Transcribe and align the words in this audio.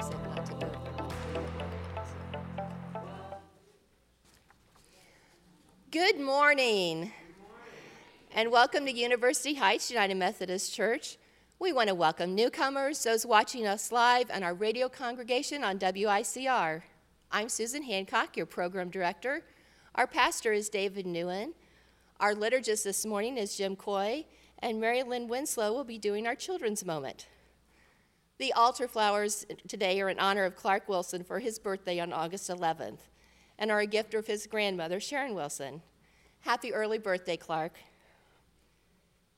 say 0.00 0.14
glad 0.24 0.46
to 0.46 0.52
go. 0.54 0.70
Good 5.90 6.20
morning. 6.20 7.12
And 8.34 8.50
welcome 8.50 8.84
to 8.84 8.92
University 8.92 9.54
Heights 9.54 9.90
United 9.90 10.16
Methodist 10.16 10.74
Church. 10.74 11.16
We 11.58 11.72
want 11.72 11.88
to 11.88 11.94
welcome 11.94 12.34
newcomers, 12.34 13.02
those 13.02 13.24
watching 13.24 13.66
us 13.66 13.90
live, 13.90 14.28
and 14.30 14.44
our 14.44 14.52
radio 14.52 14.90
congregation 14.90 15.64
on 15.64 15.78
WICR. 15.78 16.82
I'm 17.32 17.48
Susan 17.48 17.82
Hancock, 17.82 18.36
your 18.36 18.44
program 18.44 18.90
director. 18.90 19.42
Our 19.94 20.06
pastor 20.06 20.52
is 20.52 20.68
David 20.68 21.06
Newen. 21.06 21.52
Our 22.20 22.34
liturgist 22.34 22.84
this 22.84 23.06
morning 23.06 23.38
is 23.38 23.56
Jim 23.56 23.74
Coy, 23.74 24.26
and 24.58 24.78
Mary 24.78 25.02
Lynn 25.02 25.28
Winslow 25.28 25.72
will 25.72 25.84
be 25.84 25.96
doing 25.96 26.26
our 26.26 26.34
children's 26.34 26.84
moment. 26.84 27.26
The 28.38 28.52
altar 28.52 28.86
flowers 28.86 29.46
today 29.66 29.98
are 30.02 30.10
in 30.10 30.18
honor 30.18 30.44
of 30.44 30.56
Clark 30.56 30.90
Wilson 30.90 31.24
for 31.24 31.38
his 31.38 31.58
birthday 31.58 31.98
on 31.98 32.12
August 32.12 32.50
11th 32.50 32.98
and 33.58 33.70
are 33.70 33.80
a 33.80 33.86
gift 33.86 34.12
of 34.12 34.26
his 34.26 34.46
grandmother, 34.46 35.00
Sharon 35.00 35.34
Wilson. 35.34 35.80
Happy 36.40 36.74
early 36.74 36.98
birthday, 36.98 37.38
Clark. 37.38 37.72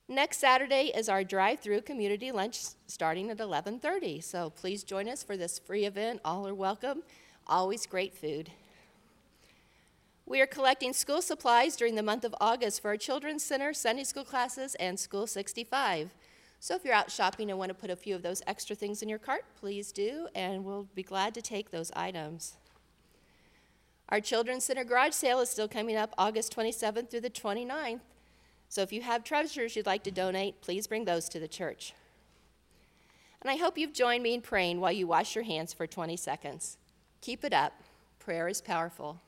Next 0.09 0.38
Saturday 0.38 0.91
is 0.93 1.09
our 1.09 1.23
drive-through 1.23 1.83
community 1.83 2.33
lunch 2.33 2.59
starting 2.88 3.30
at 3.30 3.38
11:30. 3.38 4.21
So 4.21 4.51
please 4.51 4.83
join 4.83 5.09
us 5.09 5.23
for 5.23 5.37
this 5.37 5.60
free 5.60 5.85
event. 5.85 6.21
All 6.24 6.49
are 6.49 6.55
welcome. 6.55 7.05
Always 7.46 7.87
great 7.87 8.15
food. 8.15 8.51
We 10.27 10.41
are 10.41 10.46
collecting 10.46 10.93
school 10.93 11.23
supplies 11.23 11.77
during 11.77 11.95
the 11.95 12.02
month 12.02 12.24
of 12.24 12.35
August 12.41 12.83
for 12.83 12.88
our 12.88 12.96
Children's 12.96 13.45
Center, 13.45 13.73
Sunday 13.73 14.05
school 14.05 14.24
classes, 14.24 14.74
and 14.74 14.99
School 14.99 15.29
65. 15.29 16.15
So 16.60 16.74
if 16.74 16.84
you're 16.84 16.95
out 16.95 17.10
shopping 17.10 17.51
and 17.51 17.59
want 17.59 17.68
to 17.68 17.74
put 17.74 17.90
a 17.90 17.96
few 17.96 18.14
of 18.14 18.23
those 18.23 18.42
extra 18.46 18.74
things 18.74 19.02
in 19.02 19.09
your 19.09 19.18
cart, 19.18 19.45
please 19.60 19.92
do, 19.92 20.28
and 20.34 20.65
we'll 20.65 20.88
be 20.95 21.02
glad 21.02 21.34
to 21.34 21.42
take 21.42 21.70
those 21.70 21.92
items. 21.95 22.56
Our 24.09 24.20
Children's 24.20 24.65
Center 24.65 24.84
garage 24.84 25.12
sale 25.12 25.40
is 25.40 25.50
still 25.50 25.68
coming 25.68 25.96
up 25.96 26.15
August 26.18 26.54
27th 26.56 27.10
through 27.10 27.20
the 27.20 27.30
29th. 27.30 28.00
So 28.68 28.82
if 28.82 28.92
you 28.92 29.02
have 29.02 29.23
treasures 29.23 29.76
you'd 29.76 29.87
like 29.87 30.02
to 30.04 30.10
donate, 30.10 30.60
please 30.60 30.87
bring 30.87 31.04
those 31.04 31.28
to 31.30 31.38
the 31.38 31.48
church. 31.48 31.95
And 33.40 33.50
I 33.50 33.56
hope 33.56 33.78
you've 33.78 33.93
joined 33.93 34.22
me 34.22 34.34
in 34.34 34.40
praying 34.40 34.80
while 34.80 34.93
you 34.93 35.06
wash 35.06 35.34
your 35.34 35.45
hands 35.45 35.72
for 35.72 35.87
20 35.87 36.16
seconds. 36.16 36.76
Keep 37.20 37.45
it 37.45 37.52
up. 37.52 37.72
Prayer 38.18 38.48
is 38.48 38.60
powerful. 38.60 39.20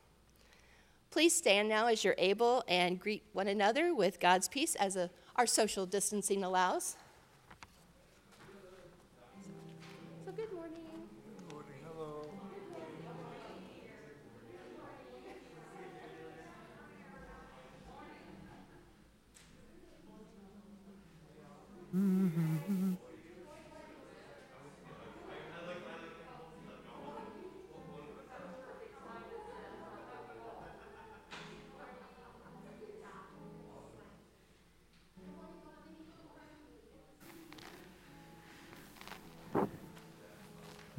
Please 1.11 1.35
stand 1.35 1.69
now 1.69 1.87
as 1.87 2.03
you're 2.03 2.15
able 2.17 2.63
and 2.67 2.99
greet 2.99 3.23
one 3.33 3.47
another 3.47 3.95
with 3.95 4.19
God's 4.19 4.47
peace 4.47 4.75
as 4.75 4.95
a, 4.95 5.09
our 5.35 5.45
social 5.45 5.85
distancing 5.85 6.43
allows. 6.43 6.97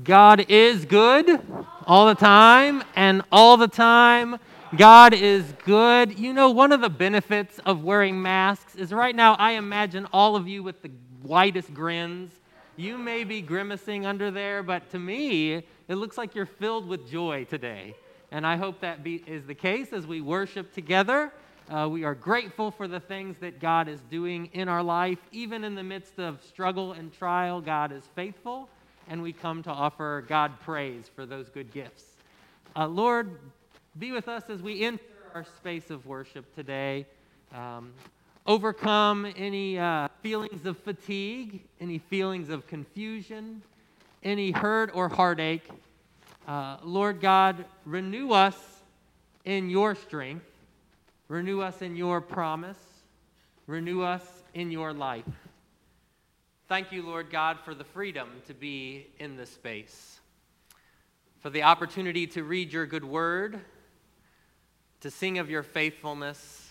God 0.05 0.45
is 0.51 0.85
good 0.85 1.41
all 1.87 2.07
the 2.07 2.15
time, 2.15 2.85
and 2.95 3.23
all 3.33 3.57
the 3.57 3.67
time, 3.67 4.39
God 4.77 5.13
is 5.13 5.53
good. 5.65 6.19
You 6.19 6.33
know, 6.33 6.51
one 6.51 6.73
of 6.73 6.81
the 6.81 6.89
benefits 6.89 7.59
of 7.67 7.85
wearing 7.85 8.23
masks 8.23 8.75
is 8.75 8.91
right 8.91 9.15
now, 9.15 9.35
I 9.35 9.53
imagine 9.53 10.07
all 10.15 10.35
of 10.35 10.49
you 10.49 10.63
with 10.63 10.81
the 10.81 10.91
widest 11.23 11.75
grins. 11.75 12.33
You 12.77 12.97
may 12.97 13.25
be 13.25 13.43
grimacing 13.43 14.07
under 14.07 14.31
there, 14.31 14.63
but 14.63 14.91
to 14.93 14.99
me, 14.99 15.57
it 15.89 15.95
looks 15.97 16.17
like 16.17 16.35
you're 16.35 16.47
filled 16.47 16.89
with 16.89 17.07
joy 17.11 17.45
today. 17.45 17.95
And 18.31 18.47
I 18.47 18.57
hope 18.57 18.81
that 18.81 19.05
be, 19.05 19.23
is 19.27 19.45
the 19.45 19.55
case 19.55 19.93
as 19.93 20.07
we 20.07 20.23
worship 20.23 20.73
together. 20.73 21.31
Uh, 21.69 21.87
we 21.91 22.05
are 22.05 22.15
grateful 22.15 22.71
for 22.71 22.89
the 22.89 23.01
things 23.01 23.37
that 23.41 23.61
God 23.61 23.89
is 23.89 24.01
doing 24.11 24.49
in 24.55 24.69
our 24.69 24.83
life. 24.83 25.19
Even 25.33 25.65
in 25.65 25.75
the 25.75 25.83
midst 25.83 26.19
of 26.19 26.43
struggle 26.43 26.93
and 26.93 27.13
trial, 27.13 27.61
God 27.61 27.93
is 27.93 28.05
faithful 28.15 28.71
and 29.09 29.21
we 29.21 29.33
come 29.35 29.63
to 29.65 29.71
offer 29.71 30.25
God 30.27 30.59
praise 30.61 31.11
for 31.15 31.27
those 31.27 31.51
good 31.51 31.73
gifts. 31.73 32.05
Uh, 32.75 32.87
Lord, 32.87 33.39
be 33.99 34.11
with 34.13 34.27
us 34.27 34.45
as 34.49 34.63
we 34.63 34.83
enter 34.83 35.03
our 35.35 35.45
space 35.45 35.91
of 35.91 36.07
worship 36.07 36.55
today. 36.55 37.07
Um, 37.55 37.93
overcome 38.47 39.31
any 39.37 39.79
uh, 39.79 40.09
feelings 40.23 40.65
of 40.65 40.79
fatigue, 40.79 41.63
any 41.79 41.99
feelings 41.99 42.49
of 42.49 42.67
confusion, 42.67 43.63
any 44.23 44.51
hurt 44.51 44.91
or 44.95 45.09
heartache. 45.09 45.69
Uh, 46.49 46.79
Lord 46.83 47.21
God, 47.21 47.67
renew 47.85 48.33
us 48.33 48.57
in 49.45 49.69
your 49.69 49.95
strength, 49.95 50.47
renew 51.29 51.61
us 51.61 51.83
in 51.83 51.95
your 51.95 52.21
promise, 52.21 52.79
renew 53.67 54.03
us 54.03 54.23
in 54.55 54.71
your 54.71 54.95
life. 54.95 55.25
Thank 56.69 56.93
you, 56.93 57.03
Lord 57.03 57.31
God, 57.31 57.59
for 57.63 57.75
the 57.75 57.85
freedom 57.85 58.29
to 58.47 58.55
be 58.55 59.07
in 59.19 59.37
this 59.37 59.51
space, 59.51 60.19
for 61.41 61.51
the 61.51 61.65
opportunity 61.65 62.27
to 62.29 62.43
read 62.43 62.73
your 62.73 62.87
good 62.87 63.05
word, 63.05 63.61
to 65.03 65.11
sing 65.11 65.39
of 65.39 65.51
your 65.51 65.63
faithfulness, 65.63 66.71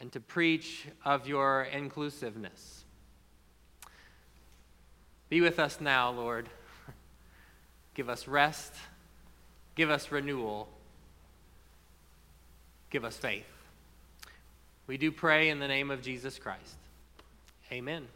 and 0.00 0.12
to 0.12 0.20
preach 0.20 0.86
of 1.04 1.26
your 1.26 1.62
inclusiveness. 1.64 2.84
Be 5.28 5.40
with 5.40 5.58
us 5.58 5.80
now, 5.80 6.10
Lord. 6.10 6.48
Give 7.94 8.08
us 8.08 8.28
rest, 8.28 8.74
give 9.74 9.90
us 9.90 10.12
renewal, 10.12 10.68
give 12.90 13.04
us 13.04 13.16
faith. 13.16 13.46
We 14.86 14.98
do 14.98 15.10
pray 15.10 15.48
in 15.48 15.58
the 15.58 15.66
name 15.66 15.90
of 15.90 16.02
Jesus 16.02 16.38
Christ. 16.38 16.76
Amen. 17.72 18.06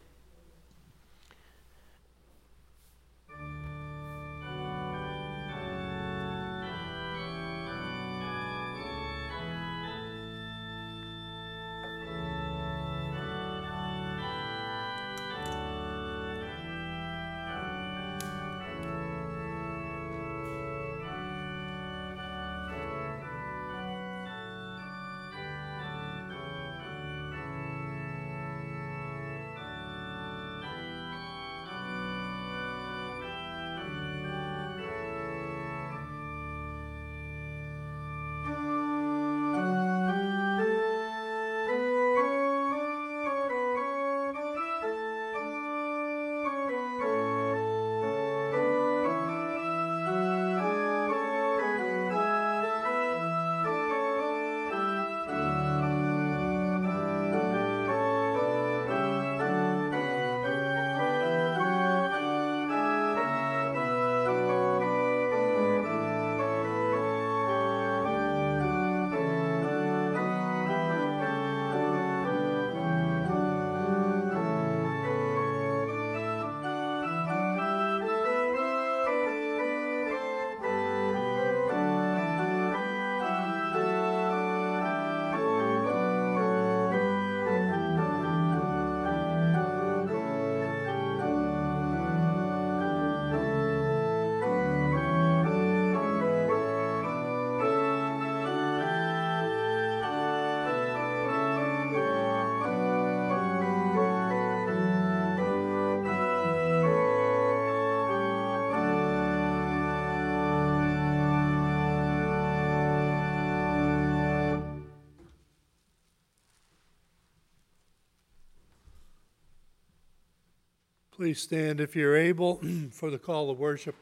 Please 121.21 121.39
stand 121.39 121.79
if 121.79 121.95
you're 121.95 122.17
able 122.17 122.59
for 122.91 123.11
the 123.11 123.19
call 123.19 123.51
of 123.51 123.59
worship. 123.59 123.93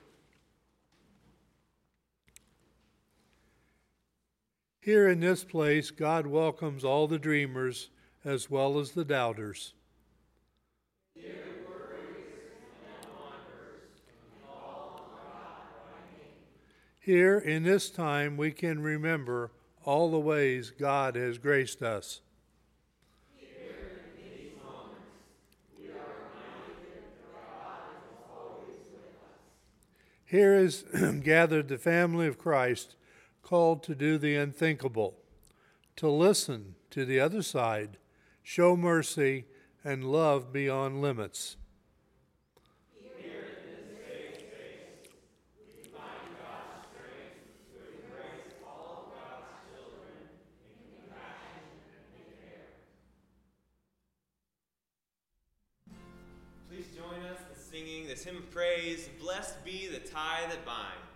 Here 4.80 5.10
in 5.10 5.20
this 5.20 5.44
place, 5.44 5.92
God 5.92 6.26
welcomes 6.26 6.86
all 6.86 7.10
the 7.10 7.20
dreamers 7.20 7.90
as 8.24 8.50
well 8.50 8.80
as 8.80 8.92
the 8.92 9.04
doubters. 9.04 9.74
Here 17.02 17.38
in 17.38 17.64
this 17.64 17.90
time, 17.90 18.38
we 18.38 18.54
can 18.54 18.82
remember 18.82 19.52
all 19.84 20.10
the 20.10 20.22
ways 20.22 20.72
God 20.72 21.18
has 21.18 21.38
graced 21.38 21.82
us. 21.82 22.22
Here 30.30 30.54
is 30.54 30.84
gathered 31.24 31.70
the 31.70 31.80
family 31.80 32.28
of 32.28 32.38
Christ 32.38 32.96
called 33.42 33.82
to 33.82 33.96
do 33.96 34.20
the 34.20 34.36
unthinkable, 34.36 35.18
to 35.96 36.08
listen 36.08 36.76
to 36.92 37.04
the 37.04 37.20
other 37.20 37.42
side, 37.42 37.98
show 38.44 38.78
mercy, 38.78 39.46
and 39.84 40.04
love 40.04 40.54
beyond 40.54 41.02
limits. 41.02 41.58
This 58.20 58.26
hymn 58.26 58.38
of 58.38 58.52
praise, 58.52 59.08
Blessed 59.22 59.64
be 59.64 59.88
the 59.88 60.00
tie 60.00 60.42
that 60.50 60.66
binds. 60.66 61.09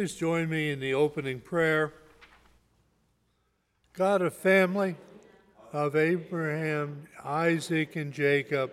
Please 0.00 0.14
join 0.14 0.48
me 0.48 0.70
in 0.70 0.80
the 0.80 0.94
opening 0.94 1.40
prayer. 1.40 1.92
God 3.92 4.22
of 4.22 4.34
family, 4.34 4.96
of 5.74 5.94
Abraham, 5.94 7.06
Isaac, 7.22 7.96
and 7.96 8.10
Jacob, 8.10 8.72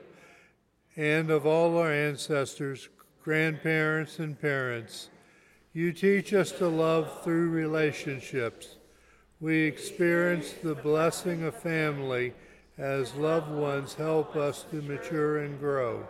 and 0.96 1.30
of 1.30 1.46
all 1.46 1.78
our 1.78 1.92
ancestors, 1.92 2.88
grandparents, 3.22 4.20
and 4.20 4.40
parents, 4.40 5.10
you 5.74 5.92
teach 5.92 6.34
us 6.34 6.54
to 6.54 6.70
love 6.70 7.22
through 7.26 7.50
relationships. 7.50 8.78
We 9.42 9.64
experience 9.64 10.54
the 10.64 10.76
blessing 10.76 11.44
of 11.44 11.62
family 11.62 12.36
as 12.78 13.14
loved 13.16 13.52
ones 13.52 13.96
help 13.96 14.38
us 14.38 14.64
to 14.72 14.82
mature 14.82 15.40
and 15.40 15.60
grow. 15.60 16.08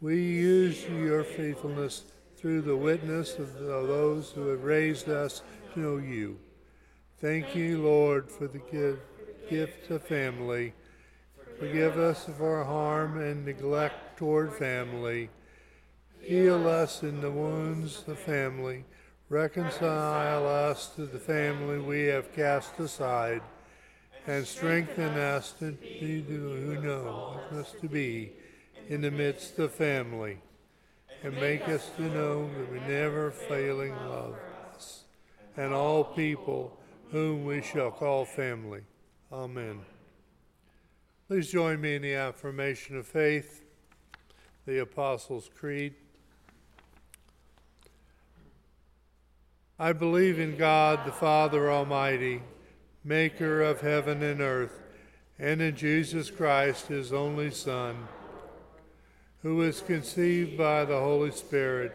We 0.00 0.22
use 0.22 0.84
your 0.88 1.22
faithfulness 1.22 2.04
through 2.42 2.60
the 2.60 2.76
witness 2.76 3.38
of 3.38 3.56
those 3.60 4.32
who 4.32 4.48
have 4.48 4.64
raised 4.64 5.08
us 5.08 5.42
to 5.72 5.78
know 5.78 5.96
you. 5.98 6.36
Thank 7.20 7.54
you, 7.54 7.80
Lord, 7.80 8.28
for 8.28 8.48
the 8.48 8.98
gift 9.48 9.90
of 9.92 10.02
family. 10.02 10.74
Forgive 11.60 11.98
us 11.98 12.26
of 12.26 12.42
our 12.42 12.64
harm 12.64 13.20
and 13.20 13.44
neglect 13.44 14.18
toward 14.18 14.52
family. 14.52 15.30
Heal 16.20 16.66
us 16.66 17.04
in 17.04 17.20
the 17.20 17.30
wounds 17.30 18.02
of 18.08 18.18
family. 18.18 18.86
Reconcile 19.28 20.44
us 20.44 20.88
to 20.96 21.06
the 21.06 21.20
family 21.20 21.78
we 21.78 22.06
have 22.06 22.34
cast 22.34 22.76
aside. 22.80 23.42
And 24.26 24.44
strengthen 24.44 25.16
us 25.16 25.52
to 25.60 25.72
be 25.80 26.22
who 26.22 26.80
know 26.80 27.40
us 27.52 27.72
to 27.80 27.88
be 27.88 28.32
in 28.88 29.00
the 29.00 29.12
midst 29.12 29.60
of 29.60 29.72
family 29.72 30.38
and 31.22 31.34
make 31.34 31.68
us 31.68 31.88
to 31.96 32.02
know 32.02 32.50
that 32.58 32.72
we 32.72 32.80
never 32.80 33.30
failing 33.30 33.94
love 34.08 34.34
us 34.74 35.04
and 35.56 35.72
all 35.72 36.02
people 36.02 36.76
whom 37.10 37.44
we 37.44 37.62
shall 37.62 37.90
call 37.90 38.24
family. 38.24 38.80
Amen. 39.32 39.80
Please 41.28 41.50
join 41.50 41.80
me 41.80 41.94
in 41.94 42.02
the 42.02 42.14
affirmation 42.14 42.96
of 42.96 43.06
faith, 43.06 43.62
the 44.66 44.78
Apostles' 44.80 45.48
Creed. 45.54 45.94
I 49.78 49.92
believe 49.92 50.38
in 50.38 50.56
God, 50.56 51.06
the 51.06 51.12
Father 51.12 51.70
Almighty, 51.70 52.42
maker 53.04 53.62
of 53.62 53.80
heaven 53.80 54.22
and 54.22 54.40
earth, 54.40 54.80
and 55.38 55.60
in 55.60 55.76
Jesus 55.76 56.30
Christ, 56.30 56.86
his 56.86 57.12
only 57.12 57.50
Son 57.50 58.08
who 59.42 59.56
was 59.56 59.80
conceived 59.80 60.56
by 60.56 60.84
the 60.84 60.98
Holy 60.98 61.32
Spirit, 61.32 61.92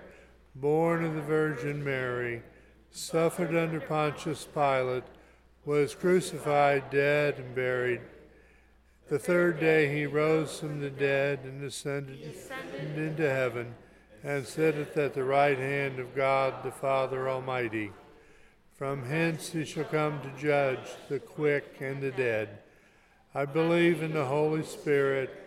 born 0.56 1.04
of 1.04 1.16
the 1.16 1.22
Virgin 1.22 1.84
Mary, 1.84 2.42
suffered 2.92 3.56
under 3.56 3.80
Pontius 3.80 4.46
Pilate, 4.54 5.04
was 5.66 5.96
crucified, 5.96 6.90
dead, 6.90 7.40
and 7.40 7.56
buried. 7.56 8.02
The 9.10 9.20
third 9.20 9.60
day 9.60 9.94
he 9.94 10.06
rose 10.06 10.60
from 10.60 10.82
the 10.82 10.90
dead 10.90 11.40
and 11.44 11.64
ascended, 11.64 12.22
ascended. 12.22 12.98
into 12.98 13.30
heaven, 13.30 13.76
and 14.24 14.46
sitteth 14.46 14.98
at 14.98 15.14
the 15.14 15.24
right 15.24 15.58
hand 15.58 16.00
of 16.00 16.16
God 16.16 16.64
the 16.64 16.72
Father 16.72 17.30
Almighty. 17.30 17.92
From 18.74 19.06
hence 19.06 19.52
he 19.52 19.64
shall 19.64 19.86
come 19.86 20.22
to 20.22 20.42
judge 20.42 20.88
the 21.08 21.20
quick 21.20 21.78
and 21.80 22.02
the 22.02 22.12
dead. 22.12 22.60
I 23.34 23.46
believe 23.46 24.04
in 24.04 24.14
the 24.14 24.26
Holy 24.26 24.64
Spirit 24.64 25.47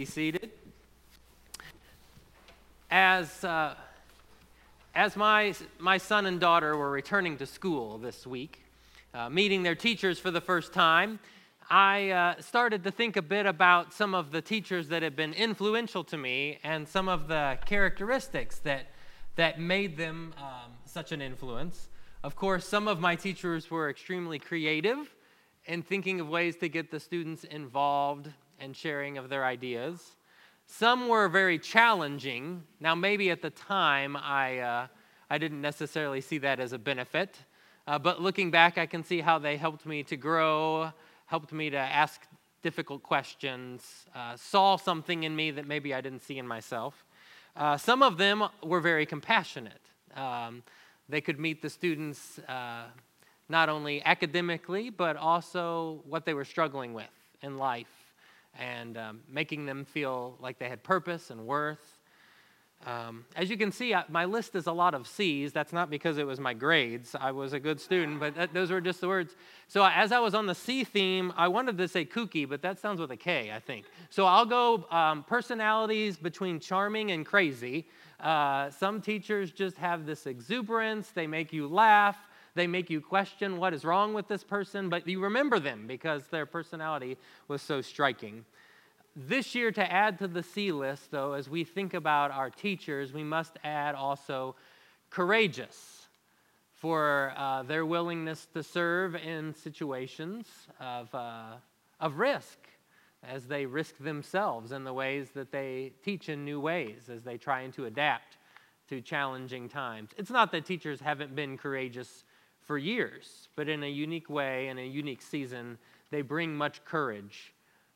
Be 0.00 0.06
seated. 0.06 0.50
As, 2.90 3.44
uh, 3.44 3.74
as 4.94 5.14
my, 5.14 5.52
my 5.78 5.98
son 5.98 6.24
and 6.24 6.40
daughter 6.40 6.74
were 6.74 6.90
returning 6.90 7.36
to 7.36 7.44
school 7.44 7.98
this 7.98 8.26
week, 8.26 8.64
uh, 9.12 9.28
meeting 9.28 9.62
their 9.62 9.74
teachers 9.74 10.18
for 10.18 10.30
the 10.30 10.40
first 10.40 10.72
time, 10.72 11.18
I 11.68 12.12
uh, 12.12 12.40
started 12.40 12.82
to 12.84 12.90
think 12.90 13.18
a 13.18 13.20
bit 13.20 13.44
about 13.44 13.92
some 13.92 14.14
of 14.14 14.30
the 14.30 14.40
teachers 14.40 14.88
that 14.88 15.02
have 15.02 15.16
been 15.16 15.34
influential 15.34 16.02
to 16.04 16.16
me 16.16 16.60
and 16.64 16.88
some 16.88 17.06
of 17.06 17.28
the 17.28 17.58
characteristics 17.66 18.56
that, 18.60 18.86
that 19.36 19.60
made 19.60 19.98
them 19.98 20.32
um, 20.38 20.72
such 20.86 21.12
an 21.12 21.20
influence. 21.20 21.90
Of 22.24 22.36
course, 22.36 22.66
some 22.66 22.88
of 22.88 23.00
my 23.00 23.16
teachers 23.16 23.70
were 23.70 23.90
extremely 23.90 24.38
creative 24.38 25.14
in 25.66 25.82
thinking 25.82 26.20
of 26.20 26.28
ways 26.30 26.56
to 26.56 26.70
get 26.70 26.90
the 26.90 27.00
students 27.00 27.44
involved 27.44 28.30
and 28.60 28.76
sharing 28.76 29.18
of 29.18 29.28
their 29.28 29.44
ideas. 29.44 30.16
Some 30.66 31.08
were 31.08 31.28
very 31.28 31.58
challenging. 31.58 32.62
Now, 32.78 32.94
maybe 32.94 33.30
at 33.30 33.42
the 33.42 33.50
time 33.50 34.16
I, 34.16 34.58
uh, 34.58 34.86
I 35.28 35.38
didn't 35.38 35.60
necessarily 35.60 36.20
see 36.20 36.38
that 36.38 36.60
as 36.60 36.72
a 36.72 36.78
benefit, 36.78 37.38
uh, 37.86 37.98
but 37.98 38.22
looking 38.22 38.50
back, 38.50 38.78
I 38.78 38.86
can 38.86 39.02
see 39.02 39.20
how 39.20 39.38
they 39.38 39.56
helped 39.56 39.84
me 39.84 40.04
to 40.04 40.16
grow, 40.16 40.92
helped 41.26 41.52
me 41.52 41.70
to 41.70 41.76
ask 41.76 42.20
difficult 42.62 43.02
questions, 43.02 44.06
uh, 44.14 44.36
saw 44.36 44.76
something 44.76 45.24
in 45.24 45.34
me 45.34 45.50
that 45.50 45.66
maybe 45.66 45.92
I 45.92 46.00
didn't 46.00 46.22
see 46.22 46.38
in 46.38 46.46
myself. 46.46 47.04
Uh, 47.56 47.76
some 47.76 48.02
of 48.02 48.16
them 48.16 48.44
were 48.62 48.80
very 48.80 49.06
compassionate. 49.06 49.80
Um, 50.14 50.62
they 51.08 51.20
could 51.20 51.40
meet 51.40 51.62
the 51.62 51.70
students 51.70 52.38
uh, 52.40 52.84
not 53.48 53.68
only 53.68 54.04
academically, 54.04 54.90
but 54.90 55.16
also 55.16 56.02
what 56.04 56.24
they 56.24 56.34
were 56.34 56.44
struggling 56.44 56.94
with 56.94 57.10
in 57.42 57.58
life 57.58 57.99
and 58.58 58.96
um, 58.96 59.20
making 59.28 59.66
them 59.66 59.84
feel 59.84 60.36
like 60.40 60.58
they 60.58 60.68
had 60.68 60.82
purpose 60.82 61.30
and 61.30 61.46
worth. 61.46 61.98
Um, 62.86 63.26
as 63.36 63.50
you 63.50 63.58
can 63.58 63.72
see, 63.72 63.92
I, 63.92 64.04
my 64.08 64.24
list 64.24 64.54
is 64.54 64.66
a 64.66 64.72
lot 64.72 64.94
of 64.94 65.06
C's. 65.06 65.52
That's 65.52 65.72
not 65.72 65.90
because 65.90 66.16
it 66.16 66.26
was 66.26 66.40
my 66.40 66.54
grades. 66.54 67.14
I 67.18 67.30
was 67.30 67.52
a 67.52 67.60
good 67.60 67.78
student, 67.78 68.18
but 68.18 68.34
that, 68.36 68.54
those 68.54 68.70
were 68.70 68.80
just 68.80 69.02
the 69.02 69.08
words. 69.08 69.36
So 69.68 69.84
as 69.84 70.12
I 70.12 70.18
was 70.18 70.34
on 70.34 70.46
the 70.46 70.54
C 70.54 70.84
theme, 70.84 71.30
I 71.36 71.48
wanted 71.48 71.76
to 71.76 71.88
say 71.88 72.06
kooky, 72.06 72.48
but 72.48 72.62
that 72.62 72.78
sounds 72.78 72.98
with 72.98 73.10
a 73.10 73.18
K, 73.18 73.52
I 73.54 73.60
think. 73.60 73.84
So 74.08 74.24
I'll 74.24 74.46
go 74.46 74.86
um, 74.90 75.24
personalities 75.24 76.16
between 76.16 76.58
charming 76.58 77.10
and 77.10 77.26
crazy. 77.26 77.86
Uh, 78.18 78.70
some 78.70 79.02
teachers 79.02 79.52
just 79.52 79.76
have 79.76 80.06
this 80.06 80.26
exuberance, 80.26 81.10
they 81.10 81.26
make 81.26 81.52
you 81.52 81.68
laugh. 81.68 82.16
They 82.54 82.66
make 82.66 82.90
you 82.90 83.00
question 83.00 83.58
what 83.58 83.74
is 83.74 83.84
wrong 83.84 84.14
with 84.14 84.28
this 84.28 84.44
person, 84.44 84.88
but 84.88 85.06
you 85.06 85.20
remember 85.20 85.58
them 85.58 85.86
because 85.86 86.26
their 86.28 86.46
personality 86.46 87.16
was 87.48 87.62
so 87.62 87.80
striking. 87.80 88.44
This 89.16 89.54
year, 89.54 89.72
to 89.72 89.92
add 89.92 90.18
to 90.20 90.28
the 90.28 90.42
C 90.42 90.72
list, 90.72 91.10
though, 91.10 91.32
as 91.32 91.48
we 91.48 91.64
think 91.64 91.94
about 91.94 92.30
our 92.30 92.50
teachers, 92.50 93.12
we 93.12 93.24
must 93.24 93.56
add 93.64 93.94
also 93.94 94.54
courageous 95.10 96.06
for 96.74 97.34
uh, 97.36 97.62
their 97.64 97.84
willingness 97.84 98.46
to 98.54 98.62
serve 98.62 99.14
in 99.14 99.54
situations 99.54 100.46
of, 100.80 101.14
uh, 101.14 101.54
of 102.00 102.18
risk 102.18 102.58
as 103.22 103.46
they 103.46 103.66
risk 103.66 103.98
themselves 103.98 104.72
in 104.72 104.84
the 104.84 104.92
ways 104.92 105.30
that 105.34 105.52
they 105.52 105.92
teach 106.02 106.28
in 106.28 106.44
new 106.44 106.58
ways, 106.58 107.10
as 107.12 107.22
they 107.22 107.36
try 107.36 107.66
to 107.66 107.84
adapt 107.84 108.38
to 108.88 109.00
challenging 109.00 109.68
times. 109.68 110.10
It's 110.16 110.30
not 110.30 110.52
that 110.52 110.64
teachers 110.64 111.00
haven't 111.00 111.34
been 111.34 111.58
courageous 111.58 112.24
for 112.70 112.78
years, 112.78 113.48
but 113.56 113.68
in 113.68 113.82
a 113.82 113.90
unique 113.90 114.30
way, 114.30 114.68
in 114.68 114.78
a 114.78 114.86
unique 114.86 115.22
season, 115.22 115.76
they 116.12 116.22
bring 116.22 116.54
much 116.54 116.84
courage 116.84 117.52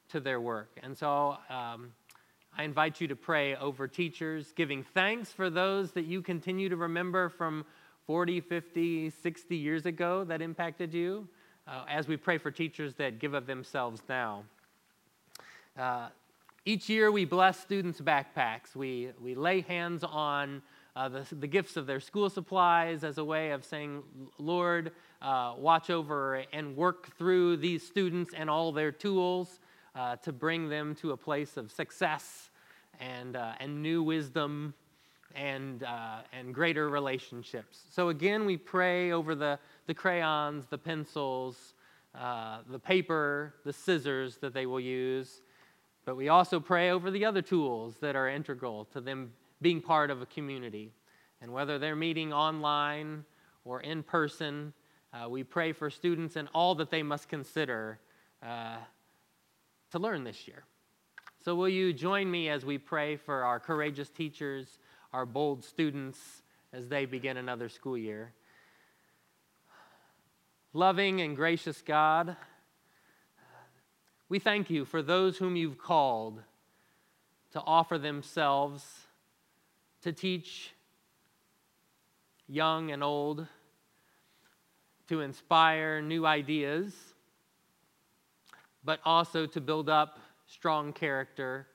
to 0.08 0.18
their 0.18 0.40
work. 0.40 0.80
And 0.82 0.98
so 0.98 1.36
um, 1.48 1.92
I 2.58 2.64
invite 2.64 3.00
you 3.00 3.06
to 3.06 3.14
pray 3.14 3.54
over 3.54 3.86
teachers, 3.86 4.52
giving 4.56 4.82
thanks 4.82 5.30
for 5.30 5.48
those 5.48 5.92
that 5.92 6.06
you 6.06 6.20
continue 6.22 6.68
to 6.68 6.74
remember 6.74 7.28
from 7.28 7.64
40, 8.08 8.40
50, 8.40 9.10
60 9.10 9.56
years 9.56 9.86
ago 9.86 10.24
that 10.24 10.42
impacted 10.42 10.92
you, 10.92 11.28
uh, 11.68 11.84
as 11.88 12.08
we 12.08 12.16
pray 12.16 12.36
for 12.36 12.50
teachers 12.50 12.94
that 12.94 13.20
give 13.20 13.32
of 13.32 13.46
themselves 13.46 14.02
now. 14.08 14.42
Uh, 15.78 16.08
each 16.64 16.88
year 16.88 17.12
we 17.12 17.24
bless 17.24 17.60
students' 17.60 18.00
backpacks. 18.00 18.74
We, 18.74 19.10
we 19.22 19.36
lay 19.36 19.60
hands 19.60 20.02
on 20.02 20.62
uh, 20.96 21.08
the, 21.08 21.26
the 21.34 21.46
gifts 21.46 21.76
of 21.76 21.86
their 21.86 22.00
school 22.00 22.30
supplies 22.30 23.02
as 23.02 23.18
a 23.18 23.24
way 23.24 23.50
of 23.50 23.64
saying, 23.64 24.02
Lord, 24.38 24.92
uh, 25.20 25.54
watch 25.58 25.90
over 25.90 26.44
and 26.52 26.76
work 26.76 27.16
through 27.16 27.56
these 27.56 27.84
students 27.84 28.32
and 28.34 28.48
all 28.48 28.70
their 28.70 28.92
tools 28.92 29.60
uh, 29.96 30.16
to 30.16 30.32
bring 30.32 30.68
them 30.68 30.94
to 30.96 31.12
a 31.12 31.16
place 31.16 31.56
of 31.56 31.72
success 31.72 32.50
and, 33.00 33.34
uh, 33.34 33.52
and 33.58 33.82
new 33.82 34.02
wisdom 34.02 34.74
and, 35.34 35.82
uh, 35.82 36.18
and 36.32 36.54
greater 36.54 36.88
relationships. 36.88 37.80
So, 37.90 38.10
again, 38.10 38.44
we 38.44 38.56
pray 38.56 39.10
over 39.10 39.34
the, 39.34 39.58
the 39.86 39.94
crayons, 39.94 40.66
the 40.66 40.78
pencils, 40.78 41.74
uh, 42.14 42.58
the 42.70 42.78
paper, 42.78 43.54
the 43.64 43.72
scissors 43.72 44.36
that 44.36 44.54
they 44.54 44.66
will 44.66 44.80
use. 44.80 45.42
But 46.04 46.16
we 46.16 46.28
also 46.28 46.60
pray 46.60 46.90
over 46.90 47.10
the 47.10 47.24
other 47.24 47.42
tools 47.42 47.96
that 48.00 48.14
are 48.14 48.28
integral 48.28 48.84
to 48.92 49.00
them 49.00 49.32
being 49.64 49.80
part 49.80 50.10
of 50.10 50.20
a 50.20 50.26
community. 50.26 50.92
And 51.40 51.50
whether 51.50 51.78
they're 51.78 51.96
meeting 51.96 52.34
online 52.34 53.24
or 53.64 53.80
in 53.80 54.02
person, 54.02 54.74
uh, 55.14 55.26
we 55.26 55.42
pray 55.42 55.72
for 55.72 55.88
students 55.88 56.36
and 56.36 56.48
all 56.54 56.74
that 56.74 56.90
they 56.90 57.02
must 57.02 57.30
consider 57.30 57.98
uh, 58.42 58.76
to 59.90 59.98
learn 59.98 60.22
this 60.22 60.46
year. 60.46 60.64
So, 61.42 61.54
will 61.54 61.70
you 61.70 61.94
join 61.94 62.30
me 62.30 62.50
as 62.50 62.66
we 62.66 62.76
pray 62.76 63.16
for 63.16 63.42
our 63.42 63.58
courageous 63.58 64.10
teachers, 64.10 64.78
our 65.14 65.24
bold 65.24 65.64
students, 65.64 66.42
as 66.74 66.88
they 66.88 67.06
begin 67.06 67.38
another 67.38 67.70
school 67.70 67.96
year? 67.96 68.34
Loving 70.74 71.22
and 71.22 71.34
gracious 71.34 71.80
God, 71.80 72.36
we 74.28 74.38
thank 74.38 74.68
you 74.68 74.84
for 74.84 75.00
those 75.00 75.38
whom 75.38 75.56
you've 75.56 75.78
called 75.78 76.42
to 77.52 77.62
offer 77.62 77.96
themselves 77.96 79.03
to 80.04 80.12
teach 80.12 80.74
young 82.46 82.90
and 82.90 83.02
old, 83.02 83.46
to 85.08 85.22
inspire 85.22 86.02
new 86.02 86.26
ideas, 86.26 86.92
but 88.84 89.00
also 89.06 89.46
to 89.46 89.62
build 89.62 89.88
up 89.88 90.18
strong 90.46 90.92
character 90.92 91.66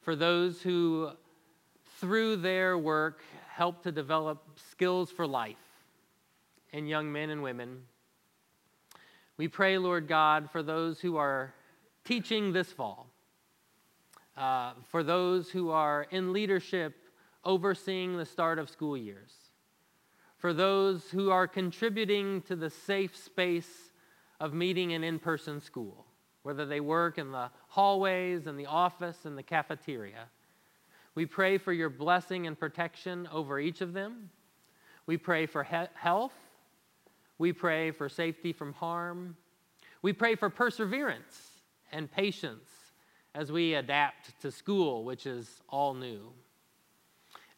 for 0.00 0.14
those 0.14 0.62
who, 0.62 1.10
through 1.98 2.36
their 2.36 2.78
work, 2.78 3.24
help 3.48 3.82
to 3.82 3.90
develop 3.90 4.46
skills 4.70 5.10
for 5.10 5.26
life 5.26 5.56
in 6.72 6.86
young 6.86 7.10
men 7.10 7.30
and 7.30 7.42
women. 7.42 7.82
We 9.38 9.48
pray, 9.48 9.76
Lord 9.76 10.06
God, 10.06 10.48
for 10.52 10.62
those 10.62 11.00
who 11.00 11.16
are 11.16 11.52
teaching 12.04 12.52
this 12.52 12.70
fall, 12.70 13.08
uh, 14.36 14.74
for 14.88 15.02
those 15.02 15.50
who 15.50 15.70
are 15.70 16.06
in 16.12 16.32
leadership 16.32 16.94
overseeing 17.44 18.16
the 18.16 18.24
start 18.24 18.58
of 18.58 18.70
school 18.70 18.96
years, 18.96 19.32
for 20.36 20.52
those 20.52 21.10
who 21.10 21.30
are 21.30 21.46
contributing 21.46 22.42
to 22.42 22.56
the 22.56 22.70
safe 22.70 23.16
space 23.16 23.90
of 24.40 24.52
meeting 24.52 24.92
an 24.92 25.04
in 25.04 25.18
person 25.18 25.60
school, 25.60 26.06
whether 26.42 26.66
they 26.66 26.80
work 26.80 27.18
in 27.18 27.32
the 27.32 27.50
hallways, 27.68 28.46
in 28.46 28.56
the 28.56 28.66
office, 28.66 29.24
in 29.24 29.36
the 29.36 29.42
cafeteria. 29.42 30.28
We 31.14 31.26
pray 31.26 31.58
for 31.58 31.72
your 31.72 31.88
blessing 31.88 32.46
and 32.46 32.58
protection 32.58 33.28
over 33.32 33.58
each 33.58 33.80
of 33.80 33.92
them. 33.92 34.30
We 35.06 35.16
pray 35.16 35.46
for 35.46 35.62
he- 35.62 35.86
health. 35.94 36.34
We 37.38 37.52
pray 37.52 37.90
for 37.90 38.08
safety 38.08 38.52
from 38.52 38.72
harm. 38.74 39.36
We 40.02 40.12
pray 40.12 40.34
for 40.34 40.50
perseverance 40.50 41.62
and 41.92 42.10
patience 42.10 42.68
as 43.34 43.50
we 43.50 43.74
adapt 43.74 44.40
to 44.42 44.50
school, 44.50 45.04
which 45.04 45.26
is 45.26 45.62
all 45.68 45.94
new. 45.94 46.32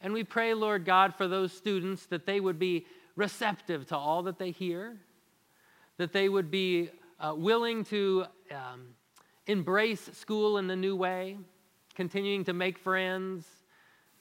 And 0.00 0.12
we 0.12 0.24
pray, 0.24 0.54
Lord 0.54 0.84
God, 0.84 1.14
for 1.14 1.26
those 1.26 1.52
students 1.52 2.06
that 2.06 2.26
they 2.26 2.40
would 2.40 2.58
be 2.58 2.86
receptive 3.16 3.86
to 3.86 3.96
all 3.96 4.22
that 4.24 4.38
they 4.38 4.50
hear, 4.50 4.96
that 5.96 6.12
they 6.12 6.28
would 6.28 6.50
be 6.50 6.90
uh, 7.18 7.34
willing 7.36 7.84
to 7.84 8.26
um, 8.50 8.88
embrace 9.46 10.10
school 10.12 10.58
in 10.58 10.66
the 10.66 10.76
new 10.76 10.94
way, 10.94 11.38
continuing 11.94 12.44
to 12.44 12.52
make 12.52 12.78
friends, 12.78 13.46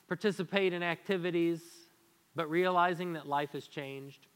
participate 0.07 0.71
in 0.71 0.81
activities, 0.81 1.61
but 2.35 2.49
realizing 2.49 3.13
that 3.13 3.27
life 3.27 3.51
has 3.51 3.67
changed. 3.67 4.27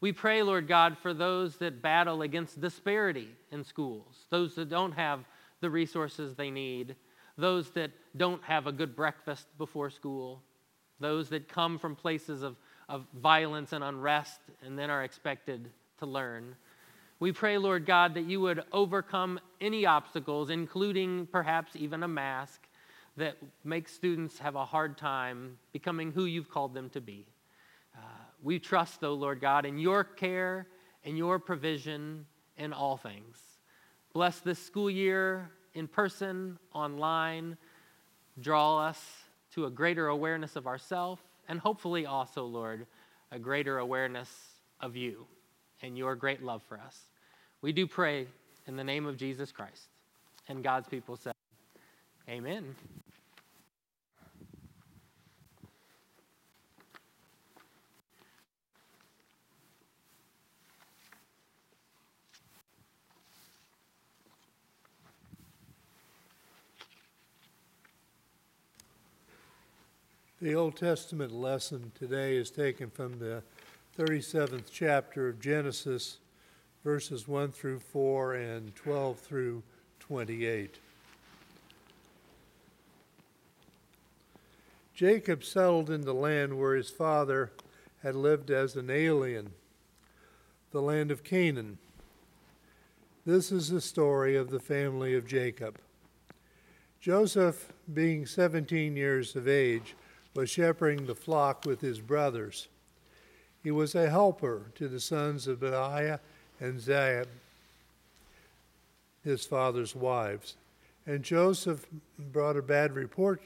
We 0.00 0.12
pray, 0.12 0.42
Lord 0.42 0.66
God, 0.66 0.96
for 0.98 1.12
those 1.12 1.56
that 1.58 1.82
battle 1.82 2.22
against 2.22 2.60
disparity 2.60 3.28
in 3.52 3.62
schools, 3.62 4.24
those 4.30 4.54
that 4.54 4.70
don't 4.70 4.92
have 4.92 5.20
the 5.60 5.68
resources 5.68 6.34
they 6.34 6.50
need, 6.50 6.96
those 7.36 7.70
that 7.72 7.90
don't 8.16 8.42
have 8.44 8.66
a 8.66 8.72
good 8.72 8.96
breakfast 8.96 9.46
before 9.58 9.90
school, 9.90 10.42
those 11.00 11.28
that 11.30 11.48
come 11.48 11.78
from 11.78 11.96
places 11.96 12.42
of, 12.42 12.56
of 12.88 13.06
violence 13.14 13.72
and 13.72 13.82
unrest 13.82 14.40
and 14.64 14.78
then 14.78 14.90
are 14.90 15.02
expected 15.02 15.70
to 15.98 16.06
learn. 16.06 16.54
We 17.18 17.32
pray, 17.32 17.58
Lord 17.58 17.84
God, 17.84 18.14
that 18.14 18.24
you 18.24 18.40
would 18.40 18.64
overcome 18.72 19.40
any 19.60 19.84
obstacles, 19.84 20.48
including 20.50 21.26
perhaps 21.26 21.76
even 21.76 22.02
a 22.02 22.08
mask, 22.08 22.60
that 23.16 23.36
makes 23.64 23.92
students 23.92 24.38
have 24.38 24.56
a 24.56 24.64
hard 24.64 24.96
time 24.96 25.58
becoming 25.72 26.12
who 26.12 26.24
you've 26.24 26.48
called 26.48 26.72
them 26.72 26.88
to 26.90 27.00
be. 27.00 27.26
Uh, 27.94 28.00
we 28.42 28.58
trust, 28.58 29.00
though, 29.00 29.14
Lord 29.14 29.40
God, 29.40 29.66
in 29.66 29.78
your 29.78 30.04
care 30.04 30.66
and 31.04 31.18
your 31.18 31.38
provision 31.38 32.24
in 32.56 32.72
all 32.72 32.96
things. 32.96 33.38
Bless 34.14 34.38
this 34.40 34.58
school 34.58 34.90
year 34.90 35.50
in 35.74 35.88
person, 35.88 36.58
online. 36.72 37.56
Draw 38.40 38.78
us 38.78 39.19
to 39.54 39.66
a 39.66 39.70
greater 39.70 40.08
awareness 40.08 40.56
of 40.56 40.66
ourselves, 40.66 41.22
and 41.48 41.58
hopefully 41.58 42.06
also, 42.06 42.44
Lord, 42.44 42.86
a 43.32 43.38
greater 43.38 43.78
awareness 43.78 44.28
of 44.80 44.96
you 44.96 45.26
and 45.82 45.96
your 45.96 46.14
great 46.14 46.42
love 46.42 46.62
for 46.62 46.78
us. 46.78 46.98
We 47.62 47.72
do 47.72 47.86
pray 47.86 48.26
in 48.66 48.76
the 48.76 48.84
name 48.84 49.06
of 49.06 49.16
Jesus 49.16 49.52
Christ. 49.52 49.88
And 50.48 50.62
God's 50.62 50.88
people 50.88 51.16
said, 51.16 51.34
Amen. 52.28 52.74
The 70.42 70.54
Old 70.54 70.74
Testament 70.74 71.32
lesson 71.32 71.92
today 71.94 72.34
is 72.34 72.50
taken 72.50 72.88
from 72.88 73.18
the 73.18 73.42
37th 73.98 74.70
chapter 74.72 75.28
of 75.28 75.38
Genesis, 75.38 76.16
verses 76.82 77.28
1 77.28 77.52
through 77.52 77.80
4 77.80 78.36
and 78.36 78.74
12 78.74 79.18
through 79.18 79.62
28. 79.98 80.78
Jacob 84.94 85.44
settled 85.44 85.90
in 85.90 86.00
the 86.06 86.14
land 86.14 86.58
where 86.58 86.74
his 86.74 86.88
father 86.88 87.52
had 88.02 88.14
lived 88.14 88.50
as 88.50 88.76
an 88.76 88.88
alien, 88.88 89.52
the 90.70 90.80
land 90.80 91.10
of 91.10 91.22
Canaan. 91.22 91.76
This 93.26 93.52
is 93.52 93.68
the 93.68 93.82
story 93.82 94.36
of 94.36 94.48
the 94.48 94.58
family 94.58 95.14
of 95.14 95.26
Jacob. 95.26 95.76
Joseph, 96.98 97.74
being 97.92 98.24
17 98.24 98.96
years 98.96 99.36
of 99.36 99.46
age, 99.46 99.94
was 100.34 100.50
shepherding 100.50 101.06
the 101.06 101.14
flock 101.14 101.64
with 101.66 101.80
his 101.80 102.00
brothers. 102.00 102.68
He 103.62 103.70
was 103.70 103.94
a 103.94 104.08
helper 104.08 104.70
to 104.76 104.88
the 104.88 105.00
sons 105.00 105.46
of 105.46 105.60
Bilhah 105.60 106.20
and 106.60 106.80
Zilpah, 106.80 107.28
his 109.22 109.44
father's 109.44 109.94
wives. 109.94 110.56
And 111.06 111.22
Joseph 111.22 111.86
brought 112.18 112.56
a 112.56 112.62
bad 112.62 112.94
report 112.94 113.42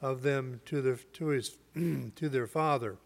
of 0.00 0.22
them 0.22 0.60
to, 0.66 0.82
the, 0.82 0.96
to, 1.14 1.26
his, 1.26 1.56
to 1.74 2.28
their 2.28 2.46
father. 2.46 2.96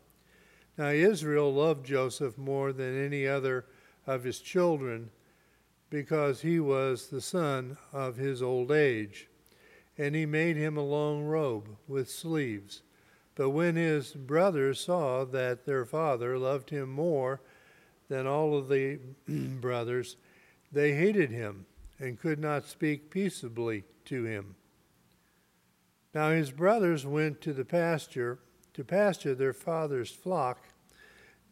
Now 0.77 0.89
Israel 0.91 1.53
loved 1.53 1.85
Joseph 1.87 2.39
more 2.39 2.73
than 2.73 3.05
any 3.05 3.27
other 3.27 3.65
of 4.07 4.25
his 4.25 4.39
children 4.39 5.11
because 5.91 6.43
he 6.43 6.61
was 6.61 7.09
the 7.09 7.21
son 7.21 7.77
of 7.93 8.17
his 8.17 8.43
old 8.43 8.71
age. 8.71 9.29
And 9.97 10.15
he 10.15 10.27
made 10.27 10.57
him 10.57 10.77
a 10.77 10.83
long 10.83 11.25
robe 11.25 11.69
with 11.89 12.09
sleeves. 12.11 12.83
But 13.39 13.51
when 13.51 13.77
his 13.77 14.15
brothers 14.15 14.81
saw 14.81 15.25
that 15.27 15.65
their 15.65 15.85
father 15.85 16.37
loved 16.37 16.71
him 16.71 16.91
more 16.91 17.41
than 18.09 18.27
all 18.27 18.59
of 18.59 18.69
the 18.69 18.99
brothers, 19.29 20.17
they 20.73 20.95
hated 20.95 21.31
him 21.31 21.65
and 22.01 22.19
could 22.19 22.41
not 22.41 22.67
speak 22.67 23.11
peaceably 23.11 23.85
to 24.07 24.25
him. 24.25 24.57
Now 26.13 26.31
his 26.31 26.51
brothers 26.51 27.07
went 27.07 27.41
to 27.43 27.53
the 27.53 27.65
pasture 27.65 28.41
to 28.75 28.83
pasture 28.83 29.37
their 29.37 29.53
father's 29.53 30.11
flock 30.11 30.59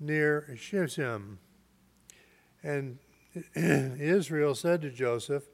near 0.00 0.56
Shechem. 0.58 1.38
And 2.64 2.98
Israel 3.54 4.56
said 4.56 4.82
to 4.82 4.90
Joseph, 4.90 5.44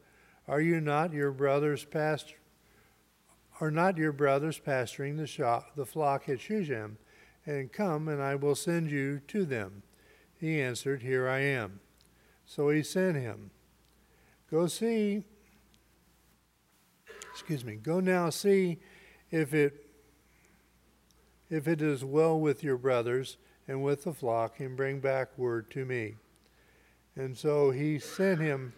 Are 0.48 0.62
you 0.62 0.80
not 0.80 1.12
your 1.12 1.30
brother's 1.30 1.84
pasture? 1.84 2.41
Are 3.62 3.70
not 3.70 3.96
your 3.96 4.10
brothers 4.10 4.58
pasturing 4.58 5.16
the, 5.16 5.26
shop, 5.28 5.76
the 5.76 5.86
flock 5.86 6.28
at 6.28 6.40
Shechem? 6.40 6.98
And 7.46 7.72
come, 7.72 8.08
and 8.08 8.20
I 8.20 8.34
will 8.34 8.56
send 8.56 8.90
you 8.90 9.20
to 9.28 9.44
them. 9.44 9.84
He 10.36 10.60
answered, 10.60 11.00
Here 11.00 11.28
I 11.28 11.42
am. 11.42 11.78
So 12.44 12.70
he 12.70 12.82
sent 12.82 13.16
him. 13.16 13.52
Go 14.50 14.66
see, 14.66 15.22
excuse 17.30 17.64
me, 17.64 17.76
go 17.76 18.00
now 18.00 18.30
see 18.30 18.80
if 19.30 19.54
it 19.54 19.86
if 21.48 21.68
it 21.68 21.80
is 21.80 22.04
well 22.04 22.40
with 22.40 22.64
your 22.64 22.78
brothers 22.78 23.36
and 23.68 23.84
with 23.84 24.02
the 24.02 24.12
flock, 24.12 24.58
and 24.58 24.76
bring 24.76 24.98
back 24.98 25.38
word 25.38 25.70
to 25.70 25.84
me. 25.84 26.16
And 27.14 27.38
so 27.38 27.70
he 27.70 28.00
sent 28.00 28.40
him 28.40 28.72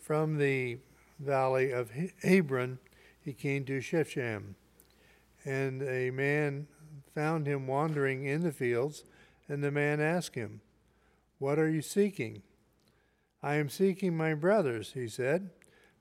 from 0.00 0.38
the 0.38 0.78
valley 1.20 1.70
of 1.70 1.92
Hebron 2.20 2.80
he 3.24 3.32
came 3.32 3.64
to 3.64 3.80
Shechem. 3.80 4.56
And 5.44 5.82
a 5.82 6.10
man 6.10 6.66
found 7.14 7.46
him 7.46 7.66
wandering 7.66 8.24
in 8.24 8.42
the 8.42 8.52
fields, 8.52 9.04
and 9.48 9.62
the 9.62 9.70
man 9.70 10.00
asked 10.00 10.34
him, 10.34 10.60
What 11.38 11.58
are 11.58 11.68
you 11.68 11.82
seeking? 11.82 12.42
I 13.42 13.54
am 13.54 13.68
seeking 13.68 14.16
my 14.16 14.34
brothers, 14.34 14.92
he 14.92 15.08
said. 15.08 15.50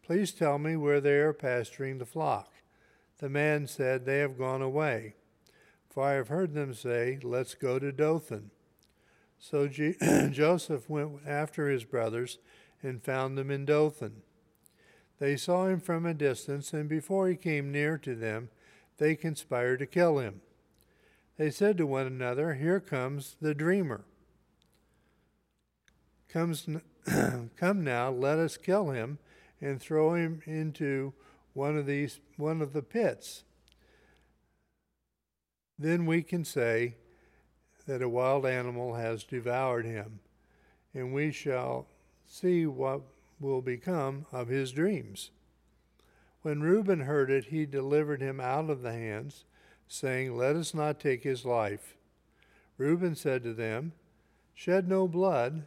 Please 0.03 0.31
tell 0.31 0.59
me 0.59 0.75
where 0.75 1.01
they 1.01 1.15
are 1.15 1.33
pasturing 1.33 1.97
the 1.97 2.05
flock. 2.05 2.51
The 3.19 3.29
man 3.29 3.67
said, 3.67 4.05
They 4.05 4.19
have 4.19 4.37
gone 4.37 4.61
away. 4.61 5.15
For 5.89 6.03
I 6.03 6.13
have 6.13 6.29
heard 6.29 6.53
them 6.53 6.73
say, 6.73 7.19
Let's 7.21 7.55
go 7.55 7.79
to 7.79 7.91
Dothan. 7.91 8.51
So 9.39 9.67
G- 9.67 9.95
Joseph 10.31 10.89
went 10.89 11.21
after 11.25 11.69
his 11.69 11.83
brothers 11.83 12.37
and 12.83 13.03
found 13.03 13.37
them 13.37 13.49
in 13.49 13.65
Dothan. 13.65 14.21
They 15.21 15.37
saw 15.37 15.67
him 15.67 15.79
from 15.79 16.07
a 16.07 16.15
distance, 16.15 16.73
and 16.73 16.89
before 16.89 17.29
he 17.29 17.35
came 17.35 17.71
near 17.71 17.99
to 17.99 18.15
them, 18.15 18.49
they 18.97 19.15
conspired 19.15 19.77
to 19.77 19.85
kill 19.85 20.17
him. 20.17 20.41
They 21.37 21.51
said 21.51 21.77
to 21.77 21.85
one 21.85 22.07
another, 22.07 22.55
Here 22.55 22.79
comes 22.79 23.35
the 23.39 23.53
dreamer. 23.53 24.01
Comes, 26.27 26.67
come 27.55 27.83
now, 27.83 28.09
let 28.09 28.39
us 28.39 28.57
kill 28.57 28.89
him 28.89 29.19
and 29.61 29.79
throw 29.79 30.15
him 30.15 30.41
into 30.47 31.13
one 31.53 31.77
of 31.77 31.85
these 31.85 32.19
one 32.37 32.59
of 32.59 32.73
the 32.73 32.81
pits. 32.81 33.43
Then 35.77 36.07
we 36.07 36.23
can 36.23 36.43
say 36.43 36.95
that 37.85 38.01
a 38.01 38.09
wild 38.09 38.47
animal 38.47 38.95
has 38.95 39.23
devoured 39.23 39.85
him, 39.85 40.19
and 40.95 41.13
we 41.13 41.31
shall 41.31 41.85
see 42.25 42.65
what 42.65 43.01
will 43.41 43.61
become 43.61 44.25
of 44.31 44.47
his 44.47 44.71
dreams. 44.71 45.31
When 46.43 46.61
Reuben 46.61 47.01
heard 47.01 47.29
it, 47.29 47.45
he 47.45 47.65
delivered 47.65 48.21
him 48.21 48.39
out 48.39 48.69
of 48.69 48.81
the 48.81 48.93
hands, 48.93 49.45
saying, 49.87 50.37
Let 50.37 50.55
us 50.55 50.73
not 50.73 50.99
take 50.99 51.23
his 51.23 51.45
life. 51.45 51.95
Reuben 52.77 53.15
said 53.15 53.43
to 53.43 53.53
them, 53.53 53.93
Shed 54.53 54.87
no 54.87 55.07
blood, 55.07 55.63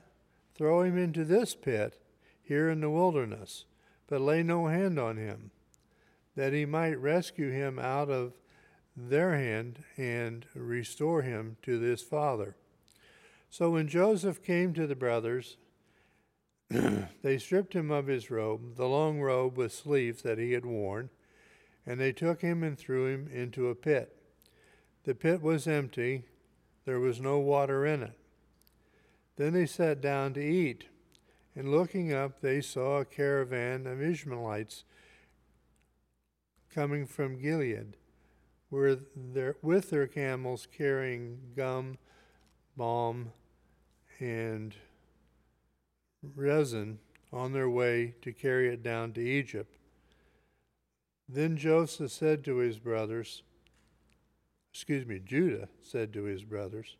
throw 0.54 0.82
him 0.82 0.96
into 0.96 1.24
this 1.24 1.54
pit 1.54 2.00
here 2.42 2.68
in 2.70 2.80
the 2.80 2.90
wilderness, 2.90 3.64
but 4.08 4.20
lay 4.20 4.42
no 4.42 4.66
hand 4.66 4.98
on 4.98 5.16
him, 5.16 5.50
that 6.36 6.52
he 6.52 6.64
might 6.64 7.00
rescue 7.00 7.50
him 7.50 7.78
out 7.78 8.10
of 8.10 8.32
their 8.96 9.36
hand 9.36 9.82
and 9.96 10.46
restore 10.54 11.22
him 11.22 11.56
to 11.62 11.80
his 11.80 12.02
father. 12.02 12.56
So 13.50 13.70
when 13.70 13.88
Joseph 13.88 14.42
came 14.42 14.74
to 14.74 14.86
the 14.86 14.96
brothers, 14.96 15.56
they 17.22 17.38
stripped 17.38 17.74
him 17.74 17.90
of 17.90 18.06
his 18.06 18.30
robe, 18.30 18.76
the 18.76 18.86
long 18.86 19.20
robe 19.20 19.56
with 19.56 19.72
sleeves 19.72 20.22
that 20.22 20.38
he 20.38 20.52
had 20.52 20.64
worn, 20.64 21.10
and 21.86 22.00
they 22.00 22.12
took 22.12 22.40
him 22.40 22.62
and 22.62 22.78
threw 22.78 23.06
him 23.06 23.28
into 23.32 23.68
a 23.68 23.74
pit. 23.74 24.16
The 25.04 25.14
pit 25.14 25.42
was 25.42 25.66
empty, 25.66 26.24
there 26.84 27.00
was 27.00 27.20
no 27.20 27.38
water 27.38 27.84
in 27.86 28.02
it. 28.02 28.18
Then 29.36 29.52
they 29.52 29.66
sat 29.66 30.00
down 30.00 30.34
to 30.34 30.42
eat, 30.42 30.84
and 31.54 31.70
looking 31.70 32.12
up, 32.12 32.40
they 32.40 32.60
saw 32.60 32.98
a 32.98 33.04
caravan 33.04 33.86
of 33.86 34.02
Ishmaelites 34.02 34.84
coming 36.74 37.06
from 37.06 37.38
Gilead, 37.38 37.96
where 38.70 38.98
with 39.62 39.90
their 39.90 40.06
camels 40.06 40.66
carrying 40.76 41.38
gum, 41.54 41.98
balm, 42.76 43.32
and 44.18 44.74
resin 46.36 46.98
on 47.32 47.52
their 47.52 47.68
way 47.68 48.14
to 48.22 48.32
carry 48.32 48.68
it 48.68 48.82
down 48.82 49.12
to 49.12 49.20
Egypt. 49.20 49.76
Then 51.28 51.56
Joseph 51.56 52.12
said 52.12 52.44
to 52.44 52.56
his 52.56 52.78
brothers, 52.78 53.42
excuse 54.72 55.06
me, 55.06 55.20
Judah 55.24 55.68
said 55.82 56.12
to 56.12 56.24
his 56.24 56.42
brothers, 56.44 56.96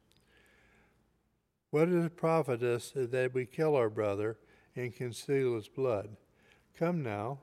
What 1.71 1.89
is 1.89 2.05
it 2.05 2.17
profit 2.17 2.63
us 2.63 2.93
that 2.95 3.35
we 3.35 3.47
kill 3.47 3.75
our 3.75 3.91
brother 3.91 4.39
and 4.77 4.95
conceal 4.95 5.57
his 5.57 5.69
blood? 5.69 6.17
Come 6.79 7.03
now, 7.03 7.39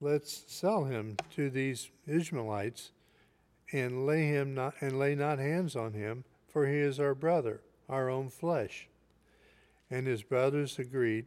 let's 0.00 0.44
sell 0.46 0.84
him 0.84 1.16
to 1.34 1.50
these 1.50 1.90
Ishmaelites 2.06 2.92
and 3.72 4.06
lay 4.06 4.26
him 4.26 4.54
not 4.54 4.74
and 4.80 4.98
lay 4.98 5.14
not 5.14 5.38
hands 5.38 5.76
on 5.76 5.92
him, 5.92 6.24
for 6.48 6.66
he 6.66 6.78
is 6.78 6.98
our 6.98 7.14
brother, 7.14 7.60
our 7.88 8.08
own 8.08 8.28
flesh. 8.28 8.88
And 9.90 10.06
his 10.06 10.22
brothers 10.22 10.78
agreed. 10.78 11.26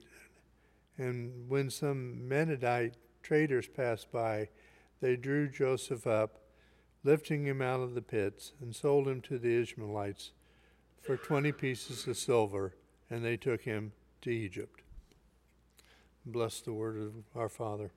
And 0.97 1.49
when 1.49 1.69
some 1.69 2.27
Midianite 2.27 2.95
traders 3.21 3.67
passed 3.67 4.11
by, 4.11 4.49
they 5.01 5.15
drew 5.15 5.49
Joseph 5.49 6.07
up, 6.07 6.39
lifting 7.03 7.45
him 7.45 7.61
out 7.61 7.81
of 7.81 7.93
the 7.93 8.01
pits, 8.01 8.53
and 8.61 8.73
sold 8.75 9.07
him 9.07 9.19
to 9.21 9.37
the 9.37 9.61
Ishmaelites 9.61 10.31
for 11.01 11.17
twenty 11.17 11.51
pieces 11.51 12.07
of 12.07 12.17
silver, 12.17 12.75
and 13.09 13.25
they 13.25 13.35
took 13.35 13.63
him 13.63 13.91
to 14.21 14.29
Egypt. 14.29 14.81
Bless 16.25 16.61
the 16.61 16.71
word 16.71 16.97
of 16.97 17.13
our 17.35 17.49
Father. 17.49 17.91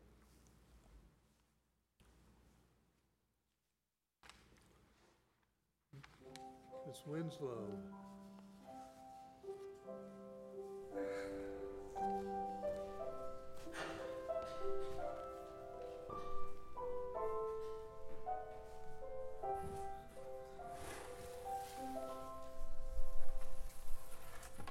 It's 6.88 7.02
Winslow. 7.06 7.68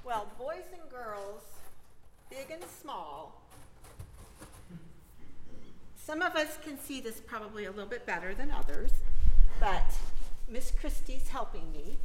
Well, 0.04 0.28
boys 0.38 0.62
and 0.72 0.88
girls, 0.88 1.42
big 2.30 2.50
and 2.52 2.62
small, 2.80 3.42
some 5.96 6.22
of 6.22 6.36
us 6.36 6.58
can 6.64 6.78
see 6.78 7.00
this 7.00 7.20
probably 7.20 7.64
a 7.64 7.70
little 7.70 7.90
bit 7.90 8.06
better 8.06 8.32
than 8.32 8.52
others, 8.52 8.92
but 9.58 9.82
Miss 10.48 10.70
Christie's 10.70 11.26
helping 11.28 11.72
me. 11.72 11.96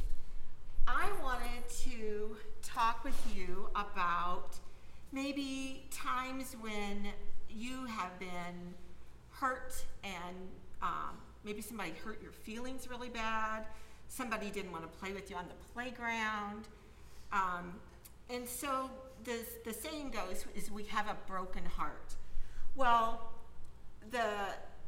I 0.88 1.08
wanted 1.22 1.68
to 1.84 2.36
talk 2.62 3.04
with 3.04 3.14
you 3.32 3.68
about 3.76 4.56
maybe 5.12 5.84
times 5.90 6.56
when 6.60 7.06
you 7.48 7.84
have 7.86 8.18
been 8.18 8.74
hurt 9.30 9.84
and 10.02 10.36
um, 10.80 11.16
maybe 11.44 11.60
somebody 11.60 11.92
hurt 12.04 12.22
your 12.22 12.32
feelings 12.32 12.88
really 12.88 13.10
bad, 13.10 13.66
somebody 14.08 14.50
didn't 14.50 14.72
want 14.72 14.90
to 14.90 14.98
play 14.98 15.12
with 15.12 15.30
you 15.30 15.36
on 15.36 15.46
the 15.48 15.54
playground. 15.74 16.68
Um, 17.32 17.74
and 18.30 18.48
so 18.48 18.90
the, 19.24 19.38
the 19.64 19.72
saying 19.72 20.10
goes 20.10 20.44
is 20.54 20.70
we 20.70 20.84
have 20.84 21.06
a 21.06 21.16
broken 21.26 21.64
heart. 21.64 22.16
Well, 22.74 23.32
the, 24.10 24.30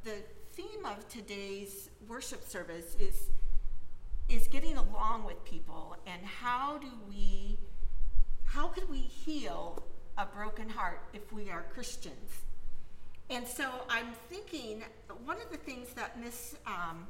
the 0.05 0.17
theme 0.53 0.85
of 0.87 1.07
today's 1.09 1.91
worship 2.09 2.49
service 2.49 2.97
is, 2.99 3.29
is 4.29 4.49
getting 4.49 4.77
along 4.77 5.25
with 5.25 5.45
people 5.45 5.97
and 6.07 6.25
how 6.25 6.79
do 6.79 6.89
we, 7.09 7.59
how 8.45 8.69
could 8.69 8.89
we 8.89 8.99
heal 8.99 9.85
a 10.17 10.27
broken 10.27 10.69
heart 10.69 11.01
if 11.13 11.33
we 11.33 11.51
are 11.51 11.65
Christians? 11.73 12.43
And 13.31 13.47
so 13.47 13.69
I'm 13.89 14.09
thinking 14.29 14.83
one 15.25 15.37
of 15.39 15.51
the 15.51 15.57
things 15.57 15.89
that 15.95 16.21
Miss 16.21 16.57
um, 16.67 17.07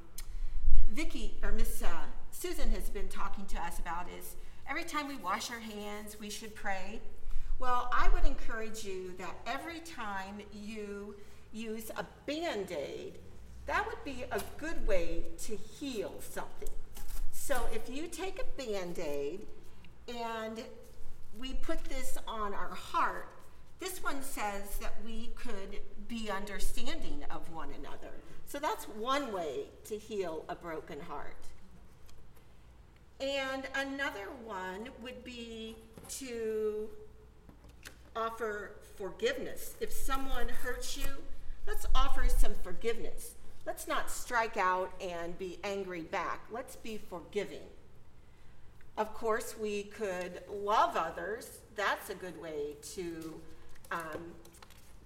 Vicky 0.93 1.35
or 1.43 1.53
Miss 1.53 1.83
uh, 1.83 1.89
Susan 2.31 2.71
has 2.71 2.89
been 2.89 3.09
talking 3.09 3.47
to 3.47 3.61
us 3.63 3.79
about 3.79 4.07
is 4.19 4.37
every 4.69 4.85
time 4.85 5.09
we 5.09 5.17
wash 5.17 5.51
our 5.51 5.59
hands, 5.59 6.17
we 6.21 6.31
should 6.31 6.55
pray. 6.55 7.01
Well, 7.59 7.91
I 7.93 8.09
would 8.11 8.25
encourage 8.25 8.85
you 8.85 9.15
that 9.19 9.35
every 9.47 9.81
time 9.81 10.41
you 10.53 11.15
use 11.53 11.91
a 11.97 12.05
band 12.27 12.73
aid, 12.73 13.19
that 13.67 13.87
would 13.87 14.03
be 14.05 14.25
a 14.31 14.41
good 14.59 14.87
way 14.87 15.25
to 15.45 15.57
heal 15.57 16.15
something. 16.21 16.69
So 17.33 17.61
if 17.73 17.95
you 17.95 18.07
take 18.09 18.41
a 18.41 18.63
band 18.63 18.99
aid 18.99 19.41
and 20.09 20.63
we 21.39 21.55
put 21.55 21.85
this 21.85 22.17
on 22.27 22.55
our 22.55 22.75
heart, 22.75 23.29
this 23.81 24.03
one 24.03 24.23
says 24.23 24.79
that 24.81 24.95
we 25.05 25.31
could 25.35 25.81
be 26.09 26.31
understanding 26.31 27.25
of 27.31 27.53
one 27.53 27.71
another. 27.79 28.13
So 28.47 28.59
that's 28.59 28.85
one 28.85 29.33
way 29.33 29.67
to 29.87 29.97
heal 29.97 30.45
a 30.49 30.55
broken 30.55 31.01
heart. 31.01 31.37
And 33.21 33.65
another 33.75 34.29
one 34.45 34.89
would 35.03 35.25
be 35.25 35.77
to 36.19 36.89
offer 38.17 38.73
forgiveness. 38.97 39.75
If 39.81 39.93
someone 39.93 40.49
hurts 40.49 40.97
you, 40.97 41.23
let's 41.67 41.87
offer 41.95 42.27
some 42.29 42.55
forgiveness. 42.63 43.35
Let's 43.67 43.89
not 43.89 44.11
strike 44.11 44.57
out 44.57 44.93
and 45.01 45.39
be 45.39 45.59
angry 45.65 46.03
back. 46.03 46.41
Let's 46.51 46.77
be 46.77 46.99
forgiving. 46.99 47.63
Of 48.97 49.13
course, 49.13 49.57
we 49.59 49.85
could 49.85 50.43
love 50.49 50.97
others. 50.97 51.61
That's 51.75 52.11
a 52.11 52.15
good 52.15 52.41
way 52.41 52.77
to, 52.95 53.41
um, 53.91 54.33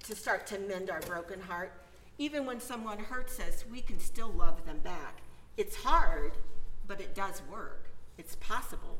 to 0.05 0.14
start 0.14 0.46
to 0.48 0.59
mend 0.59 0.90
our 0.90 1.01
broken 1.01 1.40
heart. 1.40 1.72
Even 2.18 2.44
when 2.44 2.61
someone 2.61 2.98
hurts 2.98 3.40
us, 3.40 3.64
we 3.70 3.81
can 3.81 3.98
still 3.98 4.31
love 4.37 4.64
them 4.66 4.79
back. 4.79 5.18
It's 5.57 5.77
hard, 5.77 6.33
but 6.87 7.01
it 7.01 7.14
does 7.14 7.42
work. 7.51 7.87
It's 8.18 8.37
possible. 8.37 8.98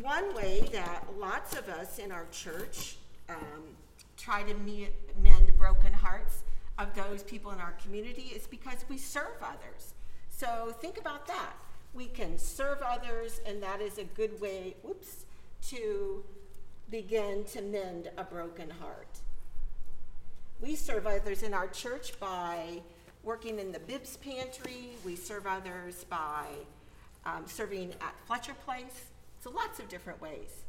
One 0.00 0.34
way 0.34 0.68
that 0.72 1.04
lots 1.18 1.56
of 1.56 1.68
us 1.68 1.98
in 2.00 2.10
our 2.10 2.26
church 2.32 2.96
um, 3.28 3.62
try 4.16 4.42
to 4.42 4.54
me- 4.54 4.88
mend 5.22 5.56
broken 5.56 5.92
hearts 5.92 6.42
of 6.78 6.92
those 6.94 7.22
people 7.22 7.52
in 7.52 7.60
our 7.60 7.76
community 7.84 8.32
is 8.34 8.48
because 8.48 8.84
we 8.88 8.98
serve 8.98 9.36
others. 9.40 9.94
So 10.30 10.74
think 10.80 10.98
about 10.98 11.26
that. 11.28 11.52
We 11.94 12.06
can 12.06 12.38
serve 12.38 12.78
others, 12.82 13.40
and 13.46 13.62
that 13.62 13.80
is 13.80 13.98
a 13.98 14.04
good 14.04 14.40
way, 14.40 14.74
whoops, 14.82 15.26
to 15.68 16.24
begin 16.90 17.44
to 17.44 17.62
mend 17.62 18.10
a 18.18 18.24
broken 18.24 18.68
heart. 18.68 19.20
We 20.60 20.74
serve 20.74 21.06
others 21.06 21.42
in 21.42 21.54
our 21.54 21.68
church 21.68 22.18
by 22.18 22.82
working 23.22 23.58
in 23.58 23.72
the 23.72 23.78
Bibs 23.78 24.16
pantry. 24.16 24.90
We 25.04 25.16
serve 25.16 25.46
others 25.46 26.04
by 26.04 26.46
um, 27.24 27.44
serving 27.46 27.92
at 28.00 28.14
Fletcher 28.26 28.54
Place. 28.64 29.04
So 29.42 29.50
lots 29.50 29.78
of 29.78 29.88
different 29.88 30.20
ways. 30.20 30.64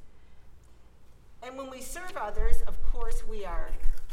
And 1.44 1.58
when 1.58 1.70
we 1.70 1.82
serve 1.82 2.16
others, 2.18 2.56
of 2.68 2.82
course, 2.92 3.24
we 3.28 3.46
are 3.46 3.70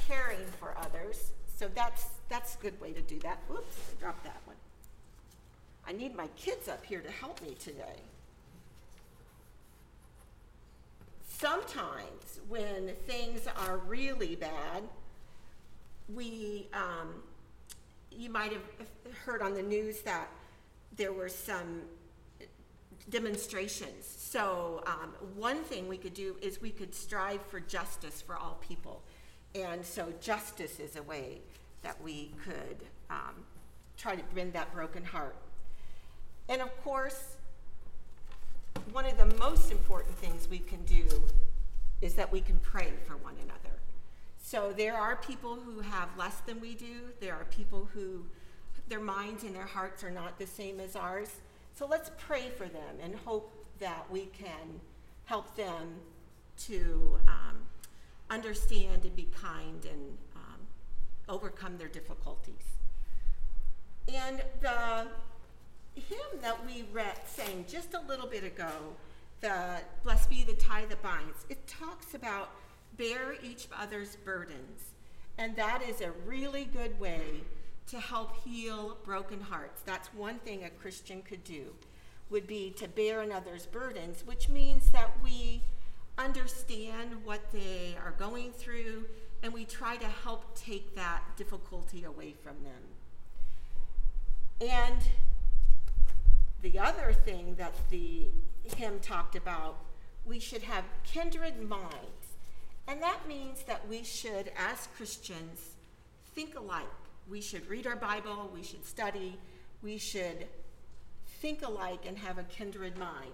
caring 0.08 0.44
for 0.58 0.76
others. 0.78 1.32
So 1.56 1.68
that's 1.74 2.06
that's 2.28 2.56
a 2.56 2.58
good 2.58 2.80
way 2.80 2.92
to 2.92 3.00
do 3.00 3.18
that. 3.20 3.38
Whoops, 3.48 3.76
I 3.90 4.00
dropped 4.00 4.24
that 4.24 4.40
one. 4.44 4.51
I 5.86 5.92
need 5.92 6.14
my 6.14 6.28
kids 6.36 6.68
up 6.68 6.84
here 6.84 7.00
to 7.00 7.10
help 7.10 7.42
me 7.42 7.54
today. 7.58 7.96
Sometimes 11.26 12.40
when 12.48 12.92
things 13.06 13.48
are 13.66 13.78
really 13.78 14.36
bad, 14.36 14.84
we 16.14 16.68
um, 16.72 17.22
you 18.10 18.30
might 18.30 18.52
have 18.52 18.62
heard 19.24 19.42
on 19.42 19.54
the 19.54 19.62
news 19.62 20.02
that 20.02 20.28
there 20.96 21.12
were 21.12 21.28
some 21.28 21.82
demonstrations. 23.10 24.06
So, 24.06 24.82
um, 24.86 25.14
one 25.36 25.62
thing 25.64 25.88
we 25.88 25.96
could 25.96 26.14
do 26.14 26.36
is 26.40 26.60
we 26.60 26.70
could 26.70 26.94
strive 26.94 27.42
for 27.42 27.60
justice 27.60 28.22
for 28.22 28.36
all 28.36 28.58
people. 28.66 29.02
And 29.54 29.84
so, 29.84 30.12
justice 30.20 30.78
is 30.78 30.96
a 30.96 31.02
way 31.02 31.40
that 31.82 32.00
we 32.02 32.32
could 32.44 32.84
um, 33.10 33.44
try 33.96 34.14
to 34.14 34.22
mend 34.34 34.52
that 34.52 34.72
broken 34.72 35.04
heart. 35.04 35.36
And 36.52 36.60
of 36.60 36.84
course, 36.84 37.36
one 38.92 39.06
of 39.06 39.16
the 39.16 39.34
most 39.38 39.72
important 39.72 40.14
things 40.16 40.46
we 40.50 40.58
can 40.58 40.84
do 40.84 41.06
is 42.02 42.12
that 42.16 42.30
we 42.30 42.42
can 42.42 42.58
pray 42.58 42.92
for 43.06 43.16
one 43.16 43.36
another. 43.42 43.78
So 44.42 44.70
there 44.76 44.94
are 44.94 45.16
people 45.16 45.54
who 45.54 45.80
have 45.80 46.10
less 46.18 46.40
than 46.40 46.60
we 46.60 46.74
do. 46.74 47.08
There 47.20 47.32
are 47.32 47.46
people 47.46 47.88
who 47.94 48.26
their 48.86 49.00
minds 49.00 49.44
and 49.44 49.56
their 49.56 49.64
hearts 49.64 50.04
are 50.04 50.10
not 50.10 50.38
the 50.38 50.46
same 50.46 50.78
as 50.78 50.94
ours. 50.94 51.36
So 51.74 51.86
let's 51.86 52.10
pray 52.18 52.50
for 52.54 52.66
them 52.66 52.96
and 53.02 53.14
hope 53.14 53.50
that 53.78 54.04
we 54.10 54.26
can 54.26 54.78
help 55.24 55.56
them 55.56 55.94
to 56.66 57.18
um, 57.28 57.56
understand 58.28 59.06
and 59.06 59.16
be 59.16 59.26
kind 59.40 59.86
and 59.86 60.18
um, 60.36 60.60
overcome 61.30 61.78
their 61.78 61.88
difficulties. 61.88 62.76
And 64.06 64.42
the 64.60 65.06
hymn 65.94 66.40
that 66.40 66.64
we 66.66 66.84
read, 66.92 67.18
sang 67.26 67.64
just 67.68 67.94
a 67.94 68.00
little 68.08 68.26
bit 68.26 68.44
ago, 68.44 68.70
the 69.40 69.80
Blessed 70.02 70.30
Be 70.30 70.44
the 70.44 70.54
Tie 70.54 70.84
That 70.86 71.02
Binds, 71.02 71.46
it 71.48 71.66
talks 71.66 72.14
about 72.14 72.50
bear 72.96 73.34
each 73.42 73.66
other's 73.78 74.16
burdens. 74.16 74.92
And 75.38 75.56
that 75.56 75.82
is 75.82 76.00
a 76.00 76.12
really 76.26 76.64
good 76.64 76.98
way 77.00 77.42
to 77.88 77.98
help 77.98 78.44
heal 78.44 78.96
broken 79.04 79.40
hearts. 79.40 79.82
That's 79.84 80.08
one 80.14 80.38
thing 80.38 80.64
a 80.64 80.70
Christian 80.70 81.22
could 81.22 81.44
do, 81.44 81.74
would 82.30 82.46
be 82.46 82.70
to 82.78 82.88
bear 82.88 83.22
another's 83.22 83.66
burdens, 83.66 84.24
which 84.24 84.48
means 84.48 84.90
that 84.90 85.10
we 85.22 85.62
understand 86.18 87.24
what 87.24 87.40
they 87.52 87.96
are 88.04 88.14
going 88.18 88.52
through 88.52 89.06
and 89.42 89.52
we 89.52 89.64
try 89.64 89.96
to 89.96 90.06
help 90.06 90.56
take 90.56 90.94
that 90.94 91.22
difficulty 91.36 92.04
away 92.04 92.34
from 92.42 92.54
them. 92.62 92.82
And 94.60 94.98
the 96.62 96.78
other 96.78 97.12
thing 97.12 97.56
that 97.56 97.74
the 97.90 98.28
hymn 98.76 99.00
talked 99.00 99.34
about, 99.34 99.78
we 100.24 100.38
should 100.38 100.62
have 100.62 100.84
kindred 101.04 101.68
minds. 101.68 102.36
And 102.86 103.02
that 103.02 103.26
means 103.28 103.64
that 103.64 103.86
we 103.88 104.02
should, 104.02 104.52
as 104.56 104.88
Christians, 104.96 105.74
think 106.34 106.56
alike. 106.56 106.86
We 107.28 107.40
should 107.40 107.68
read 107.68 107.86
our 107.86 107.96
Bible, 107.96 108.50
we 108.52 108.62
should 108.62 108.84
study, 108.84 109.36
we 109.82 109.98
should 109.98 110.46
think 111.40 111.62
alike 111.62 112.00
and 112.06 112.18
have 112.18 112.38
a 112.38 112.44
kindred 112.44 112.96
mind. 112.96 113.32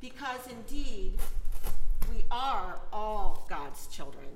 Because 0.00 0.46
indeed, 0.50 1.18
we 2.12 2.24
are 2.30 2.80
all 2.92 3.46
God's 3.48 3.86
children. 3.86 4.26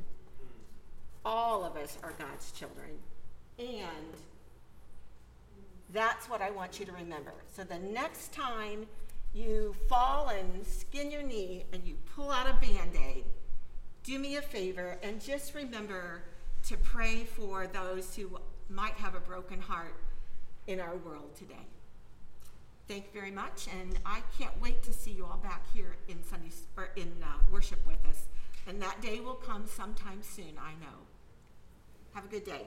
All 1.24 1.64
of 1.64 1.76
us 1.76 1.98
are 2.02 2.12
God's 2.18 2.52
children. 2.52 2.90
And 3.58 4.14
that's 5.96 6.28
what 6.28 6.42
I 6.42 6.50
want 6.50 6.78
you 6.78 6.86
to 6.86 6.92
remember. 6.92 7.32
So 7.54 7.64
the 7.64 7.78
next 7.78 8.32
time 8.32 8.86
you 9.32 9.74
fall 9.88 10.28
and 10.28 10.66
skin 10.66 11.10
your 11.10 11.22
knee 11.22 11.64
and 11.72 11.82
you 11.84 11.96
pull 12.14 12.30
out 12.30 12.46
a 12.48 12.54
band 12.54 12.92
aid, 12.94 13.24
do 14.02 14.18
me 14.18 14.36
a 14.36 14.42
favor 14.42 14.98
and 15.02 15.20
just 15.20 15.54
remember 15.54 16.22
to 16.68 16.76
pray 16.76 17.24
for 17.24 17.66
those 17.66 18.14
who 18.14 18.38
might 18.68 18.94
have 18.94 19.14
a 19.14 19.20
broken 19.20 19.60
heart 19.60 19.94
in 20.66 20.80
our 20.80 20.96
world 20.96 21.34
today. 21.36 21.66
Thank 22.88 23.06
you 23.06 23.20
very 23.20 23.32
much, 23.32 23.66
and 23.80 23.98
I 24.06 24.22
can't 24.38 24.60
wait 24.60 24.82
to 24.84 24.92
see 24.92 25.10
you 25.10 25.24
all 25.24 25.38
back 25.38 25.64
here 25.74 25.96
in 26.08 26.22
Sunday 26.22 26.50
or 26.76 26.90
in 26.94 27.12
uh, 27.22 27.26
worship 27.50 27.84
with 27.86 27.98
us. 28.08 28.26
And 28.68 28.80
that 28.80 29.00
day 29.00 29.18
will 29.20 29.34
come 29.34 29.66
sometime 29.66 30.22
soon, 30.22 30.56
I 30.58 30.72
know. 30.80 30.98
Have 32.14 32.24
a 32.24 32.28
good 32.28 32.44
day. 32.44 32.66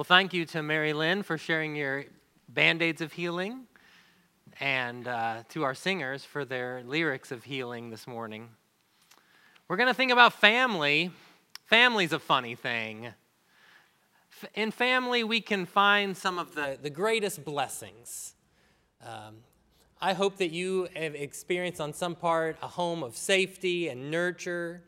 Well, 0.00 0.04
thank 0.06 0.32
you 0.32 0.46
to 0.46 0.62
Mary 0.62 0.94
Lynn 0.94 1.22
for 1.22 1.36
sharing 1.36 1.76
your 1.76 2.06
band 2.48 2.80
aids 2.80 3.02
of 3.02 3.12
healing 3.12 3.64
and 4.58 5.06
uh, 5.06 5.42
to 5.50 5.62
our 5.62 5.74
singers 5.74 6.24
for 6.24 6.46
their 6.46 6.82
lyrics 6.86 7.30
of 7.30 7.44
healing 7.44 7.90
this 7.90 8.06
morning. 8.06 8.48
We're 9.68 9.76
going 9.76 9.90
to 9.90 9.94
think 9.94 10.10
about 10.10 10.32
family. 10.32 11.10
Family's 11.66 12.14
a 12.14 12.18
funny 12.18 12.54
thing. 12.54 13.12
In 14.54 14.70
family, 14.70 15.22
we 15.22 15.42
can 15.42 15.66
find 15.66 16.16
some 16.16 16.38
of 16.38 16.54
the, 16.54 16.78
the 16.80 16.88
greatest 16.88 17.44
blessings. 17.44 18.36
Um, 19.06 19.40
I 20.00 20.14
hope 20.14 20.38
that 20.38 20.50
you 20.50 20.88
have 20.96 21.14
experienced 21.14 21.78
on 21.78 21.92
some 21.92 22.14
part 22.14 22.56
a 22.62 22.68
home 22.68 23.02
of 23.02 23.18
safety 23.18 23.88
and 23.88 24.10
nurture. 24.10 24.82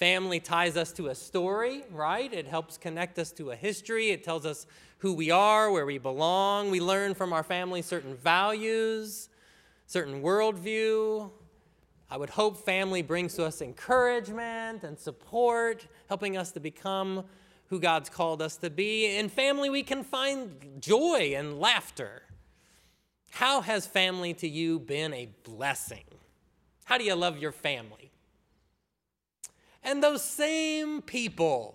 Family 0.00 0.40
ties 0.40 0.78
us 0.78 0.92
to 0.92 1.08
a 1.08 1.14
story, 1.14 1.84
right? 1.90 2.32
It 2.32 2.46
helps 2.46 2.78
connect 2.78 3.18
us 3.18 3.32
to 3.32 3.50
a 3.50 3.54
history. 3.54 4.08
It 4.08 4.24
tells 4.24 4.46
us 4.46 4.66
who 4.96 5.12
we 5.12 5.30
are, 5.30 5.70
where 5.70 5.84
we 5.84 5.98
belong. 5.98 6.70
We 6.70 6.80
learn 6.80 7.12
from 7.12 7.34
our 7.34 7.42
family 7.42 7.82
certain 7.82 8.14
values, 8.16 9.28
certain 9.86 10.22
worldview. 10.22 11.30
I 12.10 12.16
would 12.16 12.30
hope 12.30 12.64
family 12.64 13.02
brings 13.02 13.34
to 13.34 13.44
us 13.44 13.60
encouragement 13.60 14.84
and 14.84 14.98
support, 14.98 15.86
helping 16.08 16.34
us 16.34 16.50
to 16.52 16.60
become 16.60 17.24
who 17.66 17.78
God's 17.78 18.08
called 18.08 18.40
us 18.40 18.56
to 18.56 18.70
be. 18.70 19.18
In 19.18 19.28
family, 19.28 19.68
we 19.68 19.82
can 19.82 20.02
find 20.02 20.78
joy 20.80 21.34
and 21.36 21.60
laughter. 21.60 22.22
How 23.32 23.60
has 23.60 23.86
family 23.86 24.32
to 24.32 24.48
you 24.48 24.78
been 24.78 25.12
a 25.12 25.28
blessing? 25.44 26.04
How 26.86 26.96
do 26.96 27.04
you 27.04 27.14
love 27.14 27.36
your 27.36 27.52
family? 27.52 28.09
And 29.82 30.02
those 30.02 30.22
same 30.22 31.02
people, 31.02 31.74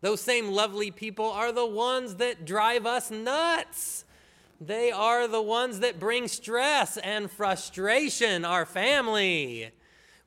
those 0.00 0.20
same 0.20 0.50
lovely 0.50 0.90
people, 0.90 1.26
are 1.26 1.52
the 1.52 1.66
ones 1.66 2.16
that 2.16 2.44
drive 2.44 2.86
us 2.86 3.10
nuts. 3.10 4.04
They 4.60 4.90
are 4.90 5.28
the 5.28 5.42
ones 5.42 5.80
that 5.80 6.00
bring 6.00 6.28
stress 6.28 6.96
and 6.96 7.30
frustration, 7.30 8.44
our 8.44 8.64
family. 8.64 9.70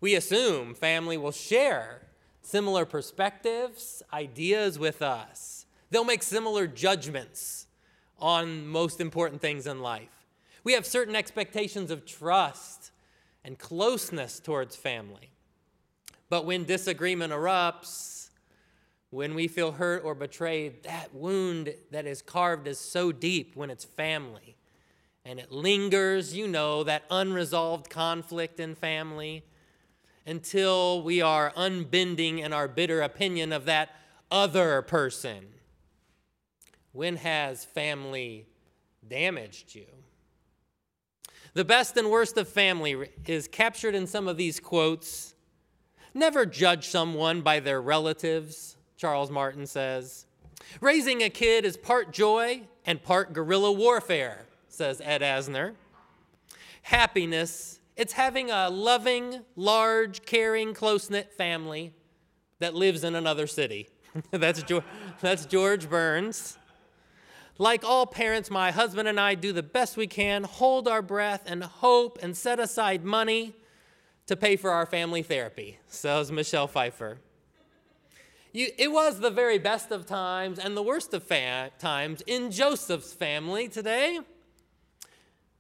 We 0.02 0.16
assume 0.16 0.76
family 0.76 1.18
will 1.18 1.32
share 1.32 2.02
similar 2.42 2.86
perspectives, 2.86 4.04
ideas 4.14 4.78
with 4.80 5.02
us. 5.02 5.66
They'll 5.90 6.04
make 6.04 6.24
similar 6.24 6.68
judgments 6.68 7.68
on 8.20 8.68
most 8.68 9.02
important 9.02 9.42
things 9.42 9.66
in 9.66 9.82
life. 9.82 10.26
We 10.64 10.74
have 10.74 10.86
certain 10.86 11.16
expectations 11.16 11.90
of 11.90 12.06
trust 12.06 12.92
and 13.44 13.58
closeness 13.58 14.40
towards 14.40 14.76
family. 14.76 15.29
But 16.30 16.46
when 16.46 16.64
disagreement 16.64 17.34
erupts, 17.34 18.30
when 19.10 19.34
we 19.34 19.48
feel 19.48 19.72
hurt 19.72 20.04
or 20.04 20.14
betrayed, 20.14 20.84
that 20.84 21.14
wound 21.14 21.74
that 21.92 22.06
is 22.06 22.22
carved 22.22 22.68
is 22.68 22.80
so 22.80 23.12
deep 23.12 23.56
when 23.56 23.70
it's 23.70 23.86
family. 23.86 24.56
And 25.26 25.40
it 25.40 25.52
lingers, 25.52 26.36
you 26.36 26.48
know, 26.48 26.84
that 26.84 27.04
unresolved 27.10 27.90
conflict 27.90 28.60
in 28.60 28.76
family 28.76 29.44
until 30.26 31.02
we 31.02 31.22
are 31.22 31.52
unbending 31.56 32.40
in 32.40 32.54
our 32.54 32.68
bitter 32.68 33.02
opinion 33.02 33.52
of 33.52 33.66
that 33.66 33.90
other 34.30 34.84
person. 34.84 35.48
When 36.92 37.16
has 37.18 37.66
family 37.66 38.46
damaged 39.08 39.74
you? 39.74 39.88
The 41.54 41.66
best 41.66 41.98
and 41.98 42.12
worst 42.12 42.38
of 42.38 42.48
family 42.48 43.10
is 43.26 43.48
captured 43.48 43.96
in 43.96 44.06
some 44.06 44.28
of 44.28 44.38
these 44.38 44.60
quotes. 44.60 45.34
Never 46.14 46.46
judge 46.46 46.88
someone 46.88 47.42
by 47.42 47.60
their 47.60 47.82
relatives, 47.82 48.78
Charles 48.98 49.30
Martin 49.30 49.66
says. 49.66 50.26
Raising 50.82 51.22
a 51.22 51.30
kid 51.30 51.66
is 51.66 51.78
part 51.78 52.12
joy 52.12 52.62
and 52.86 53.02
part 53.02 53.34
guerrilla 53.34 53.72
warfare, 53.72 54.46
says 54.68 55.02
Ed 55.04 55.22
Asner. 55.22 55.76
Happiness, 56.84 57.80
it's 57.96 58.14
having 58.14 58.50
a 58.50 58.70
loving, 58.70 59.42
large, 59.56 60.26
caring, 60.26 60.74
close 60.74 61.10
knit 61.10 61.32
family 61.34 61.94
that 62.60 62.74
lives 62.74 63.04
in 63.04 63.16
another 63.16 63.46
city. 63.46 63.90
that's, 64.32 64.64
George, 64.64 64.84
that's 65.22 65.46
George 65.46 65.90
Burns. 65.90 66.58
Like 67.58 67.84
all 67.84 68.06
parents, 68.06 68.50
my 68.50 68.72
husband 68.72 69.08
and 69.08 69.20
I 69.20 69.36
do 69.36 69.52
the 69.52 69.64
best 69.64 69.98
we 69.98 70.08
can, 70.08 70.46
hold 70.46 70.88
our 70.88 71.02
breath, 71.02 71.44
and 71.46 71.64
hope 71.64 72.18
and 72.22 72.36
set 72.36 72.60
aside 72.60 73.04
money 73.04 73.54
to 74.30 74.38
pay 74.38 74.56
for 74.56 74.70
our 74.70 74.86
family 74.86 75.24
therapy, 75.24 75.80
says 75.88 76.32
Michelle 76.32 76.68
Pfeiffer. 76.68 77.18
You, 78.54 78.68
it 78.78 78.92
was 78.92 79.20
the 79.20 79.32
very 79.32 79.58
best 79.58 79.90
of 79.90 80.06
times 80.06 80.60
and 80.60 80.78
the 80.78 80.84
worst 80.84 81.16
of 81.16 81.24
fa- 81.24 81.72
times 81.80 82.22
in 82.28 82.52
Joseph's 82.52 83.12
family 83.12 83.68
today. 83.68 84.20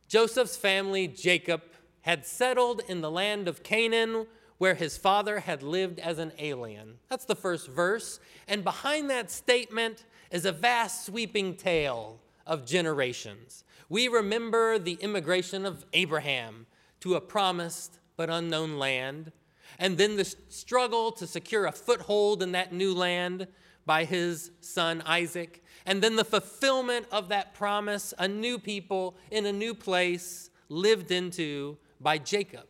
Joseph's 0.08 0.56
family, 0.56 1.08
Jacob, 1.08 1.64
had 2.02 2.28
settled 2.28 2.84
in 2.88 3.02
the 3.02 3.10
land 3.10 3.48
of 3.48 3.64
Canaan 3.64 4.28
where 4.60 4.76
his 4.76 4.98
father 4.98 5.40
had 5.40 5.64
lived 5.64 5.98
as 5.98 6.20
an 6.20 6.32
alien. 6.38 7.00
That's 7.10 7.26
the 7.26 7.36
first 7.36 7.70
verse. 7.70 8.20
And 8.48 8.64
behind 8.64 9.10
that 9.10 9.32
statement 9.32 10.06
is 10.30 10.46
a 10.46 10.52
vast 10.52 11.08
sweeping 11.08 11.56
tale 11.56 12.20
of 12.46 12.68
generations. 12.68 13.64
We 13.90 14.08
remember 14.08 14.78
the 14.78 15.00
immigration 15.02 15.66
of 15.66 15.86
Abraham 15.94 16.68
to 17.00 17.16
a 17.16 17.22
promised 17.22 17.99
but 18.20 18.30
unknown 18.30 18.78
land, 18.78 19.32
and 19.80 19.98
then 19.98 20.18
the 20.18 20.36
struggle 20.50 21.10
to 21.10 21.26
secure 21.26 21.66
a 21.66 21.72
foothold 21.72 22.44
in 22.44 22.52
that 22.52 22.74
new 22.74 22.94
land 22.94 23.48
by 23.86 24.04
his 24.04 24.52
son 24.60 25.02
Isaac, 25.06 25.64
and 25.86 26.02
then 26.02 26.18
the 26.18 26.26
fulfillment 26.26 27.06
of 27.14 27.30
that 27.30 27.54
promise, 27.54 28.14
a 28.20 28.28
new 28.28 28.60
people 28.60 29.16
in 29.32 29.46
a 29.46 29.54
new 29.54 29.74
place 29.74 30.50
lived 30.68 31.12
into 31.12 31.78
by 32.02 32.18
Jacob. 32.18 32.66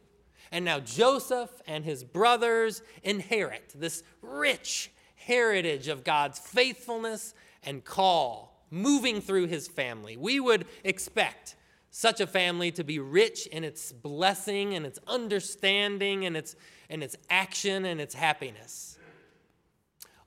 And 0.51 0.63
now 0.63 0.81
Joseph 0.81 1.49
and 1.65 1.83
his 1.83 2.03
brothers 2.03 2.83
inherit 3.01 3.73
this 3.73 4.03
rich 4.21 4.91
heritage 5.15 5.87
of 5.87 6.03
God's 6.03 6.37
faithfulness 6.37 7.33
and 7.63 7.83
call 7.83 8.67
moving 8.69 9.19
through 9.19 9.47
his 9.47 9.67
family. 9.67 10.15
We 10.15 10.39
would 10.39 10.67
expect 10.83 11.55
such 11.91 12.21
a 12.21 12.27
family 12.27 12.71
to 12.71 12.83
be 12.83 12.99
rich 12.99 13.47
in 13.47 13.63
its 13.63 13.91
blessing 13.91 14.75
and 14.75 14.85
its 14.85 14.99
understanding 15.07 16.25
and 16.25 16.37
its, 16.37 16.55
and 16.89 17.03
its 17.03 17.15
action 17.29 17.85
and 17.85 17.99
its 17.99 18.13
happiness. 18.13 18.97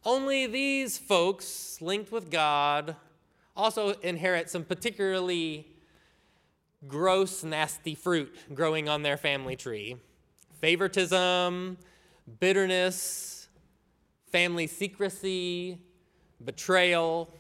Only 0.05 0.47
these 0.47 0.99
folks 0.99 1.81
linked 1.81 2.11
with 2.11 2.31
God 2.31 2.97
also 3.57 3.91
inherit 4.01 4.51
some 4.51 4.65
particularly 4.65 5.69
gross, 6.89 7.45
nasty 7.45 7.95
fruit 7.95 8.35
growing 8.55 8.89
on 8.89 9.03
their 9.03 9.17
family 9.17 9.57
tree 9.57 9.97
favoritism, 10.61 11.77
bitterness, 12.39 13.49
family 14.31 14.67
secrecy, 14.67 15.79
betrayal. 16.45 17.33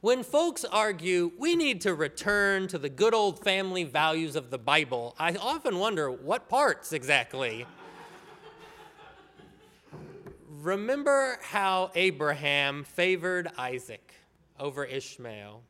When 0.00 0.22
folks 0.22 0.64
argue 0.64 1.32
we 1.38 1.56
need 1.56 1.80
to 1.82 1.94
return 1.94 2.68
to 2.68 2.78
the 2.78 2.88
good 2.88 3.14
old 3.14 3.42
family 3.42 3.84
values 3.84 4.36
of 4.36 4.50
the 4.50 4.58
Bible, 4.58 5.14
I 5.18 5.34
often 5.36 5.78
wonder 5.78 6.10
what 6.10 6.48
parts 6.48 6.92
exactly. 6.92 7.66
Remember 10.60 11.38
how 11.42 11.90
Abraham 11.94 12.84
favored 12.84 13.48
Isaac 13.56 14.12
over 14.60 14.84
Ishmael. 14.84 15.62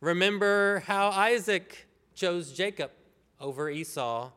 Remember 0.00 0.80
how 0.86 1.08
Isaac 1.08 1.86
chose 2.14 2.52
Jacob 2.52 2.90
over 3.40 3.70
Esau. 3.70 4.30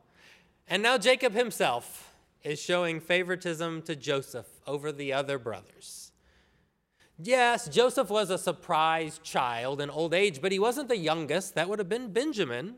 And 0.68 0.82
now 0.82 0.97
Jacob 0.97 1.34
himself 1.34 2.14
is 2.43 2.62
showing 2.62 2.99
favoritism 2.99 3.82
to 3.84 3.95
Joseph 3.95 4.47
over 4.66 4.91
the 4.91 5.14
other 5.14 5.38
brothers. 5.38 6.01
Yes, 7.24 7.69
Joseph 7.69 8.09
was 8.09 8.32
a 8.32 8.38
surprised 8.38 9.22
child 9.22 9.80
in 9.80 9.91
old 9.91 10.13
age, 10.13 10.41
but 10.41 10.51
he 10.51 10.57
wasn't 10.57 10.89
the 10.89 10.97
youngest. 10.97 11.53
That 11.53 11.69
would 11.69 11.78
have 11.78 11.89
been 11.89 12.11
Benjamin. 12.11 12.76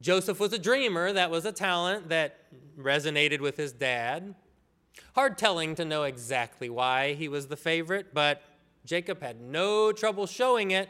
Joseph 0.00 0.38
was 0.38 0.52
a 0.52 0.58
dreamer. 0.58 1.12
That 1.12 1.30
was 1.30 1.44
a 1.44 1.50
talent 1.50 2.08
that 2.10 2.38
resonated 2.78 3.40
with 3.40 3.56
his 3.56 3.72
dad. 3.72 4.36
Hard 5.14 5.38
telling 5.38 5.74
to 5.74 5.84
know 5.84 6.04
exactly 6.04 6.70
why 6.70 7.14
he 7.14 7.28
was 7.28 7.48
the 7.48 7.56
favorite, 7.56 8.14
but 8.14 8.42
Jacob 8.84 9.20
had 9.20 9.40
no 9.40 9.90
trouble 9.90 10.26
showing 10.26 10.70
it. 10.70 10.88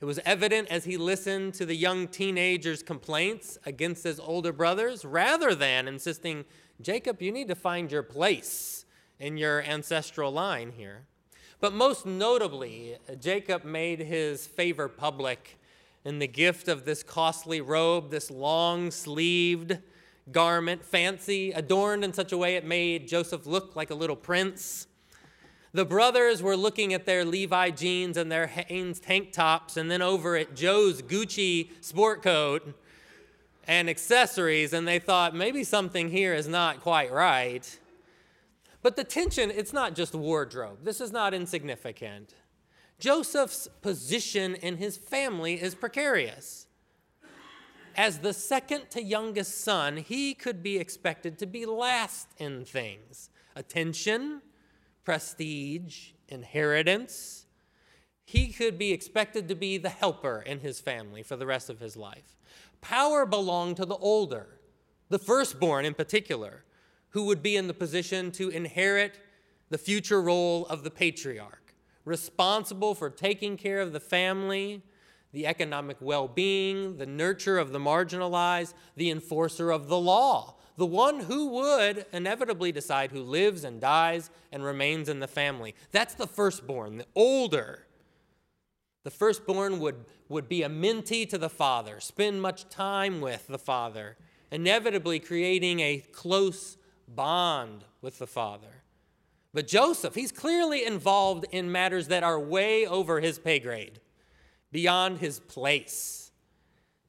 It 0.00 0.06
was 0.06 0.20
evident 0.24 0.68
as 0.68 0.84
he 0.84 0.96
listened 0.96 1.52
to 1.54 1.66
the 1.66 1.76
young 1.76 2.08
teenager's 2.08 2.82
complaints 2.82 3.58
against 3.66 4.04
his 4.04 4.18
older 4.18 4.52
brothers, 4.52 5.04
rather 5.04 5.54
than 5.54 5.86
insisting, 5.86 6.46
Jacob, 6.80 7.20
you 7.20 7.30
need 7.30 7.48
to 7.48 7.54
find 7.54 7.92
your 7.92 8.02
place 8.02 8.79
in 9.20 9.36
your 9.36 9.62
ancestral 9.62 10.32
line 10.32 10.72
here. 10.76 11.02
But 11.60 11.74
most 11.74 12.06
notably, 12.06 12.96
Jacob 13.20 13.64
made 13.64 14.00
his 14.00 14.46
favor 14.46 14.88
public 14.88 15.58
in 16.04 16.18
the 16.18 16.26
gift 16.26 16.68
of 16.68 16.86
this 16.86 17.02
costly 17.02 17.60
robe, 17.60 18.10
this 18.10 18.30
long 18.30 18.90
sleeved 18.90 19.78
garment, 20.32 20.84
fancy, 20.84 21.52
adorned 21.52 22.04
in 22.04 22.14
such 22.14 22.32
a 22.32 22.38
way 22.38 22.56
it 22.56 22.64
made 22.64 23.06
Joseph 23.06 23.46
look 23.46 23.76
like 23.76 23.90
a 23.90 23.94
little 23.94 24.16
prince. 24.16 24.86
The 25.72 25.84
brothers 25.84 26.42
were 26.42 26.56
looking 26.56 26.94
at 26.94 27.04
their 27.04 27.24
Levi 27.24 27.70
jeans 27.70 28.16
and 28.16 28.32
their 28.32 28.46
Hanes 28.46 28.98
tank 28.98 29.32
tops, 29.32 29.76
and 29.76 29.90
then 29.90 30.02
over 30.02 30.36
at 30.36 30.56
Joe's 30.56 31.02
Gucci 31.02 31.70
sport 31.80 32.22
coat 32.22 32.74
and 33.66 33.90
accessories, 33.90 34.72
and 34.72 34.88
they 34.88 34.98
thought 34.98 35.34
maybe 35.34 35.62
something 35.62 36.08
here 36.08 36.34
is 36.34 36.48
not 36.48 36.80
quite 36.80 37.12
right. 37.12 37.78
But 38.82 38.96
the 38.96 39.04
tension, 39.04 39.50
it's 39.50 39.72
not 39.72 39.94
just 39.94 40.14
wardrobe. 40.14 40.78
This 40.84 41.00
is 41.00 41.12
not 41.12 41.34
insignificant. 41.34 42.34
Joseph's 42.98 43.68
position 43.82 44.54
in 44.54 44.76
his 44.76 44.96
family 44.96 45.60
is 45.60 45.74
precarious. 45.74 46.66
As 47.96 48.20
the 48.20 48.32
second 48.32 48.90
to 48.90 49.02
youngest 49.02 49.60
son, 49.62 49.96
he 49.96 50.34
could 50.34 50.62
be 50.62 50.78
expected 50.78 51.38
to 51.38 51.46
be 51.46 51.66
last 51.66 52.28
in 52.38 52.64
things 52.64 53.30
attention, 53.56 54.40
prestige, 55.04 56.12
inheritance. 56.28 57.46
He 58.24 58.52
could 58.52 58.78
be 58.78 58.92
expected 58.92 59.48
to 59.48 59.56
be 59.56 59.76
the 59.76 59.88
helper 59.88 60.40
in 60.46 60.60
his 60.60 60.80
family 60.80 61.22
for 61.22 61.36
the 61.36 61.46
rest 61.46 61.68
of 61.68 61.80
his 61.80 61.96
life. 61.96 62.38
Power 62.80 63.26
belonged 63.26 63.76
to 63.78 63.84
the 63.84 63.96
older, 63.96 64.60
the 65.08 65.18
firstborn 65.18 65.84
in 65.84 65.94
particular, 65.94 66.64
who 67.10 67.24
would 67.24 67.42
be 67.42 67.56
in 67.56 67.66
the 67.66 67.74
position 67.74 68.30
to 68.32 68.48
inherit 68.48 69.18
the 69.68 69.78
future 69.78 70.20
role 70.20 70.66
of 70.66 70.82
the 70.82 70.90
patriarch, 70.90 71.74
responsible 72.04 72.94
for 72.94 73.10
taking 73.10 73.56
care 73.56 73.80
of 73.80 73.92
the 73.92 74.00
family, 74.00 74.82
the 75.32 75.46
economic 75.46 75.96
well 76.00 76.28
being, 76.28 76.98
the 76.98 77.06
nurture 77.06 77.58
of 77.58 77.72
the 77.72 77.78
marginalized, 77.78 78.74
the 78.96 79.10
enforcer 79.10 79.70
of 79.70 79.88
the 79.88 79.98
law, 79.98 80.56
the 80.76 80.86
one 80.86 81.20
who 81.20 81.48
would 81.48 82.06
inevitably 82.12 82.72
decide 82.72 83.10
who 83.10 83.22
lives 83.22 83.64
and 83.64 83.80
dies 83.80 84.30
and 84.50 84.64
remains 84.64 85.08
in 85.08 85.20
the 85.20 85.28
family. 85.28 85.74
That's 85.92 86.14
the 86.14 86.26
firstborn, 86.26 86.98
the 86.98 87.06
older. 87.14 87.86
The 89.04 89.10
firstborn 89.10 89.78
would, 89.80 90.04
would 90.28 90.48
be 90.48 90.62
a 90.62 90.68
mentee 90.68 91.28
to 91.30 91.38
the 91.38 91.48
father, 91.48 92.00
spend 92.00 92.42
much 92.42 92.68
time 92.68 93.20
with 93.20 93.46
the 93.46 93.58
father, 93.58 94.16
inevitably 94.50 95.20
creating 95.20 95.80
a 95.80 95.98
close 96.12 96.76
bond 97.14 97.84
with 98.00 98.18
the 98.18 98.26
father. 98.26 98.82
But 99.52 99.66
Joseph, 99.66 100.14
he's 100.14 100.32
clearly 100.32 100.84
involved 100.84 101.44
in 101.50 101.72
matters 101.72 102.08
that 102.08 102.22
are 102.22 102.38
way 102.38 102.86
over 102.86 103.20
his 103.20 103.38
pay 103.38 103.58
grade 103.58 104.00
beyond 104.70 105.18
his 105.18 105.40
place. 105.40 106.30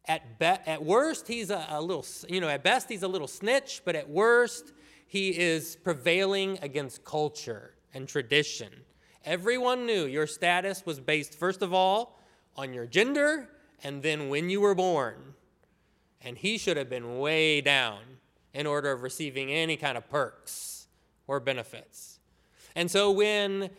At, 0.05 0.39
be- 0.39 0.45
at 0.45 0.83
worst, 0.83 1.27
he's 1.27 1.51
a, 1.51 1.65
a 1.69 1.81
little, 1.81 2.05
you 2.27 2.41
know, 2.41 2.49
at 2.49 2.63
best, 2.63 2.89
he's 2.89 3.03
a 3.03 3.07
little 3.07 3.27
snitch, 3.27 3.83
but 3.85 3.95
at 3.95 4.09
worst, 4.09 4.73
he 5.05 5.37
is 5.37 5.75
prevailing 5.83 6.57
against 6.61 7.03
culture 7.03 7.75
and 7.93 8.07
tradition. 8.07 8.71
Everyone 9.23 9.85
knew 9.85 10.05
your 10.05 10.25
status 10.25 10.83
was 10.85 10.99
based, 10.99 11.37
first 11.37 11.61
of 11.61 11.73
all, 11.73 12.19
on 12.55 12.73
your 12.73 12.87
gender 12.87 13.49
and 13.83 14.01
then 14.01 14.29
when 14.29 14.49
you 14.49 14.61
were 14.61 14.73
born. 14.73 15.35
And 16.21 16.37
he 16.37 16.57
should 16.57 16.77
have 16.77 16.89
been 16.89 17.19
way 17.19 17.61
down 17.61 17.99
in 18.53 18.67
order 18.67 18.91
of 18.91 19.01
receiving 19.01 19.51
any 19.51 19.77
kind 19.77 19.97
of 19.97 20.09
perks 20.09 20.87
or 21.27 21.39
benefits. 21.39 22.19
And 22.75 22.89
so 22.89 23.11
when 23.11 23.69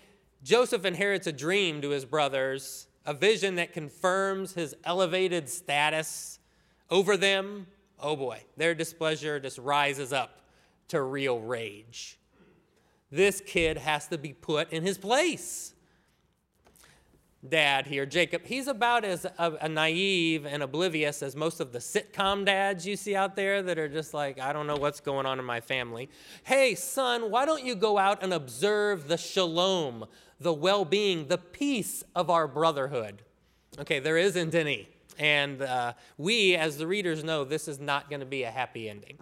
Joseph 0.42 0.84
inherits 0.84 1.26
a 1.26 1.32
dream 1.32 1.80
to 1.82 1.90
his 1.90 2.04
brothers, 2.04 2.86
a 3.04 3.14
vision 3.14 3.56
that 3.56 3.72
confirms 3.72 4.54
his 4.54 4.74
elevated 4.84 5.48
status 5.48 6.38
over 6.90 7.16
them, 7.16 7.66
oh 8.00 8.16
boy, 8.16 8.42
their 8.56 8.74
displeasure 8.74 9.40
just 9.40 9.58
rises 9.58 10.12
up 10.12 10.40
to 10.88 11.02
real 11.02 11.40
rage. 11.40 12.18
This 13.10 13.42
kid 13.44 13.76
has 13.78 14.08
to 14.08 14.18
be 14.18 14.32
put 14.32 14.72
in 14.72 14.82
his 14.82 14.98
place. 14.98 15.71
Dad 17.46 17.88
here, 17.88 18.06
Jacob, 18.06 18.42
he's 18.44 18.68
about 18.68 19.04
as 19.04 19.24
a, 19.24 19.58
a 19.60 19.68
naive 19.68 20.46
and 20.46 20.62
oblivious 20.62 21.24
as 21.24 21.34
most 21.34 21.58
of 21.58 21.72
the 21.72 21.80
sitcom 21.80 22.44
dads 22.44 22.86
you 22.86 22.96
see 22.96 23.16
out 23.16 23.34
there 23.34 23.62
that 23.62 23.80
are 23.80 23.88
just 23.88 24.14
like, 24.14 24.38
I 24.38 24.52
don't 24.52 24.68
know 24.68 24.76
what's 24.76 25.00
going 25.00 25.26
on 25.26 25.40
in 25.40 25.44
my 25.44 25.60
family. 25.60 26.08
Hey, 26.44 26.76
son, 26.76 27.32
why 27.32 27.44
don't 27.44 27.64
you 27.64 27.74
go 27.74 27.98
out 27.98 28.22
and 28.22 28.32
observe 28.32 29.08
the 29.08 29.16
shalom, 29.16 30.06
the 30.38 30.52
well 30.52 30.84
being, 30.84 31.26
the 31.26 31.38
peace 31.38 32.04
of 32.14 32.30
our 32.30 32.46
brotherhood. 32.46 33.22
Okay, 33.76 33.98
there 33.98 34.18
isn't 34.18 34.54
any. 34.54 34.88
And 35.18 35.62
uh, 35.62 35.94
we, 36.18 36.54
as 36.54 36.78
the 36.78 36.86
readers 36.86 37.24
know, 37.24 37.42
this 37.42 37.66
is 37.66 37.80
not 37.80 38.08
going 38.08 38.20
to 38.20 38.26
be 38.26 38.44
a 38.44 38.50
happy 38.52 38.88
ending. 38.88 39.18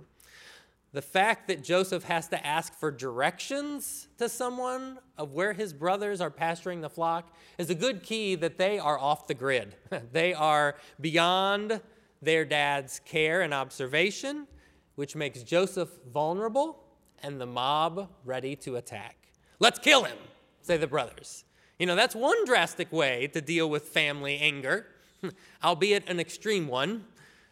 The 0.93 1.03
fact 1.03 1.47
that 1.49 1.63
Joseph 1.63 2.05
has 2.05 2.29
to 2.29 2.47
ask 2.47 2.75
for 2.75 2.91
directions 2.91 4.09
to 4.19 4.29
someone 4.29 4.99
of 5.17 5.33
where 5.33 5.53
his 5.53 5.73
brothers 5.73 6.21
are 6.21 6.31
pasturing 6.31 6.81
the 6.81 6.91
flock 6.91 7.33
is 7.59 7.71
a 7.71 7.75
good 7.77 8.03
key 8.03 8.35
that 8.37 8.59
they 8.59 8.79
are 8.79 8.99
off 8.99 9.29
the 9.29 9.35
grid. 9.35 9.77
they 10.13 10.35
are 10.35 10.75
beyond 11.01 11.81
their 12.21 12.45
dad's 12.45 13.01
care 13.05 13.43
and 13.43 13.55
observation, 13.55 14.49
which 14.97 15.15
makes 15.15 15.43
Joseph 15.45 15.91
vulnerable 16.13 16.83
and 17.23 17.41
the 17.41 17.47
mob 17.47 18.11
ready 18.25 18.57
to 18.57 18.77
attack. 18.77 19.17
Let's 19.61 19.79
kill 19.79 20.05
him 20.05 20.17
say 20.63 20.77
the 20.77 20.87
brothers. 20.87 21.45
You 21.79 21.87
know, 21.87 21.97
that's 21.97 22.15
one 22.15 22.45
drastic 22.45 22.93
way 22.93 23.27
to 23.29 23.41
deal 23.41 23.69
with 23.69 23.85
family 23.85 24.39
anger, 24.39 24.87
albeit 25.65 26.09
an 26.09 26.21
extreme 26.21 26.69
one. 26.69 27.05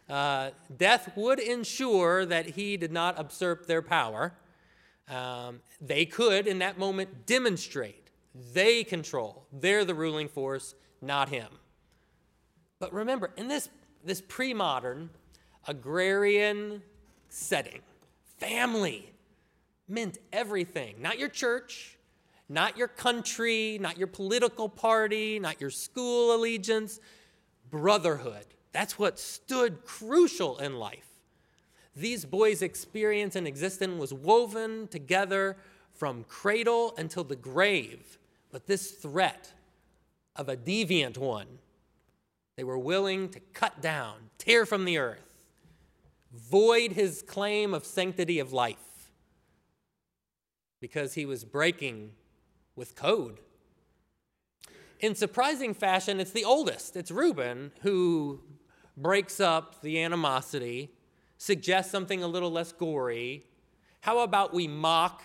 Uh, 0.09 0.49
death 0.75 1.11
would 1.15 1.39
ensure 1.39 2.25
that 2.25 2.47
he 2.47 2.77
did 2.77 2.91
not 2.91 3.17
usurp 3.17 3.67
their 3.67 3.81
power. 3.81 4.33
Um, 5.07 5.59
they 5.79 6.05
could, 6.05 6.47
in 6.47 6.59
that 6.59 6.79
moment, 6.79 7.25
demonstrate 7.25 8.09
they 8.53 8.83
control. 8.83 9.45
They're 9.51 9.85
the 9.85 9.95
ruling 9.95 10.27
force, 10.27 10.75
not 11.01 11.29
him. 11.29 11.47
But 12.79 12.93
remember, 12.93 13.31
in 13.37 13.47
this, 13.47 13.69
this 14.03 14.21
pre 14.21 14.53
modern, 14.53 15.09
agrarian 15.67 16.81
setting, 17.29 17.81
family 18.37 19.11
meant 19.87 20.19
everything. 20.31 21.01
Not 21.01 21.19
your 21.19 21.29
church, 21.29 21.97
not 22.47 22.77
your 22.77 22.87
country, 22.87 23.77
not 23.81 23.97
your 23.97 24.07
political 24.07 24.69
party, 24.69 25.39
not 25.39 25.59
your 25.59 25.71
school 25.71 26.35
allegiance, 26.35 26.99
brotherhood. 27.69 28.45
That's 28.71 28.99
what 28.99 29.19
stood 29.19 29.83
crucial 29.85 30.57
in 30.59 30.77
life. 30.77 31.07
These 31.95 32.25
boys' 32.25 32.61
experience 32.61 33.35
and 33.35 33.47
existence 33.47 33.99
was 33.99 34.13
woven 34.13 34.87
together 34.87 35.57
from 35.93 36.23
cradle 36.25 36.93
until 36.97 37.23
the 37.23 37.35
grave. 37.35 38.17
But 38.51 38.67
this 38.67 38.91
threat 38.91 39.53
of 40.35 40.49
a 40.49 40.55
deviant 40.55 41.17
one, 41.17 41.47
they 42.55 42.63
were 42.63 42.77
willing 42.77 43.29
to 43.29 43.39
cut 43.53 43.81
down, 43.81 44.29
tear 44.37 44.65
from 44.65 44.85
the 44.85 44.97
earth, 44.97 45.45
void 46.33 46.93
his 46.93 47.21
claim 47.21 47.73
of 47.73 47.85
sanctity 47.85 48.39
of 48.39 48.53
life 48.53 49.11
because 50.79 51.15
he 51.15 51.25
was 51.25 51.43
breaking 51.43 52.11
with 52.75 52.95
code. 52.95 53.39
In 54.99 55.15
surprising 55.15 55.73
fashion, 55.73 56.19
it's 56.19 56.31
the 56.31 56.45
oldest, 56.45 56.95
it's 56.95 57.11
Reuben, 57.11 57.71
who 57.81 58.41
breaks 59.01 59.39
up 59.39 59.81
the 59.81 60.01
animosity, 60.01 60.91
suggests 61.37 61.91
something 61.91 62.23
a 62.23 62.27
little 62.27 62.51
less 62.51 62.71
gory. 62.71 63.43
How 64.01 64.19
about 64.19 64.53
we 64.53 64.67
mock, 64.67 65.23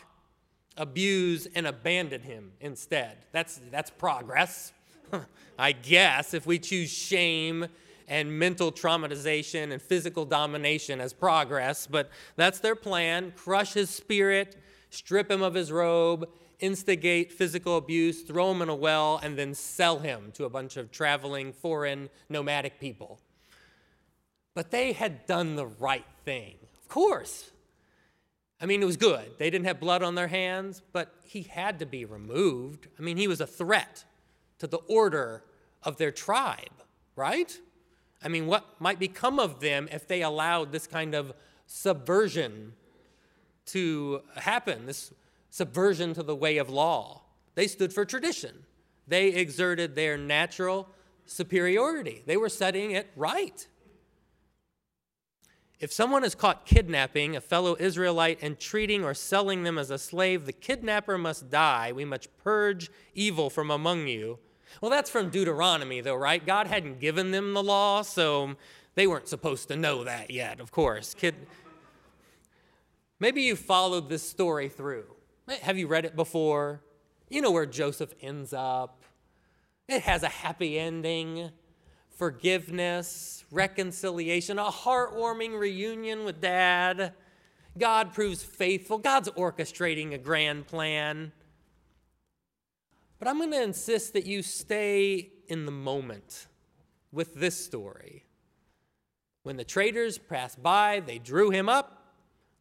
abuse, 0.76 1.46
and 1.54 1.66
abandon 1.66 2.22
him 2.22 2.52
instead? 2.60 3.18
That's, 3.32 3.60
that's 3.70 3.90
progress, 3.90 4.72
I 5.58 5.72
guess, 5.72 6.34
if 6.34 6.46
we 6.46 6.58
choose 6.58 6.90
shame 6.90 7.66
and 8.06 8.38
mental 8.38 8.70
traumatization 8.70 9.72
and 9.72 9.80
physical 9.80 10.24
domination 10.24 11.00
as 11.00 11.12
progress, 11.12 11.86
but 11.86 12.10
that's 12.36 12.58
their 12.60 12.74
plan 12.74 13.32
crush 13.36 13.72
his 13.72 13.90
spirit, 13.90 14.56
strip 14.90 15.30
him 15.30 15.42
of 15.42 15.54
his 15.54 15.72
robe, 15.72 16.28
instigate 16.60 17.32
physical 17.32 17.76
abuse, 17.76 18.22
throw 18.22 18.50
him 18.52 18.62
in 18.62 18.68
a 18.68 18.74
well, 18.74 19.20
and 19.22 19.38
then 19.38 19.54
sell 19.54 19.98
him 19.98 20.30
to 20.34 20.44
a 20.44 20.50
bunch 20.50 20.76
of 20.76 20.90
traveling 20.90 21.52
foreign 21.52 22.08
nomadic 22.28 22.78
people. 22.78 23.20
But 24.54 24.70
they 24.70 24.92
had 24.92 25.26
done 25.26 25.56
the 25.56 25.66
right 25.66 26.06
thing. 26.24 26.54
Of 26.80 26.88
course. 26.88 27.50
I 28.60 28.66
mean, 28.66 28.82
it 28.82 28.86
was 28.86 28.96
good. 28.96 29.32
They 29.38 29.50
didn't 29.50 29.66
have 29.66 29.80
blood 29.80 30.02
on 30.02 30.14
their 30.14 30.28
hands, 30.28 30.80
but 30.92 31.14
he 31.24 31.42
had 31.42 31.80
to 31.80 31.86
be 31.86 32.04
removed. 32.04 32.88
I 32.98 33.02
mean, 33.02 33.16
he 33.16 33.28
was 33.28 33.40
a 33.40 33.46
threat 33.46 34.04
to 34.58 34.66
the 34.66 34.78
order 34.88 35.44
of 35.82 35.96
their 35.96 36.12
tribe, 36.12 36.82
right? 37.16 37.58
I 38.22 38.28
mean, 38.28 38.46
what 38.46 38.80
might 38.80 38.98
become 38.98 39.38
of 39.38 39.60
them 39.60 39.88
if 39.92 40.08
they 40.08 40.22
allowed 40.22 40.72
this 40.72 40.86
kind 40.86 41.14
of 41.14 41.32
subversion 41.66 42.72
to 43.66 44.22
happen, 44.36 44.86
this 44.86 45.12
subversion 45.50 46.14
to 46.14 46.22
the 46.22 46.34
way 46.34 46.58
of 46.58 46.68
law. 46.70 47.22
They 47.54 47.66
stood 47.66 47.92
for 47.92 48.04
tradition. 48.04 48.64
They 49.06 49.28
exerted 49.28 49.94
their 49.94 50.16
natural 50.16 50.88
superiority. 51.26 52.22
They 52.26 52.36
were 52.36 52.48
setting 52.48 52.92
it 52.92 53.10
right. 53.16 53.66
If 55.80 55.92
someone 55.92 56.24
is 56.24 56.34
caught 56.34 56.66
kidnapping 56.66 57.36
a 57.36 57.40
fellow 57.40 57.76
Israelite 57.78 58.38
and 58.42 58.58
treating 58.58 59.04
or 59.04 59.12
selling 59.12 59.64
them 59.64 59.76
as 59.76 59.90
a 59.90 59.98
slave, 59.98 60.46
the 60.46 60.52
kidnapper 60.52 61.18
must 61.18 61.50
die. 61.50 61.92
We 61.92 62.04
must 62.04 62.36
purge 62.38 62.90
evil 63.14 63.50
from 63.50 63.70
among 63.70 64.06
you. 64.06 64.38
Well, 64.80 64.90
that's 64.90 65.10
from 65.10 65.30
Deuteronomy, 65.30 66.00
though, 66.00 66.16
right? 66.16 66.44
God 66.44 66.66
hadn't 66.66 67.00
given 67.00 67.32
them 67.32 67.54
the 67.54 67.62
law, 67.62 68.02
so 68.02 68.54
they 68.94 69.06
weren't 69.06 69.28
supposed 69.28 69.68
to 69.68 69.76
know 69.76 70.04
that 70.04 70.30
yet, 70.30 70.60
of 70.60 70.72
course. 70.72 71.14
Kid... 71.14 71.34
Maybe 73.20 73.42
you 73.42 73.56
followed 73.56 74.08
this 74.08 74.28
story 74.28 74.68
through. 74.68 75.06
Have 75.62 75.78
you 75.78 75.86
read 75.86 76.04
it 76.04 76.16
before? 76.16 76.82
You 77.30 77.40
know 77.40 77.50
where 77.50 77.66
Joseph 77.66 78.12
ends 78.20 78.52
up. 78.52 79.02
It 79.88 80.02
has 80.02 80.22
a 80.22 80.28
happy 80.28 80.78
ending 80.78 81.50
forgiveness, 82.14 83.44
reconciliation, 83.50 84.58
a 84.58 84.64
heartwarming 84.64 85.58
reunion 85.58 86.24
with 86.24 86.40
dad. 86.40 87.12
God 87.76 88.12
proves 88.14 88.42
faithful. 88.42 88.98
God's 88.98 89.28
orchestrating 89.30 90.12
a 90.12 90.18
grand 90.18 90.66
plan. 90.66 91.32
But 93.18 93.28
I'm 93.28 93.38
going 93.38 93.50
to 93.52 93.62
insist 93.62 94.12
that 94.12 94.26
you 94.26 94.42
stay 94.42 95.30
in 95.48 95.66
the 95.66 95.72
moment 95.72 96.46
with 97.12 97.34
this 97.34 97.62
story. 97.62 98.24
When 99.42 99.56
the 99.56 99.64
traders 99.64 100.18
passed 100.18 100.62
by, 100.62 101.00
they 101.00 101.18
drew 101.18 101.50
him 101.50 101.68
up, 101.68 102.14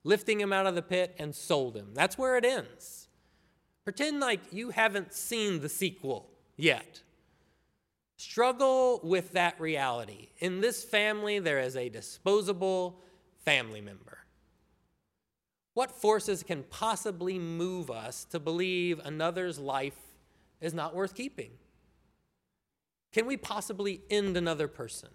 lifting 0.03 0.39
him 0.39 0.51
out 0.51 0.67
of 0.67 0.75
the 0.75 0.81
pit, 0.81 1.15
and 1.17 1.33
sold 1.33 1.75
him. 1.75 1.89
That's 1.93 2.17
where 2.17 2.37
it 2.37 2.45
ends. 2.45 3.07
Pretend 3.83 4.19
like 4.19 4.51
you 4.51 4.69
haven't 4.69 5.13
seen 5.13 5.61
the 5.61 5.69
sequel 5.69 6.29
yet. 6.55 7.01
Struggle 8.23 9.01
with 9.03 9.33
that 9.33 9.59
reality. 9.59 10.29
In 10.39 10.61
this 10.61 10.81
family, 10.81 11.39
there 11.39 11.59
is 11.59 11.75
a 11.75 11.89
disposable 11.89 13.01
family 13.43 13.81
member. 13.81 14.19
What 15.73 15.91
forces 15.91 16.41
can 16.41 16.63
possibly 16.63 17.37
move 17.37 17.91
us 17.91 18.23
to 18.31 18.39
believe 18.39 19.01
another's 19.03 19.59
life 19.59 19.99
is 20.61 20.73
not 20.73 20.95
worth 20.95 21.15
keeping? 21.15 21.51
Can 23.11 23.25
we 23.25 23.35
possibly 23.35 23.99
end 24.09 24.37
another 24.37 24.69
person? 24.69 25.09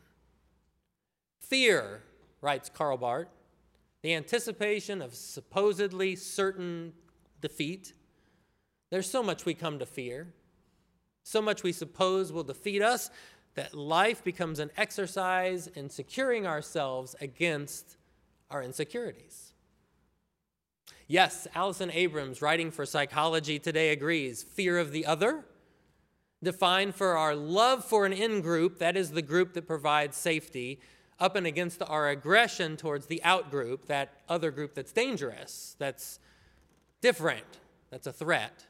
Fear, 1.40 2.02
writes 2.42 2.68
Karl 2.68 2.98
Barth, 2.98 3.28
the 4.02 4.14
anticipation 4.14 5.00
of 5.00 5.14
supposedly 5.14 6.14
certain 6.14 6.92
defeat. 7.40 7.94
There's 8.90 9.10
so 9.10 9.22
much 9.22 9.46
we 9.46 9.54
come 9.54 9.78
to 9.78 9.86
fear 9.86 10.34
so 11.28 11.42
much 11.42 11.62
we 11.62 11.72
suppose 11.72 12.32
will 12.32 12.42
defeat 12.42 12.80
us, 12.80 13.10
that 13.54 13.74
life 13.74 14.24
becomes 14.24 14.58
an 14.58 14.70
exercise 14.78 15.66
in 15.66 15.90
securing 15.90 16.46
ourselves 16.46 17.14
against 17.20 17.98
our 18.50 18.62
insecurities. 18.62 19.52
Yes, 21.06 21.46
Allison 21.54 21.90
Abrams, 21.90 22.40
writing 22.40 22.70
for 22.70 22.86
Psychology 22.86 23.58
Today, 23.58 23.90
agrees. 23.90 24.42
Fear 24.42 24.78
of 24.78 24.92
the 24.92 25.04
other, 25.04 25.44
defined 26.42 26.94
for 26.94 27.16
our 27.16 27.34
love 27.34 27.84
for 27.84 28.06
an 28.06 28.14
in 28.14 28.40
group, 28.40 28.78
that 28.78 28.96
is 28.96 29.10
the 29.10 29.20
group 29.20 29.52
that 29.52 29.66
provides 29.66 30.16
safety, 30.16 30.80
up 31.20 31.36
and 31.36 31.46
against 31.46 31.82
our 31.82 32.08
aggression 32.08 32.78
towards 32.78 33.04
the 33.04 33.22
out 33.22 33.50
group, 33.50 33.84
that 33.84 34.14
other 34.30 34.50
group 34.50 34.74
that's 34.74 34.92
dangerous, 34.92 35.76
that's 35.78 36.20
different, 37.02 37.58
that's 37.90 38.06
a 38.06 38.12
threat. 38.12 38.64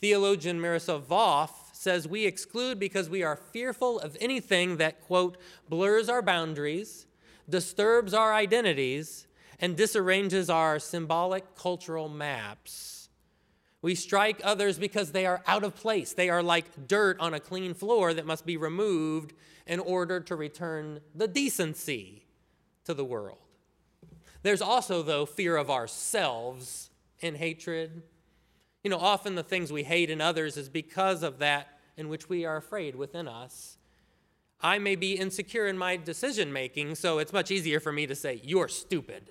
Theologian 0.00 0.60
Miroslav 0.60 1.06
Volf 1.06 1.50
says 1.72 2.08
we 2.08 2.24
exclude 2.24 2.78
because 2.78 3.10
we 3.10 3.22
are 3.22 3.36
fearful 3.36 4.00
of 4.00 4.16
anything 4.20 4.78
that, 4.78 5.00
quote, 5.02 5.36
blurs 5.68 6.08
our 6.08 6.22
boundaries, 6.22 7.06
disturbs 7.48 8.14
our 8.14 8.32
identities, 8.32 9.26
and 9.58 9.76
disarranges 9.76 10.48
our 10.48 10.78
symbolic 10.78 11.54
cultural 11.54 12.08
maps. 12.08 13.10
We 13.82 13.94
strike 13.94 14.40
others 14.42 14.78
because 14.78 15.12
they 15.12 15.26
are 15.26 15.42
out 15.46 15.64
of 15.64 15.76
place. 15.76 16.12
They 16.12 16.30
are 16.30 16.42
like 16.42 16.86
dirt 16.88 17.18
on 17.20 17.34
a 17.34 17.40
clean 17.40 17.74
floor 17.74 18.14
that 18.14 18.26
must 18.26 18.46
be 18.46 18.56
removed 18.56 19.34
in 19.66 19.80
order 19.80 20.20
to 20.20 20.36
return 20.36 21.00
the 21.14 21.28
decency 21.28 22.24
to 22.84 22.94
the 22.94 23.04
world. 23.04 23.38
There's 24.42 24.62
also, 24.62 25.02
though, 25.02 25.26
fear 25.26 25.56
of 25.56 25.70
ourselves 25.70 26.90
in 27.20 27.34
hatred 27.34 28.02
you 28.82 28.90
know, 28.90 28.98
often 28.98 29.34
the 29.34 29.42
things 29.42 29.72
we 29.72 29.82
hate 29.82 30.10
in 30.10 30.20
others 30.20 30.56
is 30.56 30.68
because 30.68 31.22
of 31.22 31.38
that 31.38 31.78
in 31.96 32.08
which 32.08 32.28
we 32.28 32.44
are 32.44 32.56
afraid 32.56 32.96
within 32.96 33.28
us. 33.28 33.76
I 34.62 34.78
may 34.78 34.96
be 34.96 35.14
insecure 35.14 35.66
in 35.66 35.78
my 35.78 35.96
decision 35.96 36.52
making, 36.52 36.94
so 36.94 37.18
it's 37.18 37.32
much 37.32 37.50
easier 37.50 37.80
for 37.80 37.92
me 37.92 38.06
to 38.06 38.14
say, 38.14 38.40
You're 38.42 38.68
stupid. 38.68 39.30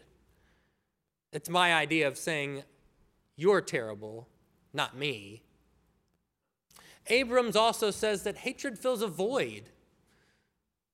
It's 1.31 1.49
my 1.49 1.73
idea 1.73 2.07
of 2.07 2.17
saying, 2.17 2.63
You're 3.35 3.61
terrible, 3.61 4.27
not 4.73 4.97
me. 4.97 5.43
Abrams 7.07 7.55
also 7.55 7.91
says 7.91 8.23
that 8.23 8.37
hatred 8.37 8.77
fills 8.77 9.01
a 9.01 9.07
void. 9.07 9.63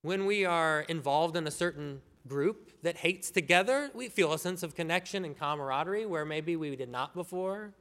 When 0.01 0.25
we 0.25 0.45
are 0.45 0.81
involved 0.81 1.35
in 1.35 1.47
a 1.47 1.51
certain 1.51 2.01
group 2.27 2.71
that 2.83 2.97
hates 2.97 3.31
together, 3.31 3.89
we 3.93 4.07
feel 4.07 4.33
a 4.33 4.39
sense 4.39 4.63
of 4.63 4.75
connection 4.75 5.25
and 5.25 5.37
camaraderie 5.37 6.05
where 6.05 6.25
maybe 6.25 6.55
we 6.55 6.75
did 6.75 6.89
not 6.89 7.13
before. 7.13 7.73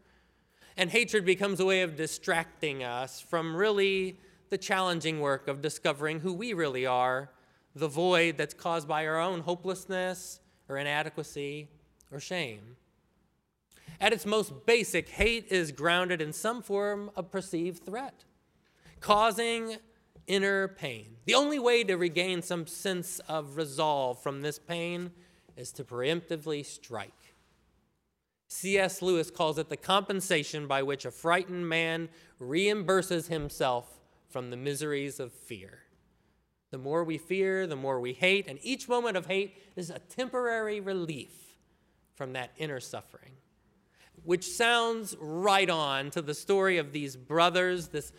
And 0.77 0.91
hatred 0.91 1.25
becomes 1.25 1.61
a 1.61 1.64
way 1.64 1.83
of 1.83 1.97
distracting 1.97 2.83
us 2.83 3.20
from 3.20 3.55
really 3.55 4.18
the 4.51 4.59
challenging 4.59 5.20
work 5.20 5.47
of 5.49 5.61
discovering 5.61 6.20
who 6.20 6.33
we 6.33 6.53
really 6.53 6.85
are, 6.85 7.31
the 7.75 7.89
void 7.89 8.37
that's 8.37 8.55
caused 8.55 8.89
by 8.89 9.07
our 9.07 9.20
own 9.20 9.41
hopelessness 9.41 10.41
or 10.68 10.79
inadequacy 10.79 11.68
or 12.11 12.20
shame. 12.20 12.77
At 14.01 14.12
its 14.12 14.27
most 14.27 14.66
basic, 14.66 15.09
hate 15.09 15.47
is 15.51 15.70
grounded 15.70 16.20
in 16.20 16.33
some 16.33 16.62
form 16.62 17.11
of 17.14 17.31
perceived 17.31 17.85
threat, 17.85 18.25
causing 19.01 19.77
inner 20.27 20.68
pain. 20.68 21.16
The 21.25 21.35
only 21.35 21.59
way 21.59 21.85
to 21.85 21.95
regain 21.95 22.43
some 22.43 22.66
sense 22.66 23.20
of 23.29 23.57
resolve 23.57 24.22
from 24.22 24.43
this 24.43 24.59
pain 24.59 25.12
is 25.57 25.70
to 25.72 25.85
preemptively 25.85 26.64
strike. 26.64 27.24
C.S. 28.49 29.03
Lewis 29.03 29.31
calls 29.31 29.59
it 29.59 29.69
the 29.69 29.77
compensation 29.77 30.67
by 30.67 30.83
which 30.83 31.05
a 31.05 31.11
frightened 31.11 31.69
man 31.69 32.09
reimburses 32.41 33.29
himself 33.29 34.01
from 34.29 34.51
the 34.51 34.57
miseries 34.57 35.21
of 35.21 35.33
fear. 35.33 35.81
The 36.71 36.79
more 36.79 37.05
we 37.05 37.19
fear, 37.19 37.67
the 37.67 37.77
more 37.77 38.01
we 38.01 38.13
hate, 38.13 38.47
and 38.49 38.59
each 38.63 38.89
moment 38.89 39.17
of 39.17 39.27
hate 39.27 39.57
is 39.77 39.91
a 39.91 39.99
temporary 39.99 40.81
relief 40.81 41.31
from 42.15 42.33
that 42.33 42.51
inner 42.57 42.81
suffering. 42.81 43.33
Which 44.25 44.45
sounds 44.45 45.15
right 45.21 45.71
on 45.71 46.11
to 46.11 46.23
the 46.23 46.35
story 46.35 46.79
of 46.79 46.93
these 46.93 47.17
brothers, 47.17 47.89
this, 47.89 48.13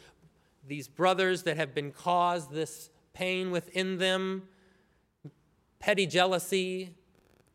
these 0.65 0.87
brothers 0.87 1.43
that 1.43 1.57
have 1.57 1.75
been 1.75 1.91
caused 1.91 2.51
this 2.51 2.89
pain 3.13 3.51
within 3.51 3.97
them, 3.97 4.43
petty 5.79 6.05
jealousy, 6.05 6.95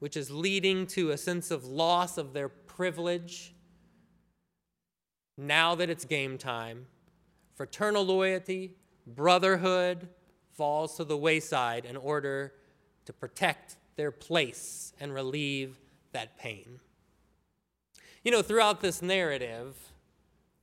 which 0.01 0.17
is 0.17 0.31
leading 0.31 0.87
to 0.89 1.11
a 1.11 1.17
sense 1.17 1.51
of 1.51 1.65
loss 1.65 2.19
of 2.19 2.33
their 2.33 2.49
privilege, 2.81 3.53
now 5.37 5.75
that 5.75 5.91
it's 5.91 6.07
game 6.07 6.39
time, 6.39 6.87
fraternal 7.55 8.03
loyalty, 8.03 8.75
brotherhood 9.07 10.09
falls 10.57 10.97
to 10.97 11.05
the 11.05 11.15
wayside 11.15 11.85
in 11.85 11.95
order 11.95 12.55
to 13.05 13.13
protect 13.13 13.77
their 13.97 14.11
place 14.11 14.95
and 14.99 15.13
relieve 15.13 15.79
that 16.13 16.39
pain. 16.39 16.81
You 18.25 18.31
know, 18.31 18.41
throughout 18.41 18.81
this 18.81 19.03
narrative, 19.03 19.77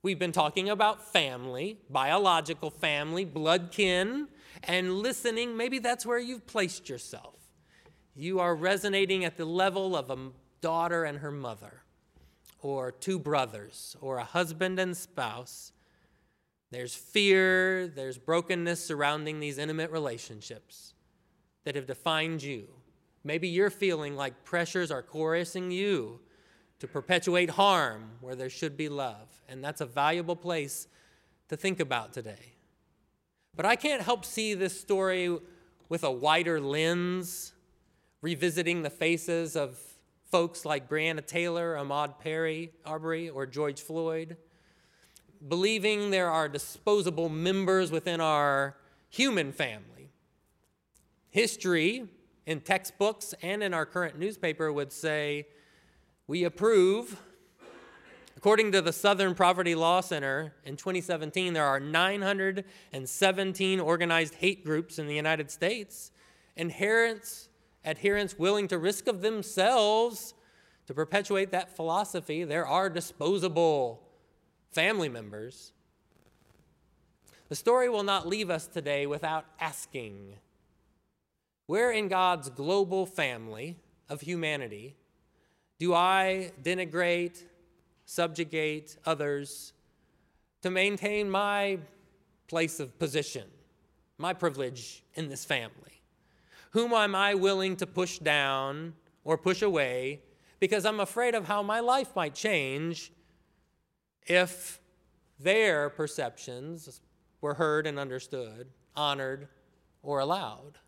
we've 0.02 0.18
been 0.18 0.32
talking 0.32 0.68
about 0.68 1.12
family, 1.12 1.78
biological 1.88 2.70
family, 2.70 3.24
blood 3.24 3.70
kin, 3.70 4.26
and 4.64 4.92
listening. 4.92 5.56
Maybe 5.56 5.78
that's 5.78 6.04
where 6.04 6.18
you've 6.18 6.48
placed 6.48 6.88
yourself. 6.88 7.36
You 8.16 8.40
are 8.40 8.56
resonating 8.56 9.24
at 9.24 9.36
the 9.36 9.44
level 9.44 9.96
of 9.96 10.10
a 10.10 10.32
daughter 10.60 11.04
and 11.04 11.18
her 11.18 11.30
mother 11.30 11.84
or 12.60 12.92
two 12.92 13.18
brothers 13.18 13.96
or 14.00 14.18
a 14.18 14.24
husband 14.24 14.78
and 14.78 14.96
spouse. 14.96 15.72
There's 16.70 16.94
fear, 16.94 17.86
there's 17.86 18.18
brokenness 18.18 18.84
surrounding 18.84 19.40
these 19.40 19.58
intimate 19.58 19.90
relationships 19.90 20.94
that 21.64 21.74
have 21.74 21.86
defined 21.86 22.42
you. 22.42 22.68
Maybe 23.24 23.48
you're 23.48 23.70
feeling 23.70 24.16
like 24.16 24.44
pressures 24.44 24.90
are 24.90 25.02
coercing 25.02 25.70
you 25.70 26.20
to 26.78 26.86
perpetuate 26.86 27.50
harm 27.50 28.10
where 28.20 28.34
there 28.34 28.50
should 28.50 28.76
be 28.76 28.88
love. 28.88 29.28
And 29.48 29.62
that's 29.64 29.80
a 29.80 29.86
valuable 29.86 30.36
place 30.36 30.88
to 31.48 31.56
think 31.56 31.80
about 31.80 32.12
today. 32.12 32.54
But 33.56 33.66
I 33.66 33.76
can't 33.76 34.02
help 34.02 34.24
see 34.24 34.54
this 34.54 34.78
story 34.78 35.36
with 35.88 36.04
a 36.04 36.10
wider 36.10 36.60
lens, 36.60 37.52
revisiting 38.22 38.82
the 38.82 38.90
faces 38.90 39.56
of 39.56 39.78
folks 40.30 40.64
like 40.64 40.88
Breonna 40.88 41.26
Taylor, 41.26 41.76
Ahmaud 41.76 42.18
Perry, 42.18 42.72
Arbery, 42.84 43.28
or 43.28 43.46
George 43.46 43.80
Floyd, 43.80 44.36
believing 45.46 46.10
there 46.10 46.30
are 46.30 46.48
disposable 46.48 47.28
members 47.28 47.90
within 47.90 48.20
our 48.20 48.76
human 49.08 49.52
family. 49.52 50.10
History 51.30 52.08
in 52.46 52.60
textbooks 52.60 53.34
and 53.42 53.62
in 53.62 53.74
our 53.74 53.86
current 53.86 54.18
newspaper 54.18 54.72
would 54.72 54.92
say, 54.92 55.46
We 56.26 56.44
approve. 56.44 57.20
According 58.36 58.70
to 58.72 58.80
the 58.80 58.92
Southern 58.92 59.34
Poverty 59.34 59.74
Law 59.74 60.00
Center, 60.00 60.54
in 60.64 60.76
2017, 60.76 61.54
there 61.54 61.64
are 61.64 61.80
917 61.80 63.80
organized 63.80 64.34
hate 64.34 64.64
groups 64.64 65.00
in 65.00 65.08
the 65.08 65.14
United 65.14 65.50
States. 65.50 66.12
Adherents, 66.56 67.47
adherents 67.88 68.38
willing 68.38 68.68
to 68.68 68.78
risk 68.78 69.06
of 69.08 69.22
themselves 69.22 70.34
to 70.86 70.92
perpetuate 70.92 71.50
that 71.52 71.74
philosophy. 71.74 72.44
There 72.44 72.66
are 72.66 72.90
disposable 72.90 74.02
family 74.70 75.08
members. 75.08 75.72
The 77.48 77.56
story 77.56 77.88
will 77.88 78.02
not 78.02 78.28
leave 78.28 78.50
us 78.50 78.66
today 78.66 79.06
without 79.06 79.46
asking 79.58 80.34
where 81.66 81.90
in 81.90 82.08
God's 82.08 82.50
global 82.50 83.06
family 83.06 83.76
of 84.08 84.20
humanity 84.20 84.96
do 85.78 85.94
I 85.94 86.52
denigrate, 86.62 87.42
subjugate 88.04 88.96
others 89.06 89.72
to 90.62 90.70
maintain 90.70 91.30
my 91.30 91.78
place 92.48 92.80
of 92.80 92.98
position, 92.98 93.44
my 94.18 94.34
privilege 94.34 95.04
in 95.14 95.28
this 95.28 95.44
family? 95.44 95.97
Whom 96.72 96.92
am 96.92 97.14
I 97.14 97.34
willing 97.34 97.76
to 97.76 97.86
push 97.86 98.18
down 98.18 98.94
or 99.24 99.38
push 99.38 99.62
away 99.62 100.22
because 100.60 100.84
I'm 100.84 101.00
afraid 101.00 101.34
of 101.34 101.46
how 101.46 101.62
my 101.62 101.80
life 101.80 102.14
might 102.14 102.34
change 102.34 103.12
if 104.26 104.80
their 105.38 105.88
perceptions 105.90 107.00
were 107.40 107.54
heard 107.54 107.86
and 107.86 107.98
understood, 107.98 108.68
honored, 108.94 109.48
or 110.02 110.18
allowed? 110.18 110.78